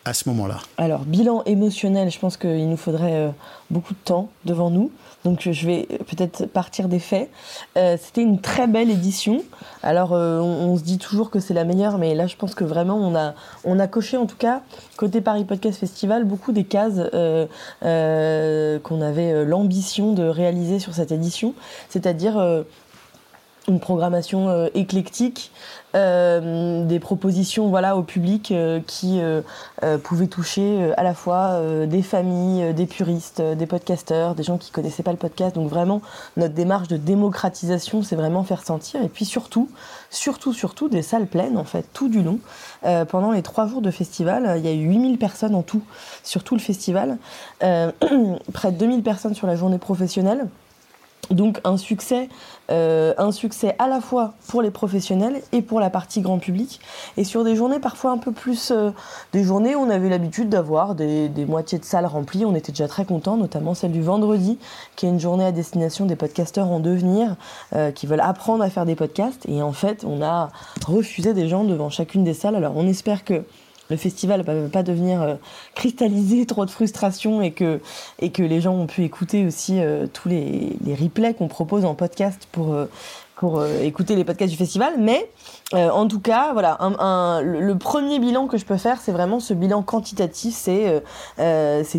à 0.05 0.15
ce 0.15 0.29
moment-là? 0.29 0.61
Alors, 0.77 1.05
bilan 1.05 1.43
émotionnel, 1.45 2.11
je 2.11 2.19
pense 2.19 2.37
qu'il 2.37 2.69
nous 2.69 2.77
faudrait 2.77 3.33
beaucoup 3.71 3.95
de 3.95 3.99
temps 4.05 4.31
devant 4.45 4.71
nous. 4.71 4.93
Donc, 5.25 5.49
je 5.51 5.67
vais 5.67 5.87
peut-être 6.07 6.47
partir 6.47 6.89
des 6.89 7.01
faits. 7.01 7.29
Euh, 7.77 7.97
C'était 8.01 8.23
une 8.23 8.41
très 8.41 8.67
belle 8.67 8.91
édition. 8.91 9.43
Alors, 9.83 10.13
euh, 10.13 10.39
on, 10.41 10.77
se 10.77 10.83
dit 10.83 10.99
toujours 10.99 11.31
que 11.31 11.41
c'est 11.41 11.55
la 11.55 11.65
meilleure, 11.65 11.99
mais 11.99 12.15
là, 12.15 12.27
je 12.27 12.37
pense 12.37 12.55
que 12.55 12.65
vraiment, 12.65 12.97
on 13.65 13.79
a, 13.81 13.87
coché, 13.89 14.17
en 14.17 14.27
tout 14.27 14.37
cas, 14.37 14.63
côté 14.97 15.21
Paris 15.21 15.45
Podcast 15.45 15.79
Festival, 15.79 16.25
beaucoup 16.25 16.53
des 16.53 16.65
cases 16.65 17.01
euh, 17.15 18.79
qu'on 18.81 19.01
avait 19.01 19.45
l'ambition 19.45 20.13
de 20.13 20.23
réaliser 20.23 20.79
sur 20.79 20.95
cette 20.95 21.13
édition. 21.13 21.55
C'est-à-dire. 21.89 22.65
une 23.69 23.81
programmation 23.81 24.71
éclectique, 24.75 25.51
euh, 25.95 26.85
des 26.85 27.01
propositions 27.01 27.69
voilà 27.69 27.97
au 27.97 28.03
public 28.03 28.51
euh, 28.51 28.81
qui 28.87 29.21
pouvaient 30.03 30.27
toucher 30.27 30.93
à 30.97 31.03
la 31.03 31.15
fois 31.15 31.61
des 31.87 32.03
familles, 32.03 32.75
des 32.75 32.87
puristes, 32.87 33.41
des 33.41 33.67
podcasteurs, 33.67 34.35
des 34.35 34.43
gens 34.43 34.59
qui 34.59 34.71
connaissaient 34.71 35.03
pas 35.03 35.13
le 35.13 35.19
podcast. 35.19 35.55
Donc 35.55 35.69
vraiment 35.69 36.03
notre 36.37 36.55
démarche 36.55 36.89
de 36.89 36.97
démocratisation, 36.97 38.03
c'est 38.03 38.17
vraiment 38.17 38.45
faire 38.45 38.63
sentir. 38.63 39.03
Et 39.03 39.09
puis 39.09 39.25
surtout, 39.25 39.69
surtout, 40.11 40.53
surtout 40.53 40.89
des 40.89 41.03
salles 41.03 41.27
pleines 41.27 41.57
en 41.57 41.65
fait 41.65 41.87
tout 41.93 42.09
du 42.09 42.23
long. 42.23 42.39
pendant 43.09 43.33
les 43.33 43.43
trois 43.43 43.67
jours 43.67 43.83
de 43.83 43.91
festival, 43.91 44.55
il 44.59 44.65
y 44.65 44.69
a 44.69 44.73
eu 44.73 44.89
8000 44.89 45.19
personnes 45.19 45.55
en 45.55 45.63
tout 45.63 45.83
sur 46.23 46.45
tout 46.45 46.55
le 46.55 46.61
festival, 46.61 47.19
près 47.61 48.73
de 48.73 48.79
2000 48.79 49.03
personnes 49.03 49.35
sur 49.35 49.47
la 49.47 49.57
journée 49.57 49.79
professionnelle. 49.79 50.49
Donc 51.31 51.61
un 51.65 51.77
succès, 51.77 52.29
euh, 52.71 53.13
un 53.19 53.33
succès 53.33 53.75
à 53.79 53.87
la 53.87 54.01
fois 54.01 54.35
pour 54.49 54.63
les 54.63 54.71
professionnels 54.71 55.43
et 55.53 55.61
pour 55.61 55.79
la 55.79 55.91
partie 55.91 56.23
grand 56.23 56.39
public. 56.39 56.81
Et 57.17 57.25
sur 57.25 57.45
des 57.45 57.55
journées 57.55 57.81
parfois 57.81 58.13
un 58.13 58.19
peu 58.19 58.33
plus, 58.33 58.71
euh, 58.71 58.91
des 59.33 59.45
journées 59.45 59.75
où 59.75 59.81
on 59.81 59.91
avait 59.91 60.09
l'habitude 60.09 60.49
d'avoir 60.49 60.95
des, 60.95 61.29
moitiés 61.47 61.79
de 61.79 61.85
salles 61.85 62.07
remplies, 62.07 62.45
on 62.45 62.55
était 62.55 62.73
déjà 62.73 62.89
très 62.89 63.05
contents, 63.05 63.37
notamment 63.37 63.75
celle 63.75 63.93
du 63.93 64.03
vendredi, 64.03 64.59
qui 64.97 65.07
est 65.07 65.11
une 65.11 65.21
journée 65.21 65.45
à 65.45 65.53
destination 65.53 66.07
des 66.07 66.17
podcasteurs 66.17 66.71
en 66.71 66.81
devenir, 66.81 67.37
euh, 67.75 67.91
qui 67.91 68.07
veulent 68.07 68.21
apprendre 68.21 68.65
à 68.65 68.71
faire 68.71 68.87
des 68.87 68.97
podcasts. 68.97 69.47
Et 69.49 69.61
en 69.63 69.73
fait, 69.73 70.05
on 70.07 70.23
a 70.23 70.51
refusé 70.87 71.35
des 71.35 71.49
gens 71.49 71.65
devant 71.65 71.91
chacune 71.91 72.25
des 72.25 72.35
salles. 72.35 72.57
Alors 72.57 72.73
on 72.77 72.87
espère 72.87 73.25
que 73.25 73.45
le 73.91 73.97
festival 73.97 74.41
ne 74.41 74.45
va 74.45 74.69
pas 74.69 74.83
devenir 74.83 75.23
euh, 75.23 75.35
cristallisé, 75.75 76.47
trop 76.47 76.65
de 76.65 76.71
frustration 76.71 77.43
et 77.43 77.53
que, 77.53 77.81
et 78.19 78.31
que 78.31 78.43
les 78.43 78.61
gens 78.61 78.75
ont 78.75 78.87
pu 78.87 79.05
écouter 79.05 79.47
aussi 79.47 79.81
euh, 79.81 80.07
tous 80.13 80.29
les, 80.29 80.77
les 80.85 80.95
replays 80.95 81.35
qu'on 81.35 81.49
propose 81.49 81.85
en 81.85 81.95
podcast 81.95 82.49
pour, 82.53 82.75
euh, 82.75 82.87
pour 83.37 83.65
écouter 83.65 84.17
les 84.17 84.25
podcasts 84.25 84.51
du 84.51 84.57
festival. 84.57 84.95
Mais 84.99 85.31
en 85.73 86.09
tout 86.09 86.19
cas, 86.19 86.53
voilà, 86.55 86.77
un, 86.81 87.41
le, 87.41 87.79
premier 87.79 88.19
bilan 88.19 88.49
que 88.49 88.59
je 88.59 88.65
peux 88.65 88.79
faire, 88.79 89.01
c'est 89.01 89.13
vraiment 89.13 89.39
ce 89.39 89.55
bilan 89.55 89.83
quantitatif. 89.83 90.57
C'est 90.57 91.03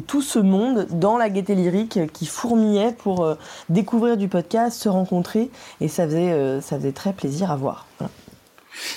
tout 0.05 0.21
ce 0.21 0.37
monde 0.37 0.85
dans 0.89 1.17
la 1.17 1.29
gaieté 1.29 1.55
lyrique 1.55 2.11
qui 2.11 2.25
fourmillait 2.25 2.91
pour 2.91 3.37
découvrir 3.69 4.17
du 4.17 4.27
podcast, 4.27 4.81
se 4.81 4.89
rencontrer. 4.89 5.49
Et 5.79 5.87
ça 5.87 6.03
faisait, 6.07 6.59
ça 6.59 6.75
faisait 6.75 6.91
très 6.91 7.13
plaisir 7.13 7.51
à 7.51 7.55
voir. 7.55 7.85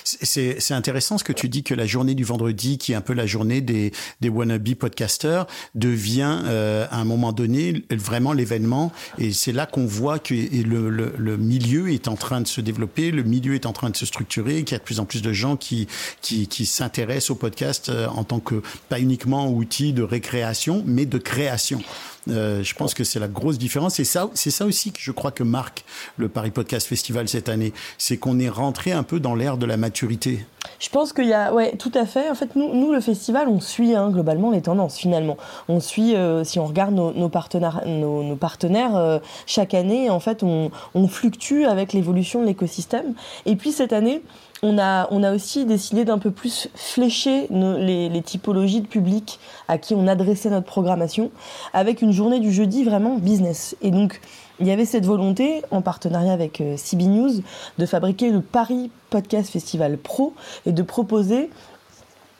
C'est 0.05 0.75
intéressant 0.75 1.18
ce 1.18 1.25
que 1.25 1.33
tu 1.33 1.49
dis 1.49 1.62
que 1.62 1.75
la 1.75 1.87
journée 1.87 2.14
du 2.14 2.25
vendredi, 2.25 2.79
qui 2.79 2.92
est 2.92 2.95
un 2.95 3.01
peu 3.01 3.12
la 3.12 3.27
journée 3.27 3.61
des, 3.61 3.92
wannabe 4.25 4.75
podcasters, 4.75 5.47
devient 5.75 6.38
euh, 6.45 6.87
à 6.90 6.99
un 6.99 7.05
moment 7.05 7.33
donné 7.33 7.85
vraiment 7.90 8.33
l'événement. 8.33 8.92
Et 9.18 9.33
c'est 9.33 9.53
là 9.53 9.66
qu'on 9.66 9.87
voit 9.87 10.18
que 10.18 10.35
le, 10.35 11.37
milieu 11.37 11.92
est 11.92 12.09
en 12.09 12.16
train 12.16 12.40
de 12.40 12.47
se 12.47 12.61
développer, 12.61 13.11
le 13.11 13.23
milieu 13.23 13.55
est 13.55 13.66
en 13.66 13.73
train 13.73 13.90
de 13.90 13.97
se 13.97 14.07
structurer, 14.07 14.64
qu'il 14.64 14.73
y 14.73 14.77
a 14.77 14.79
de 14.79 14.85
plus 14.85 15.01
en 15.01 15.05
plus 15.05 15.23
de 15.23 15.33
gens 15.33 15.57
qui, 15.57 15.87
qui, 16.21 16.47
qui 16.47 16.66
s'intéressent 16.66 17.31
au 17.31 17.35
podcast 17.35 17.88
euh, 17.88 18.07
en 18.09 18.25
tant 18.25 18.40
que, 18.40 18.62
pas 18.88 19.01
uniquement 19.01 19.51
outil 19.51 19.92
de 19.92 20.03
récréation, 20.03 20.83
mais 20.87 21.07
de 21.07 21.18
création. 21.18 21.83
Euh, 22.29 22.63
je 22.63 22.75
pense 22.75 22.95
que 22.95 23.05
c'est 23.05 23.19
la 23.19 23.29
grosse 23.29 23.59
différence. 23.59 23.99
Et 24.01 24.05
ça, 24.05 24.31
c'est 24.35 24.51
ça 24.51 24.65
aussi 24.65 24.93
que 24.93 25.01
je 25.01 25.11
crois 25.11 25.31
que 25.31 25.43
marque 25.43 25.85
le 26.17 26.29
Paris 26.29 26.51
Podcast 26.51 26.87
Festival 26.87 27.29
cette 27.29 27.49
année. 27.49 27.73
C'est 27.99 28.17
qu'on 28.17 28.39
est 28.39 28.49
rentré 28.49 28.93
un 28.93 29.03
peu 29.03 29.21
dans 29.21 29.35
l'ère 29.35 29.57
de 29.57 29.67
la 29.67 29.77
maturité. 29.77 30.47
Je 30.79 30.89
pense 30.89 31.13
qu'il 31.13 31.27
y 31.27 31.33
a, 31.33 31.53
ouais, 31.53 31.77
tout 31.77 31.93
à 31.95 32.07
fait. 32.07 32.31
En 32.31 32.35
fait, 32.35 32.57
nous, 32.57 32.75
nous 32.75 32.93
le 32.93 33.01
festival, 33.01 33.49
on 33.49 33.61
suit 33.61 33.95
hein, 33.95 34.11
globalement 34.11 34.51
les 34.51 34.63
tendances 34.63 34.97
finalement. 34.97 35.37
On 35.69 35.81
suit, 35.81 36.15
euh, 36.15 36.45
si 36.45 36.59
on 36.59 36.67
regarde 36.67 36.95
nos, 36.95 37.29
partenaires, 37.29 37.83
nos, 37.87 38.37
partenaires 38.37 38.97
euh, 38.97 39.19
chaque 39.47 39.75
année, 39.75 40.11
en 40.11 40.21
fait, 40.21 40.43
on, 40.43 40.71
on 40.95 41.09
fluctue 41.09 41.65
avec 41.65 41.93
l'évolution 41.93 42.41
de 42.41 42.47
l'écosystème. 42.47 43.15
Et 43.47 43.57
puis 43.57 43.73
cette 43.73 43.93
année, 43.93 44.23
on 44.64 44.79
a, 44.79 45.33
aussi 45.33 45.64
décidé 45.64 46.05
d'un 46.05 46.18
peu 46.18 46.31
plus 46.31 46.68
flécher 46.77 47.48
les, 47.51 48.22
typologies 48.25 48.81
de 48.81 48.87
public 48.87 49.40
à 49.66 49.77
qui 49.77 49.94
on 49.94 50.07
adressait 50.07 50.51
notre 50.51 50.66
programmation, 50.66 51.33
avec 51.72 52.01
une 52.01 52.12
journée 52.12 52.38
du 52.38 52.53
jeudi 52.53 52.85
vraiment 52.85 53.16
business. 53.16 53.75
Et 53.83 53.90
donc, 53.90 54.20
il 54.61 54.68
y 54.68 54.70
avait 54.70 54.85
cette 54.85 55.05
volonté, 55.05 55.62
en 55.72 55.83
partenariat 55.83 56.33
avec 56.33 56.61
euh, 56.61 56.77
CB 56.77 57.07
News, 57.07 57.33
de 57.79 57.87
fabriquer 57.87 58.31
le 58.31 58.40
Paris 58.40 58.92
Podcast 59.11 59.51
Festival 59.51 59.98
Pro 59.98 60.33
et 60.64 60.70
de 60.70 60.83
proposer 60.83 61.51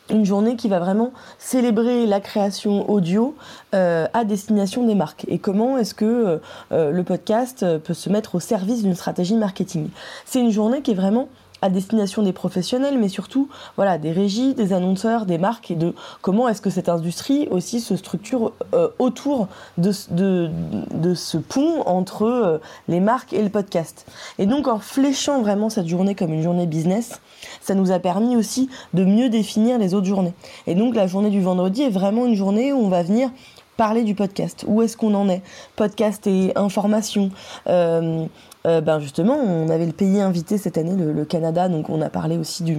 une 0.09 0.25
journée 0.25 0.55
qui 0.55 0.69
va 0.69 0.79
vraiment 0.79 1.13
célébrer 1.39 2.07
la 2.07 2.21
création 2.21 2.89
audio 2.89 3.35
euh, 3.75 4.07
à 4.13 4.25
destination 4.25 4.87
des 4.87 4.95
marques 4.95 5.25
et 5.27 5.39
comment 5.39 5.79
est-ce 5.79 5.95
que 5.95 6.41
euh, 6.73 6.91
le 6.91 7.03
podcast 7.03 7.65
peut 7.79 7.95
se 7.95 8.11
mettre 8.11 8.35
au 8.35 8.41
service 8.41 8.83
d'une 8.83 8.95
stratégie 8.95 9.37
marketing? 9.37 9.89
C'est 10.25 10.41
une 10.41 10.51
journée 10.51 10.83
qui 10.83 10.93
est 10.93 10.95
vraiment 10.95 11.29
à 11.63 11.71
destination 11.71 12.23
des 12.23 12.33
professionnels, 12.33 12.99
mais 12.99 13.09
surtout 13.09 13.49
voilà 13.77 13.97
des 13.97 14.13
régies, 14.13 14.55
des 14.55 14.73
annonceurs, 14.73 15.25
des 15.27 15.39
marques 15.39 15.71
et 15.71 15.77
de 15.77 15.95
comment 16.21 16.49
est-ce 16.49 16.61
que 16.61 16.71
cette 16.71 16.89
industrie 16.89 17.49
aussi 17.51 17.81
se 17.81 17.97
structure 17.97 18.53
euh, 18.75 18.89
autour 18.99 19.49
de, 19.79 19.93
ce 19.93 21.39
pont 21.39 21.83
entre 21.87 22.25
euh, 22.25 22.59
les 22.89 23.01
marques 23.01 23.33
et 23.33 23.43
le 23.43 23.49
podcast. 23.49 24.07
Et 24.39 24.47
donc 24.47 24.69
en 24.69 24.79
fléchant 24.79 25.41
vraiment 25.41 25.71
cette 25.71 25.87
journée 25.87 26.15
comme 26.15 26.33
une 26.33 26.43
journée 26.43 26.67
business, 26.67 27.21
ça 27.61 27.75
nous 27.75 27.93
a 27.93 27.99
permis 27.99 28.37
aussi 28.37 28.69
de 28.93 29.05
mieux 29.05 29.29
définir 29.29 29.79
les 29.79 29.95
autres 29.95 30.07
journées. 30.07 30.35
Et 30.67 30.75
donc 30.75 30.95
la 30.95 31.07
journée 31.07 31.31
du 31.31 31.41
vendredi 31.41 31.83
est 31.83 31.91
vraiment 31.91 32.27
une 32.27 32.35
journée 32.35 32.73
où 32.73 32.79
on 32.79 32.89
va 32.89 33.03
venir 33.03 33.31
parler 33.77 34.03
du 34.03 34.15
podcast. 34.15 34.65
Où 34.67 34.83
est-ce 34.83 34.97
qu'on 34.97 35.15
en 35.15 35.29
est? 35.29 35.43
Podcast 35.77 36.27
et 36.27 36.53
information. 36.57 37.31
Euh, 37.69 38.27
euh, 38.67 38.81
ben 38.81 39.01
justement, 39.01 39.37
on 39.37 39.69
avait 39.69 39.87
le 39.87 39.93
pays 39.93 40.21
invité 40.21 40.59
cette 40.59 40.79
année, 40.79 40.95
le, 40.97 41.25
Canada, 41.25 41.69
donc 41.69 41.91
on 41.91 42.01
a 42.01 42.11
parlé 42.11 42.37
aussi 42.37 42.63
du, 42.63 42.79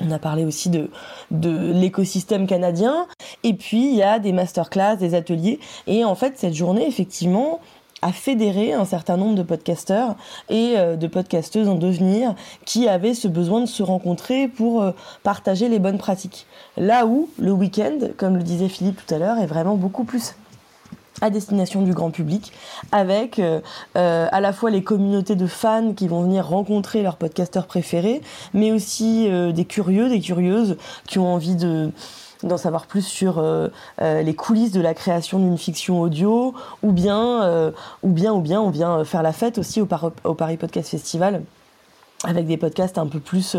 on 0.00 0.10
a 0.10 0.18
parlé 0.18 0.44
aussi 0.44 0.70
de, 0.70 0.90
de 1.30 1.72
l'écosystème 1.72 2.46
canadien. 2.46 3.06
Et 3.42 3.54
puis, 3.54 3.90
il 3.90 3.96
y 3.96 4.02
a 4.02 4.18
des 4.18 4.32
masterclass, 4.32 4.96
des 4.96 5.14
ateliers. 5.14 5.58
Et 5.86 6.04
en 6.04 6.14
fait, 6.14 6.38
cette 6.38 6.54
journée, 6.54 6.86
effectivement, 6.86 7.60
a 8.02 8.12
fédéré 8.12 8.72
un 8.72 8.84
certain 8.84 9.16
nombre 9.16 9.34
de 9.34 9.42
podcasteurs 9.42 10.16
et 10.48 10.74
euh, 10.76 10.96
de 10.96 11.06
podcasteuses 11.06 11.68
en 11.68 11.74
devenir 11.74 12.34
qui 12.64 12.88
avaient 12.88 13.14
ce 13.14 13.28
besoin 13.28 13.60
de 13.60 13.66
se 13.66 13.82
rencontrer 13.82 14.48
pour 14.48 14.82
euh, 14.82 14.92
partager 15.22 15.68
les 15.68 15.78
bonnes 15.78 15.98
pratiques. 15.98 16.46
Là 16.76 17.06
où 17.06 17.28
le 17.38 17.52
week-end, 17.52 17.98
comme 18.16 18.36
le 18.36 18.42
disait 18.42 18.68
Philippe 18.68 19.00
tout 19.04 19.14
à 19.14 19.18
l'heure, 19.18 19.38
est 19.38 19.46
vraiment 19.46 19.74
beaucoup 19.74 20.04
plus 20.04 20.34
à 21.20 21.30
destination 21.30 21.82
du 21.82 21.92
grand 21.92 22.10
public, 22.10 22.52
avec 22.92 23.38
euh, 23.38 23.60
euh, 23.96 24.26
à 24.30 24.40
la 24.40 24.52
fois 24.52 24.70
les 24.70 24.82
communautés 24.82 25.36
de 25.36 25.46
fans 25.46 25.92
qui 25.94 26.08
vont 26.08 26.22
venir 26.22 26.46
rencontrer 26.46 27.02
leurs 27.02 27.16
podcasteurs 27.16 27.66
préférés, 27.66 28.20
mais 28.54 28.72
aussi 28.72 29.28
euh, 29.28 29.52
des 29.52 29.64
curieux, 29.64 30.08
des 30.08 30.20
curieuses 30.20 30.76
qui 31.06 31.18
ont 31.18 31.32
envie 31.32 31.56
de 31.56 31.90
d'en 32.42 32.56
savoir 32.56 32.86
plus 32.86 33.06
sur 33.06 33.44
les 34.00 34.34
coulisses 34.34 34.72
de 34.72 34.80
la 34.80 34.94
création 34.94 35.38
d'une 35.38 35.58
fiction 35.58 36.00
audio, 36.00 36.54
ou 36.82 36.90
bien, 36.90 37.70
ou 38.02 38.08
bien, 38.08 38.32
ou 38.32 38.40
bien, 38.40 38.62
on 38.62 38.70
vient 38.70 39.04
faire 39.04 39.22
la 39.22 39.34
fête 39.34 39.58
aussi 39.58 39.82
au, 39.82 39.88
au 40.24 40.32
Paris 40.32 40.56
Podcast 40.56 40.88
Festival 40.88 41.42
avec 42.24 42.46
des 42.46 42.56
podcasts 42.56 42.96
un 42.96 43.06
peu 43.08 43.20
plus 43.20 43.58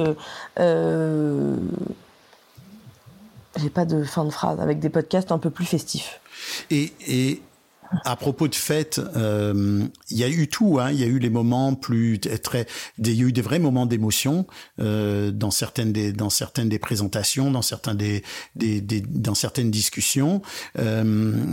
j'ai 3.60 3.70
pas 3.70 3.86
de 3.86 4.04
fin 4.04 4.26
de 4.26 4.30
phrase, 4.30 4.60
avec 4.60 4.80
des 4.80 4.90
podcasts 4.90 5.32
un 5.32 5.38
peu 5.38 5.50
plus 5.50 5.66
festifs. 5.66 6.20
Et, 6.70 6.94
et 7.08 7.42
à 8.06 8.16
propos 8.16 8.48
de 8.48 8.56
fêtes, 8.56 9.02
euh, 9.16 9.84
il 10.10 10.18
y 10.18 10.24
a 10.24 10.30
eu 10.30 10.48
tout. 10.48 10.80
Hein. 10.80 10.92
Il 10.92 11.00
y 11.00 11.04
a 11.04 11.08
eu 11.08 11.20
les 11.20 11.30
moments 11.30 11.76
plus 11.76 12.20
très, 12.20 12.66
il 12.98 13.14
y 13.14 13.22
a 13.22 13.28
eu 13.28 13.32
des 13.32 13.42
vrais 13.42 13.60
moments 13.60 13.86
d'émotion 13.86 14.48
euh, 14.80 15.32
dans 15.32 15.52
certaines 15.52 15.92
des 15.92 16.14
dans 16.14 16.30
certaines 16.30 16.70
des 16.70 16.80
présentations, 16.80 17.52
dans 17.52 17.62
certains 17.62 17.96
des, 17.96 18.24
des, 18.56 18.82
des 18.82 19.02
dans 19.02 19.36
certaines 19.36 19.72
discussions. 19.72 20.42
Euh, 20.80 21.46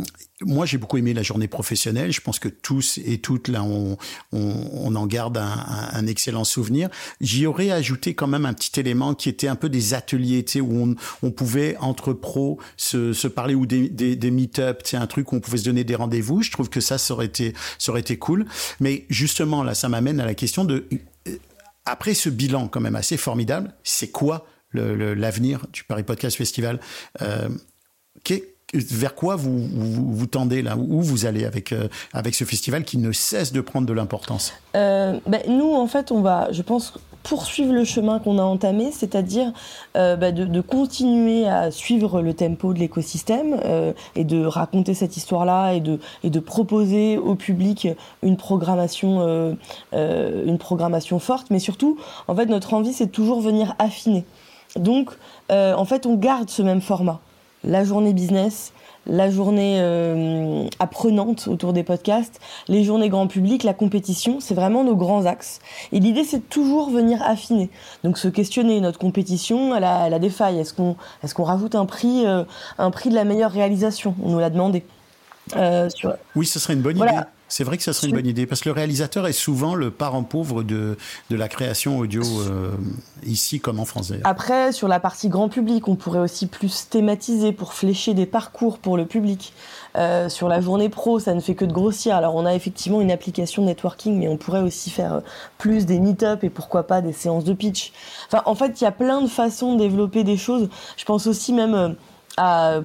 moi, 0.43 0.67
j'ai 0.67 0.79
beaucoup 0.79 0.99
aimé 0.99 1.15
la 1.15 1.23
journée 1.23 1.49
professionnelle. 1.49 2.13
Je 2.13 2.21
pense 2.21 2.39
que 2.39 2.49
tous 2.49 2.99
et 3.05 3.19
toutes, 3.19 3.49
là, 3.49 3.63
on, 3.65 3.97
on, 4.33 4.71
on 4.73 4.95
en 4.95 5.07
garde 5.07 5.37
un, 5.37 5.67
un, 5.93 6.07
excellent 6.07 6.45
souvenir. 6.45 6.89
J'y 7.21 7.47
aurais 7.47 7.71
ajouté 7.71 8.15
quand 8.15 8.29
même 8.29 8.47
un 8.47 8.53
petit 8.53 8.79
élément 8.79 9.15
qui 9.15 9.29
était 9.29 9.49
un 9.49 9.57
peu 9.57 9.69
des 9.69 9.95
ateliers, 9.95 10.45
tu 10.45 10.53
sais, 10.53 10.61
où 10.61 10.73
on, 10.73 10.95
on 11.23 11.31
pouvait, 11.33 11.77
entre 11.79 12.13
pros, 12.13 12.59
se, 12.77 13.13
se 13.13 13.27
parler 13.27 13.55
ou 13.55 13.67
des, 13.67 13.89
des, 13.89 14.15
des 14.15 14.31
meet-up, 14.31 14.83
tu 14.85 14.91
sais, 14.91 14.97
un 14.97 15.07
truc 15.09 15.33
où 15.33 15.37
on 15.37 15.41
pouvait 15.41 15.59
se 15.59 15.65
donner 15.65 15.83
des 15.83 15.97
rendez-vous. 15.97 16.43
Je 16.43 16.53
trouve 16.53 16.69
que 16.69 16.81
ça, 16.81 16.99
ça 16.99 17.15
aurait 17.15 17.27
été, 17.27 17.53
ça 17.79 17.91
aurait 17.91 18.01
été 18.01 18.17
cool. 18.17 18.47
Mais 18.79 19.07
justement, 19.09 19.65
là, 19.65 19.75
ça 19.75 19.89
m'amène 19.89 20.21
à 20.21 20.25
la 20.25 20.35
question 20.35 20.65
de, 20.65 20.87
euh, 21.27 21.37
après 21.85 22.15
ce 22.15 22.29
bilan 22.29 22.69
quand 22.69 22.81
même 22.81 22.97
assez 22.97 23.17
formidable, 23.17 23.75
c'est 23.83 24.11
quoi 24.11 24.47
l'avenir 24.75 25.67
du 25.73 25.83
Paris 25.83 26.03
Podcast 26.03 26.37
Festival? 26.37 26.79
Euh, 27.23 27.49
vers 28.75 29.15
quoi 29.15 29.37
vous, 29.37 30.27
tendez 30.27 30.63
là? 30.63 30.77
Où 30.77 31.01
vous 31.01 31.27
allez 31.27 31.45
avec, 31.45 31.73
euh, 31.73 31.89
avec 32.13 32.35
ce 32.35 32.45
festival 32.45 32.85
qui 32.85 32.99
ne 32.99 33.13
cesse 33.13 33.53
de 33.53 33.61
prendre 33.61 33.87
de 33.87 33.93
l'importance? 33.93 34.53
Euh, 34.77 35.19
ben, 35.27 35.41
Nous, 35.49 35.73
en 35.73 35.87
fait, 35.87 36.13
on 36.13 36.21
va, 36.21 36.49
je 36.53 36.61
pense, 36.61 36.95
poursuivre 37.23 37.73
le 37.73 37.85
chemin 37.85 38.19
qu'on 38.19 38.39
a 38.39 38.43
entamé, 38.43 38.91
c'est-à-dire 38.93 39.53
euh, 39.97 40.17
bah, 40.17 40.33
de, 40.33 40.45
de, 40.45 40.61
continuer 40.61 41.49
à 41.49 41.71
suivre 41.71 42.21
le 42.21 42.35
tempo 42.35 42.75
de 42.75 42.79
l'écosystème 42.79 43.57
et 44.15 44.25
de 44.25 44.45
raconter 44.45 44.95
cette 44.95 45.17
histoire-là 45.17 45.73
et 45.73 45.81
de, 45.81 45.99
et 46.23 46.31
de 46.31 46.41
proposer 46.41 47.17
au 47.17 47.35
public 47.35 47.89
une 48.23 48.37
programmation, 48.37 49.57
une 49.93 50.59
programmation 50.59 51.19
forte. 51.19 51.49
Mais 51.51 51.59
surtout, 51.59 51.99
en 52.29 52.35
fait, 52.35 52.47
notre 52.47 52.75
envie, 52.75 52.93
c'est 52.93 53.09
toujours 53.09 53.41
venir 53.41 53.75
affiner. 53.79 54.25
Donc, 54.77 55.11
en 55.51 55.85
fait, 55.85 56.07
on 56.07 56.15
garde 56.15 56.51
ce 56.51 56.63
même 56.63 56.81
format. 56.81 57.21
La 57.65 57.85
journée 57.85 58.13
business, 58.13 58.73
la 59.07 59.31
journée 59.31 59.79
euh, 59.81 60.65
apprenante 60.79 61.49
autour 61.49 61.73
des 61.73 61.83
podcasts, 61.83 62.41
les 62.69 62.85
journées 62.85 63.09
grand 63.09 63.27
public, 63.27 63.65
la 63.65 63.75
compétition, 63.75 64.39
c'est 64.41 64.55
vraiment 64.55 64.85
nos 64.85 64.95
grands 64.95 65.27
axes. 65.27 65.61
Et 65.93 66.01
l'idée, 66.01 66.25
c'est 66.25 66.49
toujours 66.49 66.91
venir 66.91 67.23
affiner. 67.23 67.71
Donc 68.05 68.19
se 68.19 68.29
questionner, 68.29 68.81
notre 68.81 68.99
compétition, 68.99 69.75
elle 69.75 69.85
a, 69.85 70.07
elle 70.07 70.15
a 70.15 70.19
des 70.19 70.31
failles. 70.31 70.61
Est-ce 70.61 70.75
qu'on 70.75 70.97
est 71.25 71.33
qu'on 71.33 71.45
rajoute 71.45 71.75
un 71.75 71.87
prix, 71.87 72.27
euh, 72.27 72.45
un 72.79 72.91
prix 72.91 73.11
de 73.11 73.15
la 73.15 73.25
meilleure 73.25 73.51
réalisation? 73.51 74.15
On 74.23 74.31
nous 74.31 74.39
l'a 74.39 74.51
demandé. 74.51 74.85
Euh, 75.57 75.89
sur... 75.89 76.15
Oui, 76.37 76.47
ce 76.47 76.59
serait 76.59 76.75
une 76.75 76.83
bonne 76.83 76.97
voilà. 76.97 77.13
idée. 77.13 77.23
C'est 77.49 77.65
vrai 77.65 77.77
que 77.79 77.83
ça 77.83 77.93
serait 77.93 78.09
une 78.09 78.15
bonne 78.15 78.27
idée 78.27 78.47
parce 78.47 78.61
que 78.61 78.69
le 78.69 78.75
réalisateur 78.75 79.27
est 79.27 79.33
souvent 79.33 79.75
le 79.75 79.91
parent 79.91 80.23
pauvre 80.23 80.63
de, 80.63 80.97
de 81.31 81.37
la 81.37 81.49
création 81.49 81.99
audio 81.99 82.23
euh, 82.23 82.73
ici 83.25 83.59
comme 83.59 83.81
en 83.81 83.85
France 83.85 84.11
d'ailleurs. 84.11 84.27
Après, 84.27 84.73
sur 84.73 84.87
la 84.87 85.01
partie 85.01 85.29
grand 85.29 85.49
public, 85.49 85.89
on 85.89 85.97
pourrait 85.97 86.19
aussi 86.21 86.47
plus 86.47 86.89
thématiser 86.91 87.53
pour 87.53 87.73
flécher 87.73 88.13
des 88.13 88.27
parcours 88.27 88.79
pour 88.79 88.97
le 88.97 89.07
public. 89.07 89.55
Euh, 89.97 90.29
sur 90.29 90.49
la 90.49 90.61
journée 90.61 90.91
pro, 90.91 91.19
ça 91.19 91.35
ne 91.35 91.41
fait 91.41 91.55
que 91.55 91.65
de 91.65 91.73
grossir. 91.73 92.15
Alors 92.15 92.35
on 92.35 92.45
a 92.45 92.55
effectivement 92.55 93.01
une 93.01 93.11
application 93.11 93.65
networking, 93.65 94.19
mais 94.19 94.29
on 94.29 94.37
pourrait 94.37 94.61
aussi 94.61 94.91
faire 94.91 95.23
plus 95.57 95.87
des 95.87 95.99
meet-up 95.99 96.45
et 96.45 96.51
pourquoi 96.51 96.87
pas 96.87 97.01
des 97.01 97.15
séances 97.15 97.45
de 97.45 97.55
pitch. 97.55 97.93
Enfin, 98.27 98.43
en 98.45 98.55
fait, 98.55 98.81
il 98.81 98.85
y 98.85 98.87
a 98.87 98.93
plein 98.93 99.23
de 99.23 99.29
façons 99.29 99.75
de 99.75 99.79
développer 99.79 100.23
des 100.23 100.37
choses. 100.37 100.69
Je 100.97 101.05
pense 101.05 101.27
aussi 101.27 101.53
même... 101.53 101.97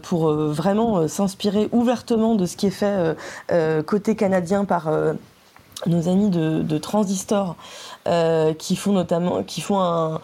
Pour 0.01 0.29
euh, 0.29 0.51
vraiment 0.51 0.97
euh, 0.97 1.07
s'inspirer 1.07 1.69
ouvertement 1.71 2.35
de 2.35 2.45
ce 2.45 2.57
qui 2.57 2.67
est 2.67 2.71
fait 2.71 3.15
euh 3.51 3.83
côté 3.83 4.15
canadien 4.15 4.65
par 4.65 4.89
nos 5.85 6.07
amis 6.07 6.29
de, 6.29 6.61
de 6.61 6.77
Transistor 6.77 7.55
euh, 8.05 8.53
qui 8.53 8.75
font 8.75 8.91
notamment 8.91 9.43
qui 9.43 9.61
font 9.61 9.79
un, 9.79 10.19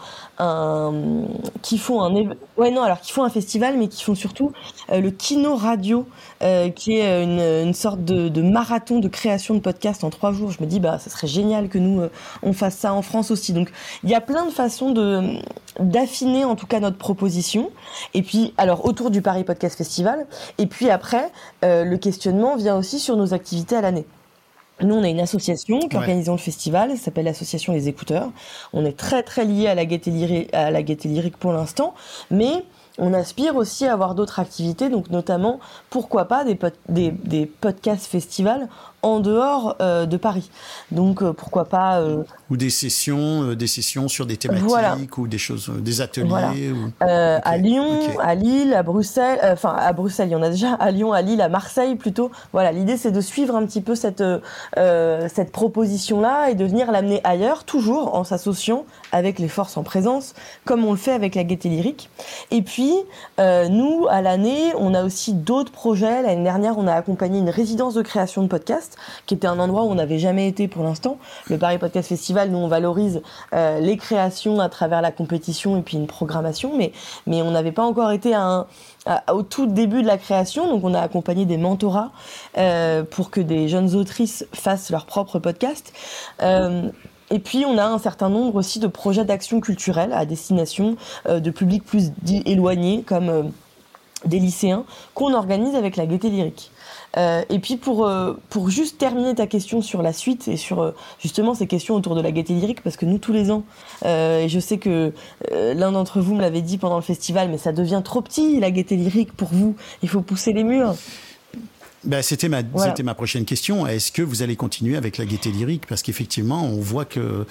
qui 1.62 1.78
font 1.78 2.02
un 2.02 2.12
ouais 2.58 2.70
non 2.70 2.82
alors 2.82 3.00
qui 3.00 3.10
font 3.10 3.24
un 3.24 3.30
festival 3.30 3.78
mais 3.78 3.88
qui 3.88 4.04
font 4.04 4.14
surtout 4.14 4.52
euh, 4.92 5.00
le 5.00 5.10
Kino 5.10 5.56
Radio 5.56 6.06
euh, 6.42 6.68
qui 6.68 6.98
est 6.98 7.22
une, 7.22 7.72
sorte 7.72 8.04
de, 8.04 8.42
marathon 8.42 8.98
de 8.98 9.08
création 9.08 9.54
de 9.54 9.60
podcast 9.60 10.04
en 10.04 10.10
trois 10.10 10.32
jours. 10.32 10.50
Je 10.50 10.62
me 10.62 10.66
dis 10.66 10.78
bah 10.78 10.98
ça 10.98 11.08
serait 11.08 11.26
génial 11.26 11.70
que 11.70 11.78
nous 11.78 12.02
on 12.42 12.52
fasse 12.52 12.76
ça 12.76 12.92
en 12.92 13.00
France 13.00 13.30
aussi. 13.30 13.54
Donc 13.54 13.70
il 14.04 14.10
y 14.10 14.14
a 14.14 14.20
plein 14.20 14.44
de 14.44 14.50
façons 14.50 14.90
de 14.90 15.36
d'affiner 15.78 16.44
en 16.44 16.56
tout 16.56 16.66
cas 16.66 16.80
notre 16.80 16.98
proposition. 16.98 17.70
Et 18.12 18.20
puis 18.20 18.52
alors 18.58 18.84
autour 18.84 19.10
du 19.10 19.22
Paris 19.22 19.44
Podcast 19.44 19.78
Festival. 19.78 20.26
Et 20.58 20.66
puis 20.66 20.90
après 20.90 21.32
le 21.62 21.96
questionnement 21.96 22.56
vient 22.56 22.76
aussi 22.76 22.98
sur 23.00 23.16
nos 23.16 23.32
activités 23.32 23.76
à 23.76 23.80
l'année 23.80 24.04
nous, 24.82 24.94
on 24.94 25.02
a 25.02 25.08
une 25.08 25.20
association 25.20 25.80
qui 25.80 25.96
organise 25.96 26.28
ouais. 26.28 26.34
le 26.34 26.38
festival, 26.38 26.90
ça 26.90 27.04
s'appelle 27.04 27.24
l'association 27.24 27.72
Les 27.72 27.88
Écouteurs. 27.88 28.30
On 28.72 28.84
est 28.84 28.96
très 28.96 29.22
très 29.22 29.44
lié 29.44 29.66
à 29.66 29.74
la 29.74 29.84
gaieté 29.84 30.10
lyrique, 30.10 30.54
à 30.54 30.70
la 30.70 30.82
gaieté 30.82 31.08
lyrique 31.08 31.36
pour 31.36 31.52
l'instant, 31.52 31.94
mais 32.30 32.64
on 33.00 33.12
aspire 33.14 33.56
aussi 33.56 33.86
à 33.86 33.92
avoir 33.92 34.14
d'autres 34.14 34.38
activités, 34.38 34.88
donc 34.88 35.10
notamment, 35.10 35.58
pourquoi 35.88 36.26
pas, 36.26 36.44
des, 36.44 36.54
pod 36.54 36.74
des, 36.88 37.10
des 37.10 37.46
podcasts 37.46 38.06
festivals 38.06 38.68
en 39.02 39.20
dehors 39.20 39.76
euh, 39.80 40.04
de 40.04 40.18
Paris. 40.18 40.50
Donc 40.90 41.22
euh, 41.22 41.32
pourquoi 41.32 41.64
pas 41.64 42.00
euh... 42.00 42.22
ou 42.50 42.58
des 42.58 42.68
sessions, 42.68 43.54
des 43.54 43.66
sessions 43.66 44.08
sur 44.08 44.26
des 44.26 44.36
thématiques 44.36 44.68
voilà. 44.68 44.98
ou 45.16 45.26
des 45.26 45.38
choses, 45.38 45.72
des 45.78 46.02
ateliers. 46.02 46.28
Voilà. 46.28 46.50
Ou... 46.50 46.88
Okay. 47.00 47.40
À 47.42 47.56
Lyon, 47.56 48.04
okay. 48.04 48.16
à 48.20 48.34
Lille, 48.34 48.74
à 48.74 48.82
Bruxelles, 48.82 49.38
enfin 49.42 49.74
à 49.74 49.92
Bruxelles 49.94 50.28
il 50.28 50.32
y 50.32 50.36
en 50.36 50.42
a 50.42 50.50
déjà, 50.50 50.74
à 50.74 50.90
Lyon, 50.90 51.14
à 51.14 51.22
Lille, 51.22 51.40
à 51.40 51.48
Marseille 51.48 51.96
plutôt. 51.96 52.30
Voilà, 52.52 52.72
l'idée 52.72 52.98
c'est 52.98 53.10
de 53.10 53.22
suivre 53.22 53.56
un 53.56 53.64
petit 53.64 53.80
peu 53.80 53.94
cette 53.94 54.22
cette 54.74 55.50
proposition 55.50 56.20
là 56.20 56.50
et 56.50 56.54
de 56.54 56.66
venir 56.66 56.92
l'amener 56.92 57.22
ailleurs, 57.24 57.64
toujours 57.64 58.14
en 58.14 58.24
s'associant 58.24 58.84
avec 59.12 59.38
les 59.38 59.48
forces 59.48 59.76
en 59.76 59.82
présence, 59.82 60.34
comme 60.64 60.84
on 60.84 60.92
le 60.92 60.98
fait 60.98 61.12
avec 61.12 61.34
la 61.34 61.44
Gaieté 61.44 61.68
Lyrique. 61.68 62.10
Et 62.50 62.62
puis 62.62 62.94
nous 63.38 64.06
à 64.08 64.22
l'année, 64.22 64.72
on 64.78 64.94
a 64.94 65.04
aussi 65.04 65.32
d'autres 65.32 65.72
projets. 65.72 66.22
L'année 66.22 66.44
dernière, 66.44 66.78
on 66.78 66.86
a 66.86 66.94
accompagné 66.94 67.38
une 67.38 67.50
résidence 67.50 67.94
de 67.94 68.02
création 68.02 68.42
de 68.42 68.48
podcasts 68.48 68.96
qui 69.26 69.34
était 69.34 69.46
un 69.46 69.58
endroit 69.58 69.82
où 69.82 69.90
on 69.90 69.94
n'avait 69.94 70.18
jamais 70.18 70.48
été 70.48 70.68
pour 70.68 70.84
l'instant. 70.84 71.18
Le 71.48 71.58
Paris 71.58 71.78
Podcast 71.78 72.08
Festival, 72.08 72.50
nous, 72.50 72.58
on 72.58 72.68
valorise 72.68 73.22
euh, 73.52 73.80
les 73.80 73.96
créations 73.96 74.60
à 74.60 74.68
travers 74.68 75.02
la 75.02 75.12
compétition 75.12 75.76
et 75.76 75.82
puis 75.82 75.96
une 75.96 76.06
programmation, 76.06 76.76
mais, 76.76 76.92
mais 77.26 77.42
on 77.42 77.50
n'avait 77.50 77.72
pas 77.72 77.84
encore 77.84 78.10
été 78.10 78.34
à 78.34 78.42
un, 78.42 78.66
au 79.32 79.42
tout 79.42 79.66
début 79.66 80.02
de 80.02 80.06
la 80.06 80.18
création. 80.18 80.68
Donc, 80.68 80.84
on 80.84 80.94
a 80.94 81.00
accompagné 81.00 81.44
des 81.44 81.56
mentorats 81.56 82.12
euh, 82.58 83.02
pour 83.02 83.30
que 83.30 83.40
des 83.40 83.68
jeunes 83.68 83.94
autrices 83.94 84.46
fassent 84.52 84.90
leur 84.90 85.06
propre 85.06 85.38
podcast. 85.38 85.92
Et 87.30 87.38
puis, 87.38 87.64
on 87.64 87.78
a 87.78 87.84
un 87.84 87.98
certain 87.98 88.28
nombre 88.28 88.56
aussi 88.56 88.80
de 88.80 88.88
projets 88.88 89.24
d'action 89.24 89.60
culturelle 89.60 90.12
à 90.12 90.26
destination 90.26 90.96
euh, 91.28 91.38
de 91.40 91.50
publics 91.50 91.84
plus 91.84 92.12
éloignés, 92.44 93.02
comme 93.06 93.28
euh, 93.28 93.42
des 94.24 94.40
lycéens, 94.40 94.84
qu'on 95.14 95.32
organise 95.32 95.76
avec 95.76 95.96
la 95.96 96.06
Gaieté 96.06 96.28
Lyrique. 96.28 96.72
Euh, 97.16 97.42
et 97.48 97.58
puis 97.58 97.76
pour 97.76 98.06
juste 98.68 98.98
terminer 98.98 99.34
ta 99.34 99.48
question 99.48 99.82
sur 99.82 100.00
la 100.00 100.12
suite 100.12 100.46
et 100.46 100.56
sur 100.56 100.94
justement 101.18 101.54
ces 101.54 101.66
questions 101.66 101.96
autour 101.96 102.14
de 102.14 102.20
la 102.20 102.30
gaieté 102.30 102.52
lyrique 102.52 102.84
parce 102.84 102.96
que 102.96 103.04
nous 103.04 103.18
tous 103.18 103.32
les 103.32 103.50
ans 103.50 103.64
et 104.04 104.46
je 104.48 104.60
sais 104.60 104.78
que 104.78 105.12
l'un 105.50 105.90
d'entre 105.90 106.20
vous 106.20 106.36
me 106.36 106.40
l'avait 106.40 106.62
dit 106.62 106.78
pendant 106.78 106.94
le 106.94 107.02
festival 107.02 107.48
mais 107.48 107.58
ça 107.58 107.72
devient 107.72 108.00
trop 108.04 108.20
petit 108.20 108.60
la 108.60 108.70
gaieté 108.70 108.94
lyrique 108.94 109.32
pour 109.32 109.48
vous 109.50 109.74
il 110.04 110.08
faut 110.08 110.20
pousser 110.20 110.52
les 110.52 110.62
murs 110.62 110.94
ben, 112.04 112.22
c'était 112.22 112.48
ma 112.48 112.62
voilà. 112.62 112.90
c'était 112.90 113.02
ma 113.02 113.14
prochaine 113.14 113.44
question. 113.44 113.86
Est-ce 113.86 114.10
que 114.10 114.22
vous 114.22 114.42
allez 114.42 114.56
continuer 114.56 114.96
avec 114.96 115.18
la 115.18 115.26
gaieté 115.26 115.50
lyrique? 115.50 115.86
Parce 115.86 116.02
qu'effectivement 116.02 116.64
on 116.64 116.80
voit 116.80 117.04
que 117.04 117.46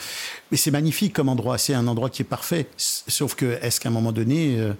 mais 0.51 0.57
c'est 0.57 0.71
magnifique 0.71 1.13
comme 1.13 1.29
endroit. 1.29 1.57
C'est 1.57 1.73
un 1.75 1.87
endroit 1.87 2.09
qui 2.09 2.23
est 2.23 2.25
parfait. 2.25 2.67
Sauf 2.77 3.35
que 3.35 3.59
est-ce 3.61 3.79
qu'à 3.79 3.89
un 3.89 3.91
moment 3.91 4.11
donné 4.11 4.57
euh, 4.57 4.73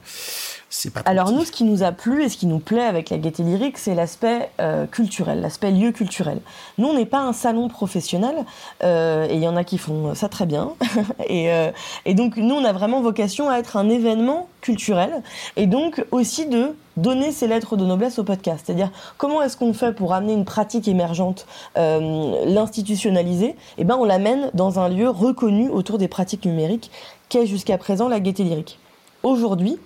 c'est 0.70 0.94
pas 0.94 1.02
Alors 1.06 1.32
nous, 1.32 1.44
ce 1.46 1.52
qui 1.52 1.64
nous 1.64 1.84
a 1.84 1.92
plu 1.92 2.24
et 2.24 2.30
ce 2.30 2.38
qui 2.38 2.46
nous 2.46 2.60
plaît 2.60 2.84
avec 2.84 3.10
la 3.10 3.18
gaieté 3.18 3.44
lyrique, 3.44 3.78
c'est 3.78 3.96
l'aspect 3.96 4.50
euh, 4.62 4.86
culturel, 4.86 5.42
l'aspect 5.42 5.72
lieu 5.72 5.92
culturel. 5.92 6.40
Nous, 6.78 6.88
on 6.88 6.94
n'est 6.94 7.06
pas 7.06 7.20
un 7.20 7.34
salon 7.34 7.68
professionnel, 7.70 8.46
euh, 8.84 9.28
et 9.28 9.36
il 9.36 9.42
y 9.42 9.48
en 9.48 9.56
a 9.56 9.64
qui 9.64 9.78
font 9.78 10.14
ça 10.14 10.30
très 10.30 10.46
bien. 10.46 10.74
et, 11.28 11.52
euh, 11.52 11.72
et 12.06 12.14
donc 12.14 12.38
nous, 12.38 12.54
on 12.54 12.64
a 12.64 12.72
vraiment 12.72 13.02
vocation 13.02 13.50
à 13.50 13.58
être 13.58 13.78
un 13.78 13.90
événement 13.90 14.48
culturel, 14.62 15.24
et 15.56 15.66
donc 15.66 16.06
aussi 16.12 16.46
de 16.46 16.76
donner 16.98 17.32
ses 17.32 17.48
lettres 17.48 17.76
de 17.76 17.86
noblesse 17.86 18.20
au 18.20 18.24
podcast. 18.24 18.66
C'est-à-dire 18.66 18.92
comment 19.18 19.42
est-ce 19.42 19.58
qu'on 19.58 19.74
fait 19.74 19.94
pour 19.94 20.14
amener 20.14 20.34
une 20.34 20.46
pratique 20.46 20.88
émergente, 20.88 21.48
euh, 21.78 22.46
l'institutionnaliser? 22.46 23.56
Eh 23.78 23.84
ben, 23.84 23.98
on 24.00 24.06
l'amène 24.06 24.52
dans 24.54 24.80
un 24.80 24.90
lieu 24.90 25.10
reconnu 25.10 25.70
autour 25.70 25.98
des 25.98 26.08
pratiques 26.08 26.46
numériques 26.46 26.92
qu'est 27.30 27.48
jusqu'à 27.48 27.78
présent 27.78 28.08
la 28.08 28.20
gaieté 28.20 28.44
lyrique. 28.44 28.80
Aujourd'hui, 29.24 29.80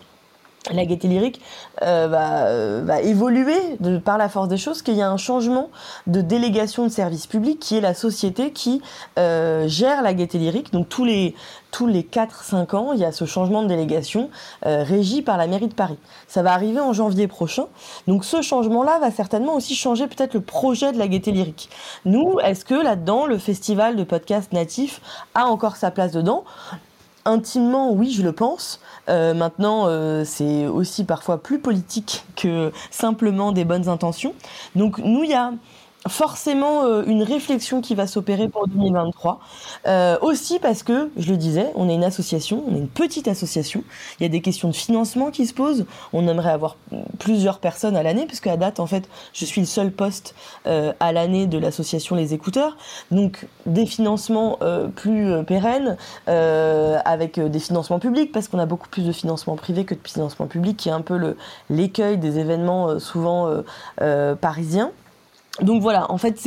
la 0.72 0.86
gaieté 0.86 1.08
lyrique 1.08 1.42
euh, 1.82 2.08
va, 2.08 2.46
euh, 2.46 2.82
va, 2.86 3.02
évoluer 3.02 3.60
de, 3.80 3.98
par 3.98 4.18
la 4.18 4.30
force 4.30 4.48
des 4.48 4.58
choses, 4.58 4.82
qu'il 4.82 4.96
y 4.96 5.02
a 5.02 5.10
un 5.10 5.18
changement 5.18 5.70
de 6.08 6.22
délégation 6.22 6.84
de 6.84 6.90
service 6.90 7.28
public 7.28 7.60
qui 7.60 7.78
est 7.78 7.82
la 7.82 7.94
société 7.94 8.52
qui 8.52 8.82
euh, 9.20 9.68
gère 9.68 10.02
la 10.02 10.14
gaieté 10.14 10.38
lyrique. 10.38 10.72
Donc 10.72 10.90
tous 10.90 11.06
les 11.06 11.36
tous 11.74 11.88
les 11.88 12.04
4-5 12.04 12.76
ans, 12.76 12.94
il 12.94 13.00
y 13.00 13.06
a 13.06 13.12
ce 13.12 13.26
changement 13.26 13.64
de 13.64 13.68
délégation 13.68 14.30
euh, 14.68 14.84
régi 14.84 15.24
par 15.24 15.38
la 15.38 15.48
mairie 15.48 15.68
de 15.68 15.74
Paris. 15.74 15.98
Ça 16.28 16.44
va 16.44 16.54
arriver 16.54 16.80
en 16.80 16.94
janvier 16.94 17.28
prochain. 17.28 17.66
Donc 18.08 18.26
ce 18.26 18.44
changement-là 18.44 19.00
va 19.00 19.10
certainement 19.10 19.56
aussi 19.56 19.74
changer 19.76 20.06
peut-être 20.06 20.36
le 20.36 20.42
projet 20.42 20.92
de 20.92 21.00
la 21.00 21.08
gaieté 21.08 21.32
lyrique. 21.32 21.70
Nous, 22.06 22.40
est-ce 22.44 22.64
que 22.64 22.76
là-dedans, 22.76 23.26
le 23.26 23.40
festival 23.40 23.96
de 23.96 24.04
podcasts 24.04 24.54
natifs 24.54 25.02
a 25.34 25.48
encore 25.48 25.76
sa 25.76 25.90
place 25.90 26.12
dedans? 26.12 26.44
Intimement, 27.26 27.92
oui, 27.92 28.12
je 28.12 28.22
le 28.22 28.34
pense. 28.34 28.80
Euh, 29.10 29.34
maintenant, 29.34 29.88
euh, 29.88 30.24
c'est 30.26 30.66
aussi 30.68 31.04
parfois 31.04 31.42
plus 31.42 31.60
politique 31.60 32.24
que 32.36 32.72
simplement 32.90 33.52
des 33.52 33.66
bonnes 33.66 33.90
intentions. 33.90 34.34
Donc, 34.76 34.98
nous, 35.00 35.24
il 35.24 35.32
y 35.32 35.34
a 35.34 35.52
forcément 36.08 36.84
euh, 36.84 37.04
une 37.06 37.24
réflexion 37.24 37.82
qui 37.82 37.96
va 37.96 38.08
s'opérer 38.08 38.50
pour 38.50 38.68
2023. 38.68 39.40
Euh, 39.88 40.18
aussi 40.22 40.60
parce 40.60 40.84
que, 40.84 41.10
je 41.18 41.32
le 41.32 41.38
disais, 41.38 41.72
on 41.76 41.90
est 41.90 41.96
une 41.96 42.04
association, 42.04 42.64
on 42.68 42.76
est 42.76 42.80
une 42.80 42.88
petite 42.88 43.28
association. 43.28 43.84
Il 44.20 44.24
y 44.24 44.26
a 44.26 44.30
des 44.30 44.42
questions 44.42 44.70
de 44.70 44.76
financement 44.76 45.32
qui 45.32 45.46
se 45.46 45.54
posent. 45.54 45.86
On 46.12 46.28
aimerait 46.28 46.52
avoir 46.52 46.78
plusieurs 47.20 47.60
personnes 47.60 47.96
à 47.96 48.04
l'année, 48.04 48.26
puisque 48.26 48.48
à 48.48 48.58
date, 48.58 48.80
en 48.80 48.88
fait, 48.88 49.08
je 49.34 49.46
suis 49.46 49.62
le 49.62 49.68
seul 49.68 49.92
poste 49.92 50.36
euh, 50.68 50.94
à 51.00 51.12
l'année 51.12 51.48
de 51.48 51.58
l'association 51.58 52.16
Les 52.16 52.34
Écouteurs. 52.34 52.78
Donc, 53.12 53.48
des 53.66 53.86
financements 53.86 54.58
euh, 54.62 54.88
plus 54.88 55.44
pérennes, 55.46 55.98
avec 56.28 57.40
des 57.40 57.60
financements 57.60 58.00
publics, 58.00 58.32
parce 58.32 58.48
qu'on 58.48 58.60
a 58.60 58.66
beaucoup 58.66 58.90
plus 58.90 59.06
de 59.06 59.12
financements 59.12 59.56
privés 59.56 59.86
que 59.86 59.94
de 59.94 60.00
financements 60.04 60.48
publics, 60.48 60.78
qui 60.78 60.90
est 60.90 60.94
un 60.94 61.02
peu 61.02 61.36
l'écueil 61.70 62.18
des 62.18 62.40
événements 62.40 63.00
souvent 63.00 63.50
parisiens. 64.42 64.92
Donc 65.62 65.84
voilà, 65.84 66.12
en 66.12 66.18
fait, 66.18 66.40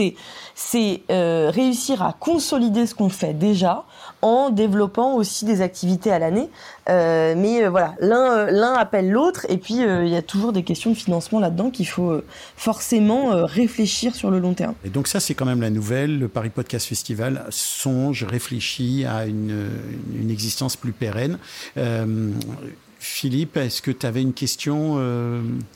c'est 0.55 1.03
euh, 1.11 1.51
réussir 1.55 2.03
à 2.03 2.13
consolider 2.13 2.87
ce 2.87 2.95
qu'on 2.95 3.09
fait 3.09 3.35
déjà 3.35 3.85
en 4.21 4.51
développant 4.51 5.15
aussi 5.15 5.45
des 5.45 5.61
activités 5.61 6.11
à 6.11 6.19
l'année. 6.19 6.51
Euh, 6.89 7.35
mais 7.37 7.63
euh, 7.63 7.71
voilà, 7.71 7.95
l'un 8.01 8.73
appelle 8.73 9.09
l'autre 9.09 9.47
et 9.49 9.59
puis 9.59 9.75
il 9.77 10.09
y 10.09 10.17
a 10.17 10.23
toujours 10.23 10.53
des 10.53 10.65
questions 10.65 10.91
de 10.91 10.97
financement 10.97 11.39
là-dedans 11.39 11.71
qu'il 11.71 11.87
faut 11.87 12.21
forcément 12.57 13.47
réfléchir 13.47 14.17
sur 14.17 14.33
le 14.33 14.41
long 14.41 14.55
terme. 14.55 14.75
Et 14.85 14.89
donc 14.89 15.07
ça, 15.07 15.21
c'est 15.21 15.35
quand 15.35 15.47
même 15.47 15.61
la 15.61 15.71
nouvelle. 15.71 16.19
Le 16.19 16.27
Paris 16.27 16.51
Podcast 16.51 16.89
Festival 16.89 17.47
songe, 17.51 18.25
réfléchit 18.25 19.05
à 19.05 19.27
une 19.27 20.31
existence 20.31 20.75
plus 20.75 20.93
pérenne. 20.93 21.39
Philippe, 22.99 23.57
est-ce 23.57 23.83
que 23.83 23.93
tu 23.93 24.05
avais 24.05 24.23
une 24.23 24.33
question 24.33 24.99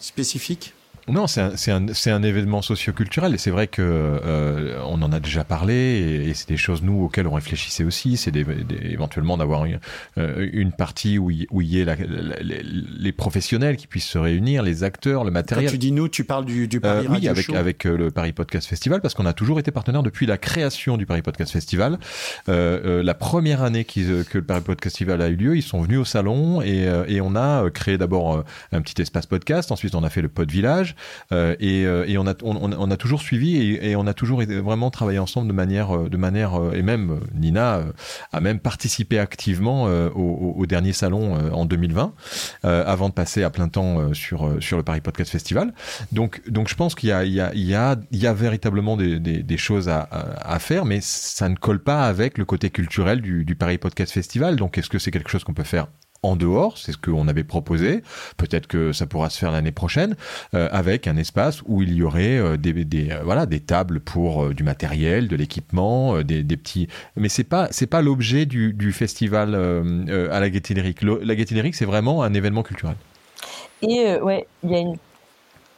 spécifique? 0.01 0.74
Non, 1.09 1.26
c'est 1.26 1.40
un, 1.40 1.53
un, 1.68 2.12
un, 2.12 2.22
événement 2.22 2.62
socioculturel 2.62 3.34
et 3.34 3.38
c'est 3.38 3.51
vrai 3.51 3.66
que 3.66 3.82
euh, 3.82 4.80
on 4.86 5.03
en 5.03 5.12
a 5.12 5.20
déjà 5.20 5.44
parlé 5.44 6.26
et, 6.28 6.34
c'est 6.34 6.48
des 6.48 6.57
choses 6.57 6.82
nous 6.82 7.05
auxquelles 7.05 7.26
on 7.26 7.34
réfléchissait 7.34 7.84
aussi. 7.84 8.16
C'est 8.16 8.34
éventuellement 8.36 9.36
d'avoir 9.36 9.64
une, 9.64 9.80
euh, 10.18 10.48
une, 10.53 10.72
partie 10.72 11.18
où 11.18 11.30
il, 11.30 11.46
où 11.51 11.62
y 11.62 11.80
ait 11.80 11.84
la, 11.84 11.96
les, 11.96 13.12
professionnels 13.12 13.76
qui 13.76 13.86
puissent 13.86 14.09
se 14.09 14.18
réunir, 14.18 14.62
les 14.62 14.84
acteurs, 14.84 15.24
le 15.24 15.30
matériel. 15.30 15.66
Quand 15.66 15.72
tu 15.72 15.78
dis 15.78 15.92
nous, 15.92 16.09
tu 16.09 16.24
parles 16.24 16.44
du, 16.44 16.68
du 16.68 16.80
Paris 16.80 17.07
euh, 17.09 17.12
Oui, 17.12 17.28
avec 17.28 17.51
avec 17.51 17.86
euh, 17.86 17.96
le 17.96 18.11
Paris 18.11 18.32
Podcast 18.32 18.68
Festival 18.68 19.01
parce 19.01 19.14
qu'on 19.14 19.26
a 19.26 19.32
toujours 19.32 19.59
été 19.59 19.70
partenaire 19.70 20.03
depuis 20.03 20.26
la 20.26 20.38
création 20.38 20.96
du 20.96 21.07
Paris 21.07 21.22
Podcast 21.22 21.53
Festival. 21.53 21.98
Euh, 22.48 23.03
la 23.03 23.14
première 23.14 23.62
année 23.62 23.84
que 23.84 24.24
le 24.34 24.42
Paris 24.42 24.62
Podcast 24.62 24.96
Festival 24.96 25.22
a 25.22 25.28
eu 25.28 25.36
lieu, 25.36 25.57
ils 25.57 25.62
sont 25.62 25.82
venus 25.82 25.98
au 25.98 26.05
salon 26.05 26.62
et, 26.62 26.88
et 27.09 27.20
on 27.20 27.36
a 27.36 27.68
créé 27.70 27.98
d'abord 27.98 28.44
un 28.72 28.80
petit 28.80 29.01
espace 29.03 29.26
podcast. 29.26 29.70
Ensuite, 29.72 29.94
on 29.94 30.05
a 30.05 30.11
fait 30.11 30.22
le 30.22 30.28
Pod 30.28 30.51
Village. 30.51 30.89
Euh, 31.32 31.57
et, 31.61 31.84
euh, 31.86 32.05
on, 32.43 32.91
a, 32.91 32.97
toujours 32.97 33.22
suivi 33.22 33.57
et, 33.57 33.97
on 33.97 34.07
a 34.07 34.14
toujours 34.14 34.43
vraiment 34.43 34.91
travaillé 34.91 35.18
ensemble 35.18 35.49
de 35.49 35.53
manière, 35.53 35.97
euh, 35.97 36.09
de 36.09 36.16
manière 36.16 36.53
et 36.74 36.82
même 36.82 37.20
Nina 37.34 37.82
a 38.32 38.41
même 38.41 38.59
participé 38.59 39.18
activement 39.18 39.84
au, 39.84 40.66
dernier 40.66 40.93
salon 40.93 41.51
en 41.53 41.64
2020 41.64 42.12
avant 42.62 43.09
de 43.09 43.14
passer 43.14 43.43
à 43.43 43.51
plein 43.51 43.68
temps 43.68 44.12
sur, 44.14 44.57
sur 44.61 44.76
le 44.76 44.82
Paris 44.82 45.01
Podcast 45.01 45.30
Festival. 45.30 45.72
Donc, 46.12 46.43
donc 46.49 46.68
je 46.68 46.74
pense 46.74 46.95
qu'il 46.95 47.09
y 47.09 47.12
a, 47.12 47.24
il 47.24 47.32
y, 47.32 47.41
a, 47.41 47.53
il 47.55 48.18
y, 48.18 48.26
a, 48.26 48.32
véritablement 48.32 48.97
des, 48.97 49.57
choses 49.57 49.88
à, 49.88 50.59
faire, 50.59 50.84
mais 50.84 51.01
ça 51.01 51.49
ne 51.49 51.57
colle 51.57 51.82
pas 51.82 52.05
avec 52.07 52.38
le 52.38 52.45
côté 52.45 52.70
culturel 52.70 53.20
du 53.20 53.55
Paris 53.55 53.78
Podcast 53.78 54.12
Festival. 54.12 54.57
Donc, 54.57 54.78
est-ce 54.78 54.88
que 54.88 54.99
c'est 54.99 55.11
quelque 55.11 55.30
chose 55.30 55.45
qu'on 55.45 55.55
peut 55.55 55.64
faire 55.64 55.88
en 56.23 56.37
dehors, 56.37 56.77
c'est 56.77 56.93
ce 56.93 56.99
qu'on 56.99 57.29
avait 57.29 57.45
proposé. 57.45 58.03
Peut-être 58.37 58.66
que 58.66 58.93
ça 58.93 59.07
pourra 59.07 59.31
se 59.31 59.39
faire 59.39 59.51
l'année 59.51 59.73
prochaine 59.73 60.16
euh, 60.55 60.68
avec 60.71 61.07
un 61.07 61.16
espace 61.16 61.62
où 61.66 61.83
il 61.83 61.95
y 61.95 62.03
aurait 62.03 62.37
euh, 62.37 62.57
des, 62.59 63.11
euh, 63.11 63.21
voilà 63.25 63.47
des 63.47 63.61
tables 63.61 64.01
pour 64.01 64.51
du 64.53 64.62
matériel, 64.62 65.29
de 65.29 65.37
l'équipement, 65.37 66.23
des, 66.23 66.45
petits. 66.45 66.89
Mais 67.16 67.29
c'est 67.29 67.45
pas 67.45 67.68
pas 67.91 68.03
l'objet 68.03 68.47
du, 68.47 68.93
festival 68.93 69.55
à 69.55 70.41
la 70.41 70.51
Gaîté 70.51 70.75
Lyrique. 70.75 71.03
La 71.03 71.35
Gaîté 71.35 71.55
Lyrique, 71.55 71.75
c'est 71.75 71.85
vraiment 71.85 72.23
un 72.23 72.35
événement 72.35 72.62
culturel. 72.62 72.97
Et 73.83 74.16
ouais, 74.21 74.47
il 74.62 74.71
y 74.71 74.75
a 74.75 74.79
une 74.79 74.97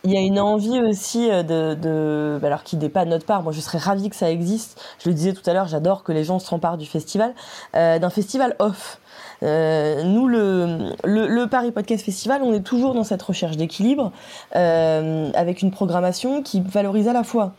il 0.04 0.12
y 0.12 0.16
a 0.16 0.20
une 0.20 0.40
envie 0.40 0.80
aussi 0.80 1.28
de, 1.28 2.38
bah, 2.42 2.48
alors 2.48 2.64
qui 2.64 2.76
n'est 2.76 2.88
pas 2.88 3.04
de 3.04 3.10
notre 3.10 3.24
part. 3.24 3.44
Moi, 3.44 3.52
je 3.52 3.60
serais 3.60 3.78
ravie 3.78 4.10
que 4.10 4.16
ça 4.16 4.32
existe. 4.32 4.82
Je 4.98 5.08
le 5.08 5.14
disais 5.14 5.32
tout 5.32 5.48
à 5.48 5.52
l'heure, 5.52 5.68
j'adore 5.68 6.02
que 6.02 6.10
les 6.10 6.24
gens 6.24 6.40
se 6.40 6.50
remparent 6.50 6.76
du 6.76 6.86
festival, 6.86 7.32
d'un 7.72 8.10
festival 8.10 8.56
off. 8.58 8.98
Euh, 9.42 10.02
nous, 10.04 10.28
le, 10.28 11.44
Paris 11.46 11.72
Podcast 11.72 12.04
Festival, 12.04 12.42
on 12.42 12.52
est 12.52 12.62
toujours 12.62 12.94
dans 12.94 13.04
cette 13.04 13.22
recherche 13.22 13.56
d'équilibre 13.56 14.12
euh, 14.54 15.30
avec 15.34 15.62
une 15.62 15.70
programmation 15.70 16.42
qui 16.42 16.60
valorise 16.60 17.08
à 17.08 17.12
la 17.12 17.24
fois 17.24 17.54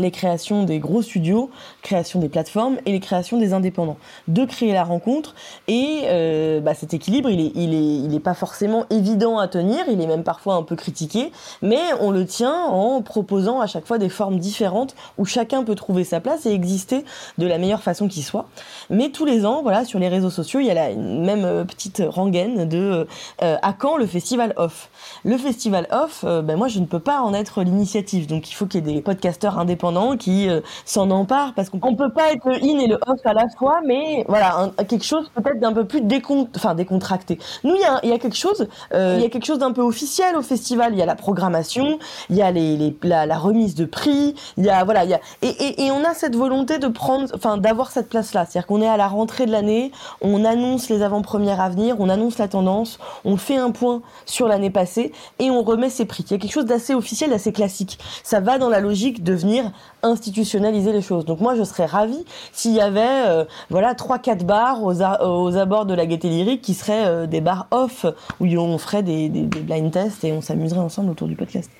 les 0.00 0.10
créations 0.10 0.64
des 0.64 0.78
gros 0.78 1.02
studios, 1.02 1.50
création 1.82 2.20
des 2.20 2.28
plateformes 2.28 2.76
et 2.86 2.92
les 2.92 3.00
créations 3.00 3.38
des 3.38 3.52
indépendants. 3.52 3.96
De 4.28 4.44
créer 4.44 4.72
la 4.72 4.84
rencontre 4.84 5.34
et 5.66 6.02
euh, 6.04 6.60
bah, 6.60 6.74
cet 6.74 6.94
équilibre, 6.94 7.30
il 7.30 8.14
est, 8.14 8.20
pas 8.20 8.34
forcément 8.34 8.84
évident 8.90 9.38
à 9.38 9.46
tenir, 9.46 9.84
il 9.88 10.00
est 10.00 10.06
même 10.06 10.24
parfois 10.24 10.54
un 10.54 10.62
peu 10.62 10.74
critiqué, 10.74 11.30
mais 11.62 11.78
on 12.00 12.10
le 12.10 12.26
tient 12.26 12.64
en 12.64 13.00
proposant 13.00 13.60
à 13.60 13.66
chaque 13.66 13.86
fois 13.86 13.98
des 13.98 14.08
formes 14.08 14.38
différentes 14.38 14.96
où 15.18 15.24
chacun 15.24 15.62
peut 15.62 15.76
trouver 15.76 16.04
sa 16.04 16.20
place 16.20 16.46
et 16.46 16.50
exister 16.50 17.04
de 17.38 17.46
la 17.46 17.58
meilleure 17.58 17.82
façon 17.82 18.08
qui 18.08 18.22
soit. 18.22 18.48
Mais 18.90 19.10
tous 19.10 19.24
les 19.24 19.46
ans, 19.46 19.62
voilà, 19.62 19.84
sur 19.84 19.98
les 19.98 20.08
réseaux 20.08 20.30
sociaux, 20.30 20.60
il 20.60 20.66
y 20.66 20.70
a 20.70 20.74
la 20.74 20.94
même 20.94 21.44
euh, 21.44 21.64
petite 21.64 22.02
rengaine 22.06 22.68
de 22.68 23.06
euh, 23.42 23.56
à 23.62 23.72
quand 23.72 23.96
le 23.96 24.06
festival 24.06 24.52
off? 24.56 24.90
Le 25.24 25.38
festival 25.38 25.86
off, 25.90 26.24
ben 26.24 26.56
moi 26.56 26.68
je 26.68 26.80
ne 26.80 26.86
peux 26.86 26.98
pas 26.98 27.20
en 27.20 27.34
être 27.34 27.62
l'initiative, 27.62 28.26
donc 28.26 28.50
il 28.50 28.54
faut 28.54 28.66
qu'il 28.66 28.86
y 28.86 28.90
ait 28.90 28.94
des 28.94 29.00
podcasteurs 29.00 29.58
indépendants 29.58 29.87
qui 30.18 30.48
euh, 30.48 30.60
s'en 30.84 31.10
emparent 31.10 31.54
parce 31.54 31.70
qu'on 31.70 31.94
peut 31.94 32.12
pas 32.12 32.32
être 32.32 32.48
le 32.48 32.56
in 32.56 32.78
et 32.78 32.86
le 32.86 32.98
off 33.06 33.20
à 33.24 33.32
la 33.32 33.48
fois, 33.56 33.80
mais 33.84 34.24
voilà, 34.28 34.70
quelque 34.88 35.04
chose 35.04 35.30
peut-être 35.34 35.60
d'un 35.60 35.72
peu 35.72 35.84
plus 35.84 36.00
décon 36.00 36.48
enfin, 36.56 36.74
décontracté. 36.74 37.38
Nous, 37.64 37.74
il 37.74 37.80
y 37.80 37.84
a, 37.84 38.04
y 38.04 38.12
a, 38.12 38.18
quelque 38.18 38.36
chose, 38.36 38.68
euh, 38.94 39.14
il 39.16 39.22
y 39.22 39.26
a 39.26 39.30
quelque 39.30 39.46
chose 39.46 39.58
d'un 39.58 39.72
peu 39.72 39.82
officiel 39.82 40.36
au 40.36 40.42
festival. 40.42 40.92
Il 40.92 40.98
y 40.98 41.02
a 41.02 41.06
la 41.06 41.16
programmation, 41.16 41.98
il 42.30 42.36
y 42.36 42.42
a 42.42 42.50
les, 42.50 42.96
la, 43.02 43.38
remise 43.38 43.74
de 43.74 43.84
prix, 43.84 44.34
il 44.56 44.64
y 44.64 44.70
a 44.70 44.84
voilà, 44.84 45.04
il 45.04 45.10
y 45.10 45.14
a 45.14 45.20
et, 45.42 45.48
et, 45.48 45.86
et 45.86 45.90
on 45.90 46.04
a 46.04 46.14
cette 46.14 46.36
volonté 46.36 46.78
de 46.78 46.88
prendre, 46.88 47.28
enfin, 47.34 47.56
d'avoir 47.56 47.90
cette 47.90 48.08
place-là. 48.08 48.46
C'est-à-dire 48.46 48.66
qu'on 48.66 48.82
est 48.82 48.88
à 48.88 48.96
la 48.96 49.08
rentrée 49.08 49.46
de 49.46 49.52
l'année, 49.52 49.92
on 50.20 50.44
annonce 50.44 50.88
les 50.88 51.02
avant-premières 51.02 51.60
à 51.60 51.68
venir, 51.68 51.96
on 51.98 52.08
annonce 52.08 52.38
la 52.38 52.48
tendance, 52.48 52.98
on 53.24 53.36
fait 53.36 53.56
un 53.56 53.70
point 53.70 54.02
sur 54.26 54.48
l'année 54.48 54.70
passée 54.70 55.12
et 55.38 55.50
on 55.50 55.62
remet 55.62 55.90
ses 55.90 56.04
prix. 56.04 56.24
Il 56.28 56.32
y 56.32 56.34
a 56.34 56.38
quelque 56.38 56.52
chose 56.52 56.66
d'assez 56.66 56.94
officiel, 56.94 57.30
d'assez 57.30 57.52
classique. 57.52 57.98
Ça 58.22 58.40
va 58.40 58.58
dans 58.58 58.68
la 58.68 58.80
logique 58.80 59.22
de 59.22 59.32
venir 59.32 59.70
institutionnaliser 60.02 60.92
les 60.92 61.02
choses. 61.02 61.24
Donc 61.24 61.40
moi, 61.40 61.54
je 61.54 61.64
serais 61.64 61.86
ravie 61.86 62.24
s'il 62.52 62.72
y 62.72 62.80
avait 62.80 63.26
euh, 63.26 63.44
voilà 63.70 63.94
trois 63.94 64.18
quatre 64.18 64.44
bars 64.44 64.82
aux, 64.82 65.02
aux, 65.02 65.56
abords 65.56 65.86
de 65.86 65.94
la 65.94 66.06
Gaîté 66.06 66.28
Lyrique 66.28 66.62
qui 66.62 66.74
seraient 66.74 67.06
euh, 67.06 67.26
des 67.26 67.40
bars 67.40 67.66
off 67.70 68.06
où 68.40 68.46
on 68.46 68.78
ferait 68.78 69.02
des 69.02 69.28
blind 69.28 69.90
tests 69.90 70.24
et 70.24 70.32
on 70.32 70.40
s'amuserait 70.40 70.80
ensemble 70.80 71.10
autour 71.10 71.28
du 71.28 71.36
podcast. 71.36 71.70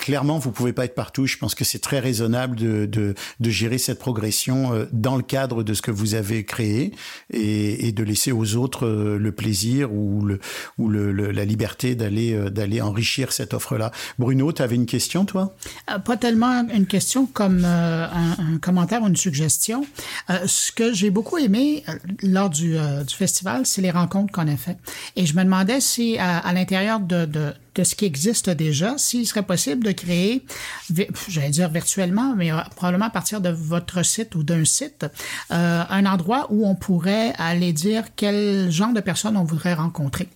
Clairement, 0.00 0.38
vous 0.38 0.52
pouvez 0.52 0.72
pas 0.72 0.84
être 0.84 0.94
partout. 0.94 1.26
Je 1.26 1.36
pense 1.36 1.54
que 1.54 1.64
c'est 1.64 1.78
très 1.78 2.00
raisonnable 2.00 2.56
de, 2.56 2.86
de, 2.86 3.14
gérer 3.50 3.78
cette 3.78 3.98
progression 3.98 4.72
euh, 4.72 4.86
dans 4.92 5.16
le 5.16 5.22
cadre 5.22 5.62
de 5.62 5.74
ce 5.74 5.82
que 5.82 5.90
vous 5.90 6.14
avez 6.14 6.44
créé 6.44 6.92
et, 7.30 7.92
de 7.92 8.02
laisser 8.02 8.32
aux 8.32 8.56
autres 8.56 8.86
euh, 8.86 9.18
le 9.18 9.32
plaisir 9.32 9.92
ou, 9.92 10.24
le, 10.24 10.40
ou 10.78 10.88
le, 10.88 11.12
la 11.12 11.44
liberté 11.44 11.94
d'aller 11.94 12.32
euh, 12.32 12.50
d'aller 12.50 12.80
enrichir 12.80 13.32
cette 13.32 13.54
offre-là. 13.54 13.90
Bruno, 14.18 14.52
tu 14.52 14.62
avais 14.62 14.76
une 14.76 14.86
question, 14.86 15.24
toi? 15.24 15.54
Pas 16.04 16.16
tellement 16.16 16.66
une 16.72 16.86
question 16.86 17.26
comme 17.26 17.64
un, 17.64 18.58
commentaire 18.60 19.02
ou 19.02 19.08
une 19.08 19.16
suggestion. 19.16 19.84
ce 20.46 20.72
que 20.72 20.92
j'ai 20.92 21.10
beaucoup 21.10 21.38
aimé 21.38 21.84
lors 22.22 22.50
du, 22.50 22.76
festival, 23.08 23.66
c'est 23.66 23.82
les 23.82 23.90
rencontres 23.90 24.32
qu'on 24.32 24.48
a 24.48 24.56
faites. 24.56 24.78
Et 25.16 25.26
je 25.26 25.36
me 25.36 25.44
demandais 25.44 25.80
si 25.80 26.18
à, 26.18 26.52
l'intérieur 26.52 27.00
de, 27.00 27.52
de 27.74 27.84
ce 27.84 27.94
qui 27.94 28.04
existe 28.04 28.50
déjà, 28.50 28.98
s'il 28.98 29.26
serait 29.26 29.42
possible 29.42 29.84
de 29.84 29.92
créer, 29.92 30.44
j'allais 31.28 31.50
dire 31.50 31.68
virtuellement, 31.68 32.34
mais 32.36 32.52
euh, 32.52 32.56
probablement 32.76 33.06
à 33.06 33.10
partir 33.10 33.40
de 33.40 33.48
votre 33.48 34.04
site 34.04 34.34
ou 34.34 34.42
d'un 34.42 34.64
site, 34.64 35.06
euh, 35.50 35.82
un 35.88 36.06
endroit 36.06 36.46
où 36.50 36.66
on 36.66 36.74
pourrait 36.74 37.32
aller 37.38 37.72
dire 37.72 38.04
quel 38.16 38.70
genre 38.70 38.92
de 38.92 39.00
personnes 39.00 39.36
on 39.36 39.44
voudrait 39.44 39.74
rencontrer. 39.74 40.28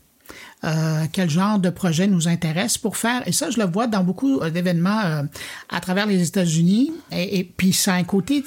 Euh, 0.65 1.05
quel 1.13 1.29
genre 1.29 1.59
de 1.59 1.69
projet 1.69 2.07
nous 2.07 2.29
intéresse 2.29 2.79
pour 2.79 2.97
faire. 2.97 3.23
Et 3.29 3.33
ça, 3.33 3.51
je 3.51 3.59
le 3.59 3.67
vois 3.67 3.87
dans 3.87 4.03
beaucoup 4.03 4.41
euh, 4.41 4.49
d'événements 4.49 5.01
euh, 5.05 5.23
à 5.69 5.81
travers 5.81 6.07
les 6.07 6.27
États-Unis. 6.27 6.93
Et, 7.13 7.41
et, 7.41 7.45
puis, 7.45 7.75
c'est 7.75 7.91
un 7.91 8.05
côté, 8.05 8.43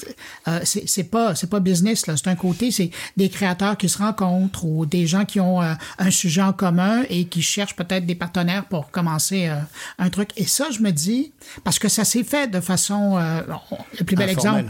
euh, 0.48 0.60
c'est 0.64 1.04
pas 1.04 1.36
c'est 1.36 1.50
pas 1.50 1.60
business 1.60 2.08
là. 2.08 2.16
C'est 2.18 2.28
un 2.28 2.36
côté, 2.36 2.72
c'est 2.72 2.90
des 3.16 3.30
créateurs 3.30 3.78
qui 3.78 3.88
se 3.88 4.00
rencontrent 4.00 4.66
ou 4.66 4.88
des 4.88 5.06
gens 5.06 5.24
qui 5.24 5.40
ont 5.40 5.62
un 5.62 6.12
sujet 6.12 6.42
en 6.42 6.52
commun 6.52 7.04
et 7.10 7.26
qui 7.26 7.44
cherchent 7.44 7.76
peut-être 7.76 8.08
des 8.08 8.16
partenaires 8.16 8.66
pour 8.66 8.90
commencer 8.90 9.52
un 10.00 10.10
truc. 10.10 10.32
Et 10.36 10.46
ça, 10.46 10.66
je 10.72 10.80
me 10.80 10.92
dis, 10.92 11.32
parce 11.64 11.78
que 11.78 11.90
ça 11.90 12.06
s'est 12.06 12.24
fait 12.24 12.48
de 12.48 12.60
façon, 12.60 13.18
le 13.98 14.04
plus 14.04 14.16
bel 14.16 14.30
exemple. 14.30 14.66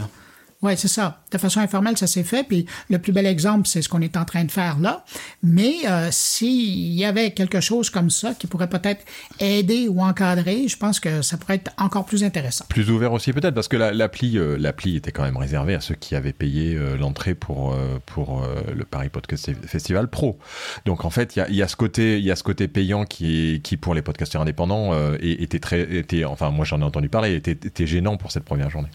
Oui, 0.61 0.73
c'est 0.75 0.89
ça. 0.89 1.21
De 1.31 1.37
façon 1.37 1.61
informelle, 1.61 1.97
ça 1.97 2.05
s'est 2.05 2.23
fait. 2.23 2.43
Puis 2.43 2.65
le 2.89 2.99
plus 2.99 3.13
bel 3.13 3.25
exemple, 3.25 3.65
c'est 3.65 3.81
ce 3.81 3.87
qu'on 3.87 4.01
est 4.01 4.17
en 4.17 4.25
train 4.25 4.43
de 4.43 4.51
faire 4.51 4.77
là. 4.79 5.05
Mais 5.41 5.73
euh, 5.87 6.09
s'il 6.11 6.93
y 6.93 7.05
avait 7.05 7.31
quelque 7.31 7.61
chose 7.61 7.89
comme 7.89 8.09
ça 8.09 8.33
qui 8.33 8.45
pourrait 8.45 8.67
peut-être 8.67 9.05
aider 9.39 9.87
ou 9.87 10.01
encadrer, 10.01 10.67
je 10.67 10.75
pense 10.75 10.99
que 10.99 11.21
ça 11.21 11.37
pourrait 11.37 11.55
être 11.55 11.71
encore 11.77 12.05
plus 12.05 12.25
intéressant. 12.25 12.65
Plus 12.67 12.91
ouvert 12.91 13.13
aussi 13.13 13.31
peut-être, 13.31 13.55
parce 13.55 13.69
que 13.69 13.77
l'appli 13.77 14.37
euh, 14.37 14.57
l'appli 14.57 14.97
était 14.97 15.13
quand 15.13 15.23
même 15.23 15.37
réservée 15.37 15.75
à 15.75 15.79
ceux 15.79 15.95
qui 15.95 16.13
avaient 16.13 16.33
payé 16.33 16.75
euh, 16.75 16.97
l'entrée 16.97 17.35
pour, 17.35 17.71
euh, 17.71 17.99
pour 18.05 18.45
le 18.75 18.83
Paris 18.83 19.09
Podcast 19.09 19.51
Festival 19.65 20.09
Pro. 20.09 20.39
Donc 20.85 21.05
en 21.05 21.09
fait, 21.09 21.37
il 21.37 21.55
y 21.55 21.61
a, 21.61 21.67
ce 21.69 21.77
côté 21.77 22.19
y 22.19 22.31
a 22.31 22.35
ce 22.35 22.43
côté 22.43 22.67
payant 22.67 23.05
qui, 23.05 23.61
qui 23.63 23.77
pour 23.77 23.93
les 23.93 24.01
podcasteurs 24.01 24.41
indépendants, 24.41 24.93
était 25.21 25.59
très... 25.59 25.81
Était, 25.95 26.25
enfin, 26.25 26.49
moi 26.51 26.65
j'en 26.65 26.81
ai 26.81 26.83
entendu 26.83 27.07
parler, 27.09 27.35
était 27.35 27.87
gênant 27.87 28.17
pour 28.17 28.31
cette 28.31 28.43
première 28.43 28.69
journée. 28.69 28.89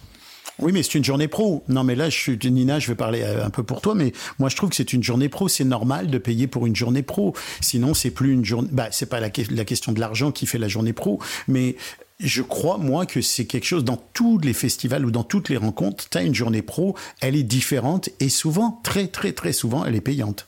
Oui, 0.61 0.73
mais 0.73 0.83
c'est 0.83 0.95
une 0.95 1.05
journée 1.05 1.29
pro. 1.29 1.65
Non, 1.69 1.83
mais 1.83 1.95
là, 1.95 2.11
je 2.11 2.17
suis 2.17 2.39
Nina, 2.45 2.79
je 2.79 2.89
vais 2.89 2.95
parler 2.95 3.23
euh, 3.23 3.45
un 3.45 3.51
peu 3.51 3.63
pour 3.63 3.81
toi, 3.81 3.95
mais 3.95 4.13
moi, 4.39 4.49
je 4.49 4.57
trouve 4.57 4.71
que 4.71 4.77
c'est 4.77 4.93
une 4.93 5.03
journée 5.03 5.29
pro. 5.29 5.49
C'est 5.49 5.65
normal 5.65 6.09
de 6.09 6.19
payer 6.19 6.47
pour 6.47 6.67
une 6.67 6.77
journée 6.77 7.03
pro. 7.03 7.35
Sinon, 7.61 7.93
c'est 7.95 8.11
plus 8.11 8.33
une 8.33 8.45
journée. 8.45 8.69
Bah, 8.71 8.89
c'est 8.91 9.07
pas 9.09 9.21
la, 9.21 9.31
la 9.51 9.65
question 9.65 9.93
de 9.93 10.01
l'argent 10.01 10.31
qui 10.31 10.47
fait 10.47 10.59
la 10.59 10.69
journée 10.69 10.93
pro, 10.93 11.19
mais 11.49 11.77
je 12.21 12.43
crois, 12.43 12.79
moi, 12.79 13.07
que 13.07 13.21
c'est 13.21 13.45
quelque 13.45 13.65
chose 13.67 13.85
dans 13.85 14.01
tous 14.13 14.39
les 14.39 14.53
festivals 14.53 15.05
ou 15.05 15.11
dans 15.11 15.25
toutes 15.25 15.49
les 15.49 15.57
rencontres. 15.57 16.09
Tu 16.09 16.19
as 16.19 16.23
une 16.23 16.35
journée 16.35 16.63
pro, 16.63 16.95
elle 17.21 17.35
est 17.35 17.43
différente 17.43 18.09
et 18.21 18.29
souvent, 18.29 18.81
très, 18.85 19.09
très, 19.09 19.33
très 19.33 19.53
souvent, 19.53 19.85
elle 19.85 19.97
est 19.97 20.01
payante. 20.01 20.47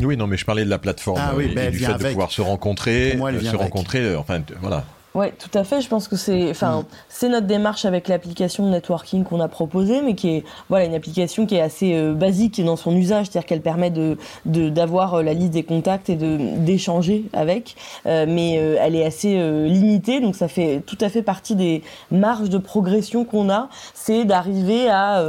Oui, 0.00 0.16
non, 0.16 0.26
mais 0.26 0.36
je 0.36 0.44
parlais 0.44 0.64
de 0.64 0.70
la 0.70 0.78
plateforme 0.78 1.20
Ah 1.22 1.34
oui, 1.36 1.44
et 1.44 1.54
ben, 1.54 1.70
du 1.70 1.78
fait 1.78 1.96
de 1.96 2.08
pouvoir 2.08 2.32
se 2.32 2.42
rencontrer, 2.42 3.14
moi, 3.16 3.30
elle 3.30 3.36
euh, 3.36 3.38
vient 3.38 3.52
se 3.52 3.56
avec. 3.56 3.72
rencontrer, 3.72 4.00
euh, 4.00 4.18
enfin, 4.18 4.42
voilà. 4.60 4.84
Ouais, 5.14 5.32
tout 5.38 5.56
à 5.56 5.62
fait. 5.62 5.80
Je 5.80 5.88
pense 5.88 6.08
que 6.08 6.16
c'est, 6.16 6.50
enfin, 6.50 6.80
Mm. 6.80 6.84
c'est 7.08 7.28
notre 7.28 7.46
démarche 7.46 7.84
avec 7.84 8.08
l'application 8.08 8.66
de 8.66 8.70
networking 8.70 9.22
qu'on 9.22 9.38
a 9.38 9.46
proposée, 9.46 10.02
mais 10.02 10.14
qui 10.16 10.28
est, 10.30 10.44
voilà, 10.68 10.86
une 10.86 10.94
application 10.94 11.46
qui 11.46 11.54
est 11.54 11.60
assez 11.60 11.94
euh, 11.94 12.14
basique 12.14 12.60
dans 12.64 12.74
son 12.74 12.96
usage, 12.96 13.26
c'est-à-dire 13.26 13.46
qu'elle 13.46 13.60
permet 13.62 13.90
de, 13.90 14.16
d'avoir 14.44 15.14
euh, 15.14 15.22
la 15.22 15.32
liste 15.32 15.52
des 15.52 15.62
contacts 15.62 16.10
et 16.10 16.16
de 16.16 16.36
d'échanger 16.58 17.24
avec, 17.32 17.76
Euh, 18.06 18.26
mais 18.28 18.58
euh, 18.58 18.76
elle 18.80 18.96
est 18.96 19.04
assez 19.04 19.34
limitée, 19.68 20.20
donc 20.20 20.34
ça 20.34 20.48
fait 20.48 20.82
tout 20.84 20.98
à 21.00 21.08
fait 21.08 21.22
partie 21.22 21.54
des 21.54 21.82
marges 22.10 22.48
de 22.50 22.58
progression 22.58 23.24
qu'on 23.24 23.50
a, 23.50 23.68
c'est 23.94 24.24
d'arriver 24.24 24.88
à 24.90 25.22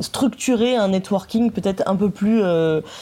structurer 0.00 0.76
un 0.76 0.88
networking 0.88 1.50
peut-être 1.50 1.82
un 1.86 1.96
peu 1.96 2.10
plus, 2.10 2.42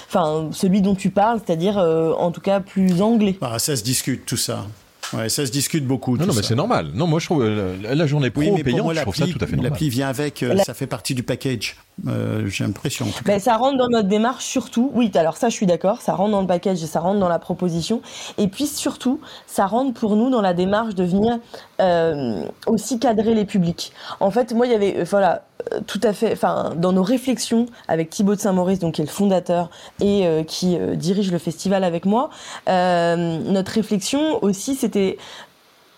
enfin, 0.09 0.49
celui 0.53 0.83
dont 0.83 0.95
tu 0.95 1.11
parles, 1.11 1.41
c'est-à-dire 1.45 1.79
en 1.79 2.31
tout 2.31 2.41
cas 2.41 2.61
plus 2.61 3.01
anglais. 3.01 3.37
Ah, 3.41 3.59
ça 3.59 3.77
se 3.77 3.83
discute, 3.85 4.27
tout 4.27 4.37
ça. 4.37 4.67
Ouais, 5.13 5.29
ça 5.29 5.47
se 5.47 5.51
discute 5.53 5.87
beaucoup. 5.87 6.17
Non, 6.17 6.27
mais 6.35 6.43
c'est 6.43 6.55
normal. 6.55 6.91
Non, 6.95 7.07
moi, 7.07 7.21
je 7.21 7.27
trouve 7.27 7.43
euh, 7.45 7.77
la, 7.83 7.95
la 7.95 8.07
journée 8.07 8.31
pro 8.31 8.41
Oui, 8.41 8.51
mais 8.51 8.63
pour 8.63 8.65
payante, 8.65 8.85
moi, 8.85 8.95
je 8.95 9.01
trouve 9.01 9.15
ça 9.15 9.21
l'appli, 9.27 9.39
tout 9.39 9.45
à 9.45 9.47
fait 9.47 9.57
normal. 9.57 9.73
l'appli 9.73 9.89
vient 9.91 10.09
avec, 10.09 10.43
euh, 10.43 10.55
La- 10.55 10.65
ça 10.65 10.75
fait 10.75 10.87
partie 10.87 11.15
du 11.15 11.23
package. 11.23 11.77
Euh, 12.09 12.47
J'ai 12.49 12.65
l'impression. 12.65 13.07
Ben, 13.25 13.39
ça 13.39 13.57
rentre 13.57 13.79
dans 13.79 13.89
notre 13.89 14.09
démarche 14.09 14.45
surtout. 14.45 14.91
Oui, 14.95 15.13
alors 15.15 15.37
ça, 15.37 15.49
je 15.49 15.55
suis 15.55 15.67
d'accord. 15.67 16.01
Ça 16.03 16.15
rentre 16.15 16.33
dans 16.33 16.41
le 16.41 16.47
package 16.47 16.83
et 16.83 16.87
ça 16.87 16.99
rentre 17.01 17.21
dans 17.21 17.29
la 17.29 17.39
proposition. 17.39 18.03
Et 18.39 18.49
puis 18.49 18.67
surtout, 18.67 19.21
ça 19.47 19.67
rentre 19.67 19.93
pour 19.95 20.17
nous 20.17 20.29
dans 20.31 20.41
la 20.41 20.55
démarche 20.55 20.95
de 20.97 21.05
venir 21.05 21.39
euh, 21.81 22.45
aussi 22.67 22.99
cadrer 22.99 23.35
les 23.35 23.45
publics. 23.45 23.93
En 24.21 24.31
fait, 24.33 24.53
moi, 24.53 24.67
il 24.67 24.73
y 24.73 24.75
avait, 24.75 24.97
euh, 24.99 25.05
voilà, 25.09 25.45
euh, 25.73 25.79
tout 25.87 26.01
à 26.03 26.13
fait, 26.13 26.33
enfin, 26.33 26.73
dans 26.77 26.93
nos 26.93 27.03
réflexions 27.05 27.67
avec 27.87 28.11
Thibaut 28.11 28.35
de 28.35 28.41
Saint-Maurice, 28.41 28.81
donc 28.81 28.95
qui 28.95 29.03
est 29.03 29.05
le 29.05 29.11
fondateur 29.11 29.71
et 30.01 30.27
euh, 30.27 30.43
qui 30.43 30.77
euh, 30.77 30.97
dirige 30.97 31.31
le 31.31 31.39
festival 31.39 31.85
avec 31.85 32.07
moi, 32.07 32.29
euh, 32.69 33.39
notre 33.45 33.71
réflexion 33.73 34.43
aussi, 34.43 34.75
c'était 34.75 34.94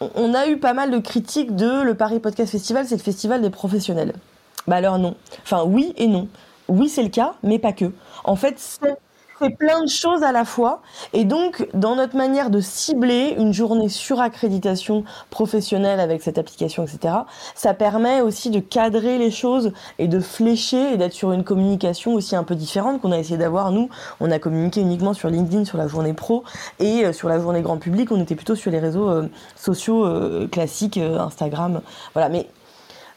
on- 0.00 0.34
a 0.34 0.46
eu 0.48 0.58
pas 0.58 0.74
mal 0.74 0.90
de 0.90 0.98
critiques 0.98 1.54
de 1.56 1.82
le 1.82 1.94
Paris 1.94 2.20
Podcast 2.20 2.52
Festival, 2.52 2.86
c'est 2.86 2.96
le 2.96 3.02
festival 3.02 3.40
des 3.42 3.50
professionnels. 3.50 4.14
Bah 4.66 4.76
alors 4.76 4.98
non. 4.98 5.14
Enfin 5.42 5.64
oui 5.64 5.94
et 5.96 6.06
non. 6.08 6.28
Oui 6.68 6.88
c'est 6.88 7.02
le 7.02 7.08
cas, 7.08 7.34
mais 7.42 7.58
pas 7.58 7.72
que. 7.72 7.92
En 8.24 8.36
fait 8.36 8.54
c'est 8.58 8.96
c'est 9.40 9.50
plein 9.50 9.82
de 9.82 9.88
choses 9.88 10.22
à 10.22 10.32
la 10.32 10.44
fois. 10.44 10.82
Et 11.12 11.24
donc, 11.24 11.68
dans 11.74 11.96
notre 11.96 12.16
manière 12.16 12.50
de 12.50 12.60
cibler 12.60 13.34
une 13.38 13.52
journée 13.52 13.88
sur 13.88 14.20
accréditation 14.20 15.04
professionnelle 15.30 16.00
avec 16.00 16.22
cette 16.22 16.38
application, 16.38 16.84
etc., 16.84 17.14
ça 17.54 17.74
permet 17.74 18.20
aussi 18.20 18.50
de 18.50 18.60
cadrer 18.60 19.18
les 19.18 19.30
choses 19.30 19.72
et 19.98 20.08
de 20.08 20.20
flécher 20.20 20.92
et 20.92 20.96
d'être 20.96 21.12
sur 21.12 21.32
une 21.32 21.44
communication 21.44 22.14
aussi 22.14 22.36
un 22.36 22.44
peu 22.44 22.54
différente 22.54 23.00
qu'on 23.00 23.12
a 23.12 23.18
essayé 23.18 23.36
d'avoir. 23.36 23.72
Nous, 23.72 23.88
on 24.20 24.30
a 24.30 24.38
communiqué 24.38 24.80
uniquement 24.80 25.12
sur 25.12 25.28
LinkedIn 25.28 25.64
sur 25.64 25.78
la 25.78 25.88
journée 25.88 26.14
pro 26.14 26.44
et 26.78 27.04
euh, 27.04 27.12
sur 27.12 27.28
la 27.28 27.38
journée 27.40 27.62
grand 27.62 27.78
public, 27.78 28.10
on 28.12 28.20
était 28.20 28.34
plutôt 28.34 28.54
sur 28.54 28.70
les 28.70 28.78
réseaux 28.78 29.08
euh, 29.08 29.28
sociaux 29.56 30.04
euh, 30.06 30.48
classiques, 30.48 30.98
Instagram. 30.98 31.82
Voilà, 32.14 32.28
mais 32.28 32.48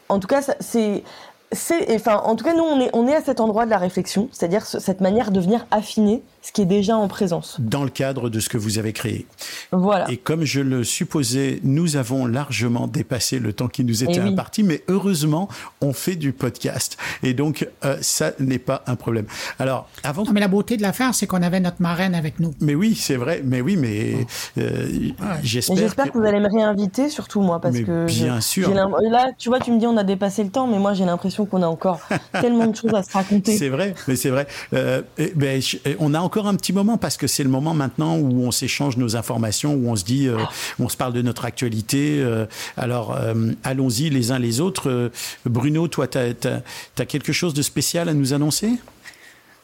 en 0.08 0.18
tout 0.18 0.28
cas, 0.28 0.42
c'est. 0.60 1.04
C'est, 1.52 1.92
enfin, 1.96 2.22
en 2.24 2.36
tout 2.36 2.44
cas, 2.44 2.54
nous, 2.54 2.62
on 2.62 2.78
est, 2.80 2.90
on 2.92 3.08
est 3.08 3.14
à 3.14 3.22
cet 3.22 3.40
endroit 3.40 3.64
de 3.64 3.70
la 3.70 3.78
réflexion, 3.78 4.28
c'est-à-dire 4.30 4.64
ce- 4.66 4.78
cette 4.78 5.00
manière 5.00 5.32
de 5.32 5.40
venir 5.40 5.66
affiner 5.72 6.22
ce 6.42 6.52
qui 6.52 6.62
est 6.62 6.66
déjà 6.66 6.96
en 6.96 7.08
présence. 7.08 7.56
Dans 7.58 7.82
le 7.82 7.90
cadre 7.90 8.30
de 8.30 8.38
ce 8.40 8.48
que 8.48 8.56
vous 8.56 8.78
avez 8.78 8.92
créé. 8.92 9.26
Voilà. 9.72 10.08
Et 10.10 10.16
comme 10.16 10.44
je 10.44 10.60
le 10.60 10.84
supposais, 10.84 11.58
nous 11.64 11.96
avons 11.96 12.24
largement 12.26 12.86
dépassé 12.86 13.40
le 13.40 13.52
temps 13.52 13.66
qui 13.68 13.84
nous 13.84 14.04
était 14.04 14.14
Eh 14.18 14.20
oui. 14.20 14.28
imparti, 14.28 14.62
mais 14.62 14.82
heureusement, 14.88 15.48
on 15.80 15.92
fait 15.92 16.14
du 16.14 16.32
podcast. 16.32 16.96
Et 17.24 17.34
donc, 17.34 17.68
euh, 17.84 17.98
ça 18.00 18.30
n'est 18.38 18.58
pas 18.60 18.82
un 18.86 18.94
problème. 18.94 19.26
Alors, 19.58 19.88
avant... 20.04 20.22
Non, 20.24 20.30
mais 20.32 20.40
la 20.40 20.48
beauté 20.48 20.76
de 20.76 20.82
l'affaire, 20.82 21.14
c'est 21.14 21.26
qu'on 21.26 21.42
avait 21.42 21.60
notre 21.60 21.82
marraine 21.82 22.14
avec 22.14 22.38
nous. 22.38 22.54
Mais 22.60 22.76
oui, 22.76 22.94
c'est 22.94 23.16
vrai. 23.16 23.42
Mais 23.44 23.60
oui, 23.60 23.76
mais 23.76 24.24
euh, 24.58 24.86
Mais 24.88 25.14
j'espère 25.42 25.76
J'espère 25.76 26.12
que... 26.12 26.16
vous 26.18 26.24
allez 26.24 26.40
me 26.40 26.48
réinviter, 26.48 27.08
surtout 27.10 27.40
moi, 27.42 27.60
parce 27.60 27.74
Mais 27.74 27.82
que 27.82 28.06
bien 28.06 28.36
je- 28.36 28.40
sûr. 28.40 28.72
là, 28.72 29.30
tu 29.36 29.48
vois, 29.48 29.58
tu 29.58 29.72
me 29.72 29.80
dis 29.80 29.86
on 29.88 29.96
a 29.96 30.04
dépassé 30.04 30.44
le 30.44 30.50
temps, 30.50 30.68
mais 30.68 30.78
moi 30.78 30.94
j'ai 30.94 31.04
l'impression 31.04 31.39
qu'on 31.46 31.62
a 31.62 31.66
encore 31.66 32.00
tellement 32.40 32.66
de 32.66 32.76
choses 32.76 32.94
à 32.94 33.02
se 33.02 33.12
raconter. 33.12 33.56
C'est 33.56 33.68
vrai, 33.68 33.94
mais 34.08 34.16
c'est 34.16 34.30
vrai. 34.30 34.46
Euh, 34.74 35.02
ben, 35.36 35.60
je- 35.60 35.78
on 35.98 36.14
a 36.14 36.20
encore 36.20 36.46
un 36.46 36.54
petit 36.54 36.72
moment 36.72 36.96
parce 36.98 37.16
que 37.16 37.26
c'est 37.26 37.42
le 37.44 37.50
moment 37.50 37.74
maintenant 37.74 38.16
où 38.16 38.42
on 38.44 38.50
s'échange 38.50 38.96
nos 38.96 39.16
informations, 39.16 39.74
où 39.74 39.88
on 39.90 39.96
se 39.96 40.04
dit, 40.04 40.28
euh, 40.28 40.38
où 40.78 40.84
on 40.84 40.88
se 40.88 40.96
parle 40.96 41.12
de 41.12 41.22
notre 41.22 41.44
actualité. 41.44 42.20
euh, 42.20 42.46
alors, 42.76 43.16
euh, 43.16 43.52
allons-y 43.64 44.10
les 44.10 44.32
uns 44.32 44.38
les 44.38 44.60
autres. 44.60 44.88
Euh, 44.90 45.08
Bruno, 45.44 45.88
toi, 45.88 46.06
tu 46.06 46.18
as, 46.18 47.06
quelque 47.06 47.32
chose 47.32 47.54
de 47.54 47.62
spécial 47.62 48.08
à 48.08 48.14
nous 48.14 48.32
annoncer? 48.32 48.70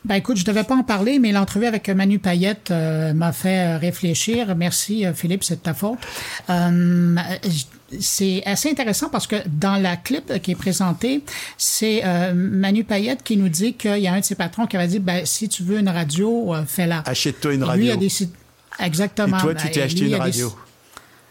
Ben 0.05 0.15
écoute, 0.15 0.37
je 0.37 0.45
devais 0.45 0.63
pas 0.63 0.77
en 0.77 0.85
parler, 0.85 1.19
mais 1.19 1.33
l'entrevue 1.33 1.67
avec 1.67 1.89
Manu 1.89 2.21
Payette 2.21 2.71
euh, 2.71 3.13
m'a 3.13 3.33
fait 3.33 3.77
réfléchir. 3.77 4.55
Merci 4.55 5.05
Philippe, 5.15 5.43
c'est 5.43 5.57
de 5.57 5.61
ta 5.61 5.75
faute. 5.75 5.99
Euh, 6.49 7.17
c'est 8.01 8.43
assez 8.45 8.71
intéressant 8.71 9.09
parce 9.09 9.27
que 9.27 9.37
dans 9.47 9.81
la 9.81 9.97
clip 9.97 10.41
qui 10.43 10.53
est 10.53 10.57
présentée, 10.57 11.23
c'est 11.57 12.03
euh, 12.05 12.33
Manu 12.35 12.85
Payette 12.85 13.23
qui 13.23 13.37
nous 13.37 13.49
dit 13.49 13.75
qu'il 13.75 13.99
y 13.99 14.09
a 14.09 14.13
un 14.13 14.21
de 14.21 14.25
ses 14.25 14.35
patrons 14.35 14.67
qui 14.67 14.77
avait 14.77 14.89
dit 14.89 14.99
ben 14.99 15.25
si 15.25 15.49
tu 15.49 15.63
veux 15.63 15.79
une 15.79 15.89
radio, 15.89 16.55
euh, 16.55 16.65
fais-la. 16.67 17.03
Achète-toi 17.07 17.55
une 17.55 17.65
radio. 17.65 17.85
Lui 17.85 17.91
a 17.93 17.97
décidé 17.97 18.33
exactement. 18.79 19.39
Et 19.39 19.41
toi, 19.41 19.55
Ben, 19.55 19.63
tu 19.63 19.71
t'es 19.71 19.81
et 19.81 19.83
acheté 19.85 20.07
une 20.07 20.15
radio. 20.17 20.53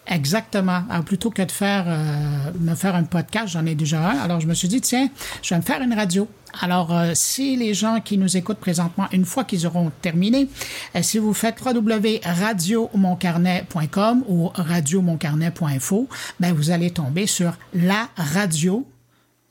Exactement. 0.08 0.84
Alors, 0.90 1.04
plutôt 1.04 1.32
que 1.32 1.42
de 1.42 1.52
faire 1.52 1.86
euh, 1.88 2.52
me 2.60 2.76
faire 2.76 2.96
un 2.96 3.04
podcast, 3.04 3.48
j'en 3.50 3.66
ai 3.66 3.76
déjà 3.76 4.12
un. 4.12 4.20
Alors 4.20 4.40
je 4.40 4.48
me 4.48 4.54
suis 4.54 4.68
dit 4.68 4.82
tiens, 4.82 5.10
je 5.42 5.54
vais 5.54 5.60
me 5.60 5.66
faire 5.66 5.82
une 5.82 5.94
radio. 5.94 6.28
Alors 6.62 6.96
euh, 6.96 7.12
si 7.16 7.56
les 7.56 7.74
gens 7.74 8.02
qui 8.02 8.18
nous 8.18 8.36
écoutent 8.38 8.60
présentement, 8.60 9.08
une 9.12 9.26
fois 9.26 9.44
qu'ils 9.44 9.66
auront 9.66 9.92
terminé, 10.02 10.48
euh, 10.96 11.02
si 11.02 11.18
vous 11.18 11.34
faites 11.34 11.60
www.radiomoncarnet.com 11.64 14.24
ou 14.28 14.52
radiomoncarnet.info, 14.54 16.08
ben 16.40 16.54
vous 16.54 16.70
allez 16.70 16.92
tomber 16.92 17.26
sur 17.28 17.54
la 17.74 18.08
radio 18.16 18.86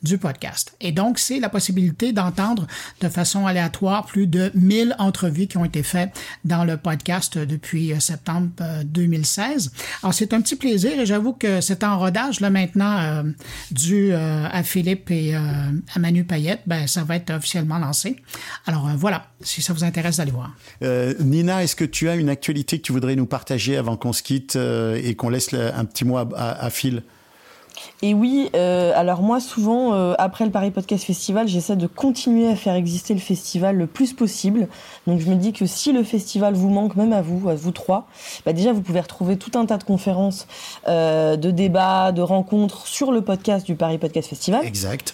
du 0.05 0.19
podcast. 0.19 0.77
Et 0.81 0.93
donc, 0.93 1.19
c'est 1.19 1.41
la 1.41 1.49
possibilité 1.49 2.13
d'entendre 2.13 2.67
de 3.01 3.09
façon 3.09 3.47
aléatoire 3.47 4.07
plus 4.07 4.27
de 4.27 4.53
1000 4.55 4.95
entrevues 4.99 5.47
qui 5.47 5.57
ont 5.57 5.65
été 5.65 5.83
faites 5.83 6.11
dans 6.45 6.65
le 6.65 6.77
podcast 6.77 7.39
depuis 7.39 7.93
euh, 7.93 7.99
septembre 7.99 8.51
euh, 8.61 8.83
2016. 8.85 9.73
Alors, 10.03 10.15
c'est 10.15 10.33
un 10.33 10.41
petit 10.41 10.57
plaisir 10.57 11.01
et 11.01 11.07
j'avoue 11.07 11.33
que 11.33 11.61
c'est 11.61 11.83
en 11.83 11.99
rodage 11.99 12.41
là 12.41 12.51
maintenant 12.51 12.99
euh, 12.99 13.23
dû 13.71 14.13
euh, 14.13 14.47
à 14.51 14.63
Philippe 14.63 15.11
et 15.11 15.35
euh, 15.35 15.41
à 15.95 15.99
Manu 15.99 16.25
Payette. 16.25 16.61
Ben, 16.67 16.87
ça 16.87 17.03
va 17.03 17.17
être 17.17 17.33
officiellement 17.33 17.79
lancé. 17.79 18.17
Alors, 18.67 18.89
euh, 18.89 18.93
voilà, 18.97 19.27
si 19.41 19.63
ça 19.63 19.73
vous 19.73 19.85
intéresse 19.85 20.19
d'aller 20.19 20.33
voir. 20.33 20.55
Euh, 20.83 21.15
Nina, 21.21 21.63
est-ce 21.65 21.77
que 21.77 21.85
tu 21.85 22.09
as 22.09 22.15
une 22.17 22.29
actualité 22.29 22.79
que 22.79 22.83
tu 22.85 22.93
voudrais 22.93 23.17
nous 23.17 23.27
partager 23.27 23.77
avant 23.77 23.97
qu'on 23.97 24.13
se 24.13 24.23
quitte 24.23 24.57
euh, 24.57 25.01
et 25.03 25.15
qu'on 25.15 25.31
laisse 25.31 25.53
un 25.55 25.85
petit 25.85 26.05
mot 26.05 26.19
à 26.19 26.71
Phil? 26.71 27.03
Et 28.03 28.15
oui, 28.15 28.51
euh, 28.55 28.93
alors 28.95 29.23
moi 29.23 29.41
souvent 29.41 29.95
euh, 29.95 30.15
après 30.19 30.45
le 30.45 30.51
Paris 30.51 30.71
Podcast 30.71 31.05
Festival, 31.05 31.49
j'essaie 31.49 31.77
de 31.77 31.87
continuer 31.87 32.49
à 32.49 32.57
faire 32.57 32.75
exister 32.75 33.15
le 33.15 33.21
festival 33.21 33.77
le 33.77 33.87
plus 33.87 34.13
possible. 34.13 34.69
Donc 35.07 35.21
je 35.21 35.29
me 35.29 35.37
dis 35.37 35.53
que 35.53 35.67
si 35.67 35.93
le 35.93 36.03
festival 36.03 36.55
vous 36.55 36.71
manque, 36.71 36.97
même 36.97 37.13
à 37.13 37.23
vous, 37.23 37.49
à 37.49 37.55
vous 37.55 37.73
trois, 37.73 38.07
bah 38.45 38.53
déjà 38.53 38.73
vous 38.73 38.83
pouvez 38.83 39.01
retrouver 39.01 39.37
tout 39.37 39.59
un 39.59 39.67
tas 39.67 39.79
de 39.79 39.85
conférences, 39.85 40.47
euh, 40.89 41.37
de 41.37 41.51
débats, 41.51 42.13
de 42.13 42.23
rencontres 42.23 42.87
sur 42.87 43.13
le 43.13 43.23
podcast 43.23 43.67
du 43.67 43.75
Paris 43.75 43.99
Podcast 43.99 44.29
Festival. 44.29 44.65
Exact. 44.65 45.13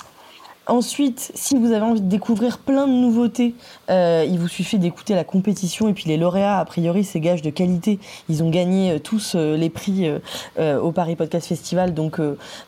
Ensuite, 0.70 1.32
si 1.34 1.56
vous 1.56 1.72
avez 1.72 1.82
envie 1.82 2.00
de 2.00 2.08
découvrir 2.08 2.58
plein 2.58 2.86
de 2.86 2.92
nouveautés, 2.92 3.56
euh, 3.90 4.24
il 4.24 4.38
vous 4.38 4.46
suffit 4.46 4.78
d'écouter 4.78 5.16
la 5.16 5.24
compétition 5.24 5.88
et 5.88 5.92
puis 5.92 6.04
les 6.06 6.16
lauréats, 6.16 6.60
a 6.60 6.64
priori, 6.64 7.02
c'est 7.02 7.18
gage 7.18 7.42
de 7.42 7.50
qualité. 7.50 7.98
Ils 8.28 8.44
ont 8.44 8.50
gagné 8.50 8.92
euh, 8.92 8.98
tous 9.00 9.34
euh, 9.34 9.56
les 9.56 9.68
prix 9.68 10.08
au 10.58 10.92
Paris 10.92 11.16
Podcast 11.16 11.48
Festival, 11.48 11.92
donc 11.92 12.20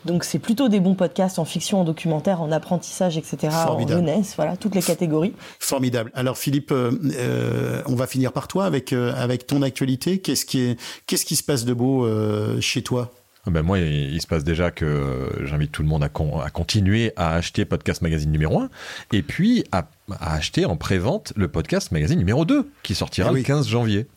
donc 0.03 0.25
c'est 0.25 0.39
plutôt 0.39 0.67
des 0.67 0.81
bons 0.81 0.95
podcasts 0.95 1.39
en 1.39 1.45
fiction, 1.45 1.79
en 1.79 1.83
documentaire, 1.85 2.41
en 2.41 2.51
apprentissage, 2.51 3.17
etc., 3.17 3.37
Formidable. 3.51 4.01
en 4.01 4.05
jeunesse, 4.05 4.33
voilà, 4.35 4.57
toutes 4.57 4.75
les 4.75 4.81
catégories. 4.81 5.33
Formidable. 5.59 6.11
Alors 6.13 6.37
Philippe, 6.37 6.71
euh, 6.71 7.81
on 7.85 7.95
va 7.95 8.05
finir 8.07 8.33
par 8.33 8.49
toi 8.49 8.65
avec 8.65 8.91
avec 8.93 9.47
ton 9.47 9.61
actualité. 9.61 10.19
Qu'est-ce 10.19 10.45
qui 10.45 10.59
est 10.59 10.79
qu'est-ce 11.07 11.25
qui 11.25 11.37
se 11.37 11.43
passe 11.43 11.63
de 11.63 11.73
beau 11.73 12.05
euh, 12.05 12.59
chez 12.59 12.81
toi? 12.81 13.11
Ben 13.45 13.61
moi, 13.61 13.77
il 13.79 14.21
se 14.21 14.27
passe 14.27 14.45
déjà 14.45 14.71
que 14.71 14.85
euh, 14.85 15.45
j'invite 15.45 15.71
tout 15.71 15.83
le 15.83 15.89
monde 15.89 16.03
à 16.03 16.09
continuer 16.09 17.11
à 17.17 17.35
acheter 17.35 17.65
Podcast 17.65 18.01
Magazine 18.01 18.31
numéro 18.31 18.61
1 18.61 18.69
et 19.11 19.21
puis 19.21 19.65
à 19.73 19.85
à 20.19 20.33
acheter 20.35 20.65
en 20.65 20.75
pré-vente 20.75 21.31
le 21.37 21.47
podcast 21.47 21.91
magazine 21.91 22.19
numéro 22.19 22.43
2 22.43 22.69
qui 22.83 22.93
sortira 22.93 23.29
Eh 23.31 23.33
oui. 23.33 23.39
le 23.39 23.45
15 23.45 23.67
janvier. 23.67 24.07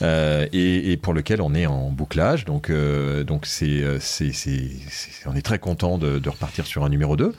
Euh, 0.00 0.46
et, 0.52 0.90
et 0.92 0.96
pour 0.96 1.12
lequel 1.12 1.42
on 1.42 1.54
est 1.54 1.66
en 1.66 1.90
bouclage. 1.90 2.44
Donc 2.46 2.70
euh, 2.70 3.24
donc 3.24 3.44
c'est 3.44 3.82
euh, 3.82 3.98
c'est 4.00 4.32
on 5.26 5.34
est 5.36 5.42
très 5.42 5.58
content 5.58 5.98
de, 5.98 6.18
de 6.18 6.28
repartir 6.30 6.66
sur 6.66 6.84
un 6.84 6.88
numéro 6.88 7.16
2 7.16 7.34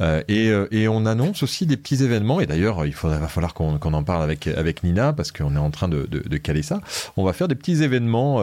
Euh, 0.00 0.22
et 0.28 0.50
et 0.70 0.88
on 0.88 1.06
annonce 1.06 1.42
aussi 1.42 1.66
des 1.66 1.76
petits 1.76 2.02
événements. 2.04 2.40
Et 2.40 2.46
d'ailleurs 2.46 2.84
il 2.84 2.92
faudra 2.92 3.18
va 3.18 3.28
falloir 3.28 3.54
qu'on 3.54 3.78
en 3.80 4.02
parle 4.04 4.22
avec 4.22 4.46
avec 4.46 4.82
Nina 4.84 5.12
parce 5.12 5.32
qu'on 5.32 5.56
est 5.56 5.58
en 5.58 5.70
train 5.70 5.88
de, 5.88 6.06
de, 6.06 6.20
de 6.20 6.36
caler 6.36 6.62
ça. 6.62 6.80
On 7.16 7.24
va 7.24 7.32
faire 7.32 7.48
des 7.48 7.54
petits 7.54 7.82
événements 7.82 8.36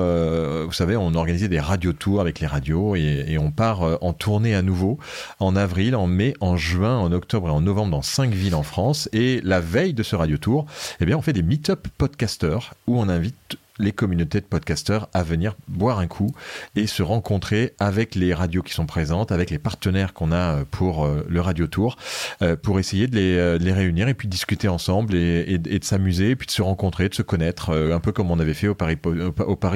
vous 0.65 0.73
savez 0.73 0.95
on 0.97 1.13
organisait 1.13 1.47
des 1.49 1.59
radio 1.59 1.93
tours 1.93 2.19
avec 2.21 2.39
les 2.39 2.47
radios 2.47 2.95
et, 2.95 3.25
et 3.27 3.37
on 3.37 3.51
part 3.51 3.81
en 4.01 4.13
tournée 4.13 4.55
à 4.55 4.61
nouveau 4.61 4.97
en 5.39 5.55
avril, 5.55 5.95
en 5.95 6.07
mai, 6.07 6.33
en 6.39 6.57
juin, 6.57 6.97
en 6.97 7.11
octobre 7.11 7.47
et 7.47 7.51
en 7.51 7.61
novembre 7.61 7.91
dans 7.91 8.01
cinq 8.01 8.31
villes 8.33 8.55
en 8.55 8.63
France. 8.63 8.86
Et 9.13 9.41
la 9.43 9.59
veille 9.59 9.93
de 9.93 10.03
ce 10.03 10.15
radio 10.15 10.37
tour, 10.37 10.65
eh 10.99 11.05
bien, 11.05 11.17
on 11.17 11.21
fait 11.21 11.33
des 11.33 11.43
meet-up 11.43 11.87
podcasters 11.97 12.73
où 12.87 12.99
on 12.99 13.09
invite 13.09 13.57
les 13.79 13.91
communautés 13.91 14.41
de 14.41 14.45
podcasters 14.45 15.07
à 15.13 15.23
venir 15.23 15.55
boire 15.67 15.99
un 15.99 16.07
coup 16.07 16.33
et 16.75 16.87
se 16.87 17.03
rencontrer 17.03 17.73
avec 17.79 18.15
les 18.15 18.33
radios 18.33 18.63
qui 18.63 18.73
sont 18.73 18.85
présentes, 18.85 19.31
avec 19.31 19.49
les 19.49 19.59
partenaires 19.59 20.13
qu'on 20.13 20.31
a 20.31 20.55
euh, 20.57 20.63
pour 20.69 21.05
euh, 21.05 21.25
le 21.29 21.41
radio 21.41 21.67
tour, 21.67 21.97
euh, 22.41 22.55
pour 22.55 22.79
essayer 22.79 23.07
de 23.07 23.15
les, 23.15 23.73
réunir 23.73 24.07
et 24.07 24.13
puis 24.13 24.27
discuter 24.27 24.67
ensemble 24.67 25.15
et, 25.15 25.57
de 25.57 25.83
s'amuser, 25.83 26.35
puis 26.35 26.47
de 26.47 26.51
se 26.51 26.61
rencontrer, 26.61 27.09
de 27.09 27.13
se 27.13 27.21
connaître, 27.21 27.71
un 27.71 27.99
peu 27.99 28.11
comme 28.11 28.31
on 28.31 28.39
avait 28.39 28.53
fait 28.53 28.67
au 28.67 28.75
Paris, 28.75 28.97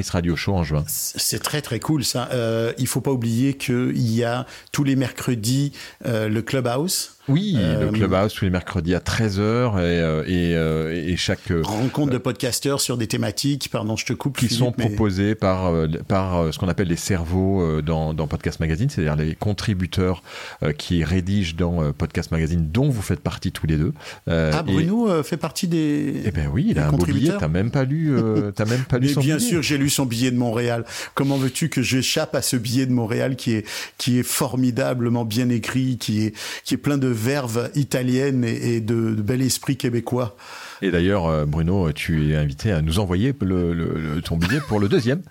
Radio 0.09 0.35
Show 0.35 0.55
en 0.55 0.63
juin. 0.63 0.83
C'est 0.87 1.43
très 1.43 1.61
très 1.61 1.79
cool 1.79 2.03
ça. 2.03 2.29
Euh, 2.31 2.73
il 2.77 2.87
faut 2.87 3.01
pas 3.01 3.11
oublier 3.11 3.53
qu'il 3.55 4.11
y 4.11 4.23
a 4.23 4.47
tous 4.71 4.83
les 4.83 4.95
mercredis 4.95 5.73
le 6.03 6.39
Clubhouse. 6.39 7.20
Oui, 7.27 7.55
Euh, 7.57 7.85
le 7.85 7.91
Clubhouse 7.91 8.33
tous 8.33 8.45
les 8.45 8.51
mercredis 8.51 8.95
à 8.95 8.99
13h 8.99 9.37
et, 9.39 9.79
euh, 9.79 10.23
et, 10.25 10.55
euh, 10.55 10.91
et 11.07 11.15
chaque 11.17 11.51
euh, 11.51 11.61
Rencontre 11.63 12.11
de 12.11 12.17
podcasteurs 12.17 12.81
sur 12.81 12.97
des 12.97 13.07
thématiques, 13.07 13.69
pardon, 13.71 13.95
je 13.95 14.05
te 14.05 14.13
coupe. 14.13 14.37
qui 14.37 14.47
Philippe, 14.47 14.59
sont 14.59 14.73
mais- 14.77 14.85
proposés 14.87 15.35
par, 15.35 15.67
euh, 15.67 15.87
par 16.07 16.37
euh, 16.39 16.51
ce 16.51 16.57
qu'on 16.59 16.67
appelle 16.67 16.87
les 16.87 16.95
cerveaux 16.95 17.61
euh, 17.61 17.81
dans, 17.81 18.13
dans 18.15 18.25
Podcast 18.27 18.59
Magazine, 18.59 18.89
c'est-à-dire 18.89 19.15
les 19.15 19.35
contributeurs 19.35 20.23
euh, 20.63 20.73
qui 20.73 21.03
rédigent 21.03 21.55
dans 21.55 21.83
euh, 21.83 21.91
Podcast 21.91 22.31
Magazine, 22.31 22.67
dont 22.71 22.89
vous 22.89 23.01
faites 23.03 23.19
partie 23.21 23.51
tous 23.51 23.67
les 23.67 23.77
deux. 23.77 23.93
Euh, 24.27 24.51
Ah, 24.53 24.63
Bruno 24.63 25.09
euh, 25.09 25.21
fait 25.23 25.37
partie 25.37 25.67
des. 25.67 26.23
Eh 26.25 26.31
ben 26.31 26.49
oui, 26.51 26.67
il 26.71 26.79
a 26.79 26.87
un 26.87 26.91
beau 26.91 27.05
billet. 27.05 27.33
T'as 27.39 27.47
même 27.47 27.69
pas 27.71 27.83
lu, 27.83 28.11
euh, 28.17 28.51
t'as 28.55 28.65
même 28.65 28.83
pas 28.83 28.97
lu 28.97 29.09
son 29.09 29.21
bien 29.21 29.37
billet. 29.37 29.47
sûr, 29.49 29.61
j'ai 29.61 29.77
lu 29.77 29.89
son 29.89 30.05
billet 30.05 30.31
de 30.31 30.37
Montréal. 30.37 30.85
Comment 31.13 31.37
veux-tu 31.37 31.69
que 31.69 31.81
j'échappe 31.83 32.33
à 32.35 32.41
ce 32.41 32.55
billet 32.57 32.85
de 32.87 32.91
Montréal 32.93 33.35
qui 33.35 33.53
est 33.53 33.65
qui 33.97 34.17
est 34.17 34.23
formidablement 34.23 35.23
bien 35.25 35.49
écrit, 35.49 35.97
qui 35.97 36.23
est 36.25 36.33
qui 36.63 36.73
est 36.73 36.77
plein 36.77 36.97
de 36.97 37.10
verve 37.11 37.69
italienne 37.75 38.43
et, 38.43 38.75
et 38.75 38.81
de, 38.81 39.15
de 39.15 39.21
bel 39.21 39.41
esprit 39.41 39.77
québécois. 39.77 40.35
Et 40.81 40.89
d'ailleurs, 40.91 41.27
euh, 41.27 41.45
Bruno, 41.45 41.91
tu 41.91 42.31
es 42.31 42.35
invité 42.35 42.71
à 42.71 42.81
nous 42.81 42.97
envoyer 42.99 43.33
le, 43.41 44.19
ton 44.23 44.37
billet 44.37 44.59
pour 44.67 44.79
le 44.79 44.87
deuxième 44.89 45.21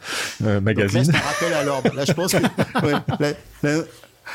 euh, 0.45 0.45
Donc 0.45 0.55
là, 0.55 0.61
magazine. 0.61 1.05
c'est 1.05 1.17
un 1.17 1.21
rappel 1.21 1.53
à 1.55 1.65
l'ordre. 1.65 1.93
Là, 1.95 2.05
je 2.05 2.13
pense 2.13 2.33
que 2.33 2.39
ouais, 2.87 2.93
là, 3.19 3.33
là- 3.63 3.83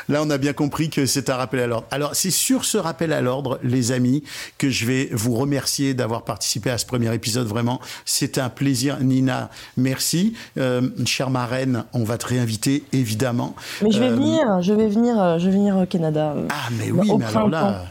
là, 0.08 0.22
on 0.22 0.30
a 0.30 0.38
bien 0.38 0.52
compris 0.52 0.90
que 0.90 1.06
c'est 1.06 1.30
un 1.30 1.36
rappel 1.36 1.60
à 1.60 1.66
l'ordre. 1.66 1.86
Alors, 1.90 2.14
c'est 2.14 2.30
sur 2.30 2.64
ce 2.64 2.78
rappel 2.78 3.12
à 3.12 3.20
l'ordre, 3.20 3.58
les 3.62 3.92
amis, 3.92 4.22
que 4.58 4.70
je 4.70 4.86
vais 4.86 5.08
vous 5.12 5.34
remercier 5.34 5.94
d'avoir 5.94 6.22
participé 6.22 6.70
à 6.70 6.78
ce 6.78 6.86
premier 6.86 7.12
épisode. 7.14 7.46
Vraiment, 7.46 7.80
c'était 8.04 8.40
un 8.40 8.48
plaisir. 8.48 8.98
Nina, 9.00 9.50
merci. 9.76 10.34
Euh, 10.58 10.88
chère 11.04 11.30
marraine, 11.30 11.84
on 11.92 12.04
va 12.04 12.18
te 12.18 12.26
réinviter, 12.26 12.84
évidemment. 12.92 13.54
Mais 13.82 13.90
je 13.90 13.98
vais 13.98 14.06
Euh, 14.08 14.14
venir, 14.16 14.62
je 14.62 14.72
vais 14.72 14.88
venir, 14.88 15.20
euh, 15.20 15.38
je 15.38 15.46
vais 15.46 15.52
venir 15.52 15.76
au 15.76 15.86
Canada. 15.86 16.34
Ah, 16.48 16.68
mais 16.78 16.90
oui, 16.90 17.10
mais 17.18 17.24
alors 17.24 17.48
là... 17.48 17.84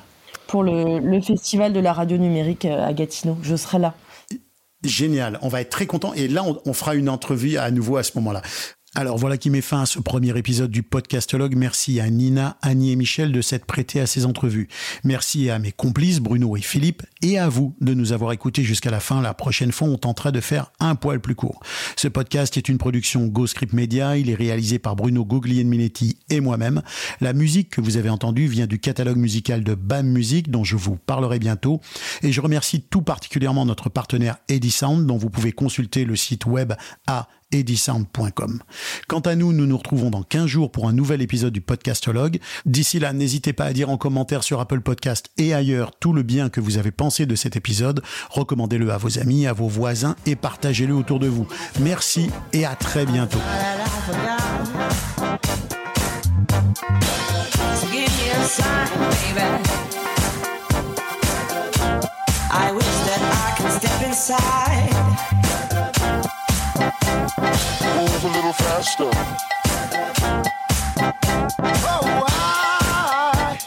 Pour 0.47 0.63
le, 0.63 0.99
le 0.99 1.21
festival 1.21 1.73
de 1.73 1.79
la 1.79 1.91
radio 1.91 2.17
numérique 2.17 2.65
à 2.65 2.93
Gatineau. 2.93 3.37
Je 3.41 3.55
serai 3.55 3.79
là. 3.79 3.95
Génial, 4.83 5.39
on 5.41 5.47
va 5.47 5.61
être 5.61 5.71
très 5.71 5.87
content 5.87 6.13
et 6.13 6.27
là 6.27 6.43
on, 6.45 6.61
on 6.65 6.73
fera 6.73 6.93
une 6.93 7.09
entrevue 7.09 7.57
à 7.57 7.71
nouveau 7.71 7.97
à 7.97 8.03
ce 8.03 8.11
moment-là. 8.15 8.43
Alors 8.97 9.17
voilà 9.17 9.37
qui 9.37 9.49
met 9.49 9.59
fin 9.59 9.81
à 9.81 9.85
ce 9.85 9.99
premier 9.99 10.37
épisode 10.37 10.71
du 10.71 10.81
podcastologue. 10.81 11.57
Merci 11.57 11.99
à 11.99 12.09
Nina, 12.09 12.55
Annie 12.61 12.93
et 12.93 12.95
Michel 12.95 13.33
de 13.33 13.41
s'être 13.41 13.65
prêtés 13.65 13.99
à 13.99 14.07
ces 14.07 14.25
entrevues. 14.25 14.69
Merci 15.03 15.49
à 15.49 15.59
mes 15.59 15.73
complices 15.73 16.21
Bruno 16.21 16.55
et 16.55 16.61
Philippe 16.61 17.03
et 17.21 17.37
à 17.37 17.49
vous 17.49 17.75
de 17.81 17.93
nous 17.93 18.13
avoir 18.13 18.31
écoutés 18.31 18.63
jusqu'à 18.63 18.91
la 18.91 19.01
fin. 19.01 19.21
La 19.21 19.33
prochaine 19.33 19.73
fois, 19.73 19.89
on 19.89 19.97
tentera 19.97 20.31
de 20.31 20.39
faire 20.39 20.71
un 20.79 20.95
poil 20.95 21.19
plus 21.19 21.35
court. 21.35 21.59
Ce 21.97 22.07
podcast 22.07 22.55
est 22.55 22.69
une 22.69 22.77
production 22.77 23.25
GoScript 23.25 23.73
Media. 23.73 24.15
Il 24.15 24.29
est 24.29 24.35
réalisé 24.35 24.79
par 24.79 24.95
Bruno 24.95 25.25
Guglielminetti 25.25 26.17
et 26.29 26.39
moi-même. 26.39 26.81
La 27.19 27.33
musique 27.33 27.71
que 27.71 27.81
vous 27.81 27.97
avez 27.97 28.09
entendue 28.09 28.47
vient 28.47 28.65
du 28.65 28.79
catalogue 28.79 29.17
musical 29.17 29.65
de 29.65 29.75
BAM 29.75 30.07
Music 30.07 30.49
dont 30.49 30.63
je 30.63 30.77
vous 30.77 30.95
parlerai 30.95 31.39
bientôt. 31.39 31.81
Et 32.23 32.31
je 32.31 32.39
remercie 32.39 32.81
tout 32.81 33.01
particulièrement 33.01 33.65
notre 33.65 33.89
partenaire 33.89 34.37
Edisound 34.47 35.05
dont 35.05 35.17
vous 35.17 35.29
pouvez 35.29 35.51
consulter 35.51 36.05
le 36.05 36.15
site 36.15 36.45
web 36.45 36.71
à 37.07 37.27
edisound.com. 37.51 38.61
Quant 39.07 39.19
à 39.19 39.35
nous, 39.35 39.53
nous 39.53 39.65
nous 39.65 39.77
retrouvons 39.77 40.09
dans 40.09 40.23
15 40.23 40.45
jours 40.47 40.71
pour 40.71 40.87
un 40.87 40.93
nouvel 40.93 41.21
épisode 41.21 41.53
du 41.53 41.61
Podcastologue. 41.61 42.39
D'ici 42.65 42.99
là, 42.99 43.13
n'hésitez 43.13 43.53
pas 43.53 43.65
à 43.65 43.73
dire 43.73 43.89
en 43.89 43.97
commentaire 43.97 44.43
sur 44.43 44.59
Apple 44.59 44.81
Podcast 44.81 45.29
et 45.37 45.53
ailleurs 45.53 45.91
tout 45.99 46.13
le 46.13 46.23
bien 46.23 46.49
que 46.49 46.61
vous 46.61 46.77
avez 46.77 46.91
pensé 46.91 47.25
de 47.25 47.35
cet 47.35 47.55
épisode. 47.55 48.01
Recommandez-le 48.29 48.91
à 48.91 48.97
vos 48.97 49.19
amis, 49.19 49.47
à 49.47 49.53
vos 49.53 49.67
voisins 49.67 50.15
et 50.25 50.35
partagez-le 50.35 50.93
autour 50.93 51.19
de 51.19 51.27
vous. 51.27 51.47
Merci 51.79 52.29
et 52.53 52.65
à 52.65 52.75
très 52.75 53.05
bientôt. 53.05 53.39
Move 66.85 68.23
a 68.23 68.27
little 68.27 68.53
faster. 68.53 69.09
Oh, 71.87 72.03
why? 72.21 73.57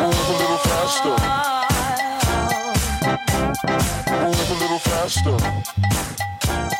Move 0.00 0.28
a 0.28 0.36
little 0.40 0.60
faster. 0.68 1.16
Move 4.24 4.50
a 4.50 4.54
little 4.54 4.78
faster. 4.78 5.36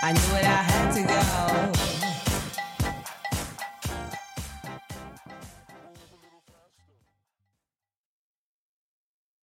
I 0.02 0.12
knew 0.12 0.32
it, 0.38 0.44
I 0.44 0.62
had 0.70 0.86
to 0.94 1.02
go. 1.02 2.27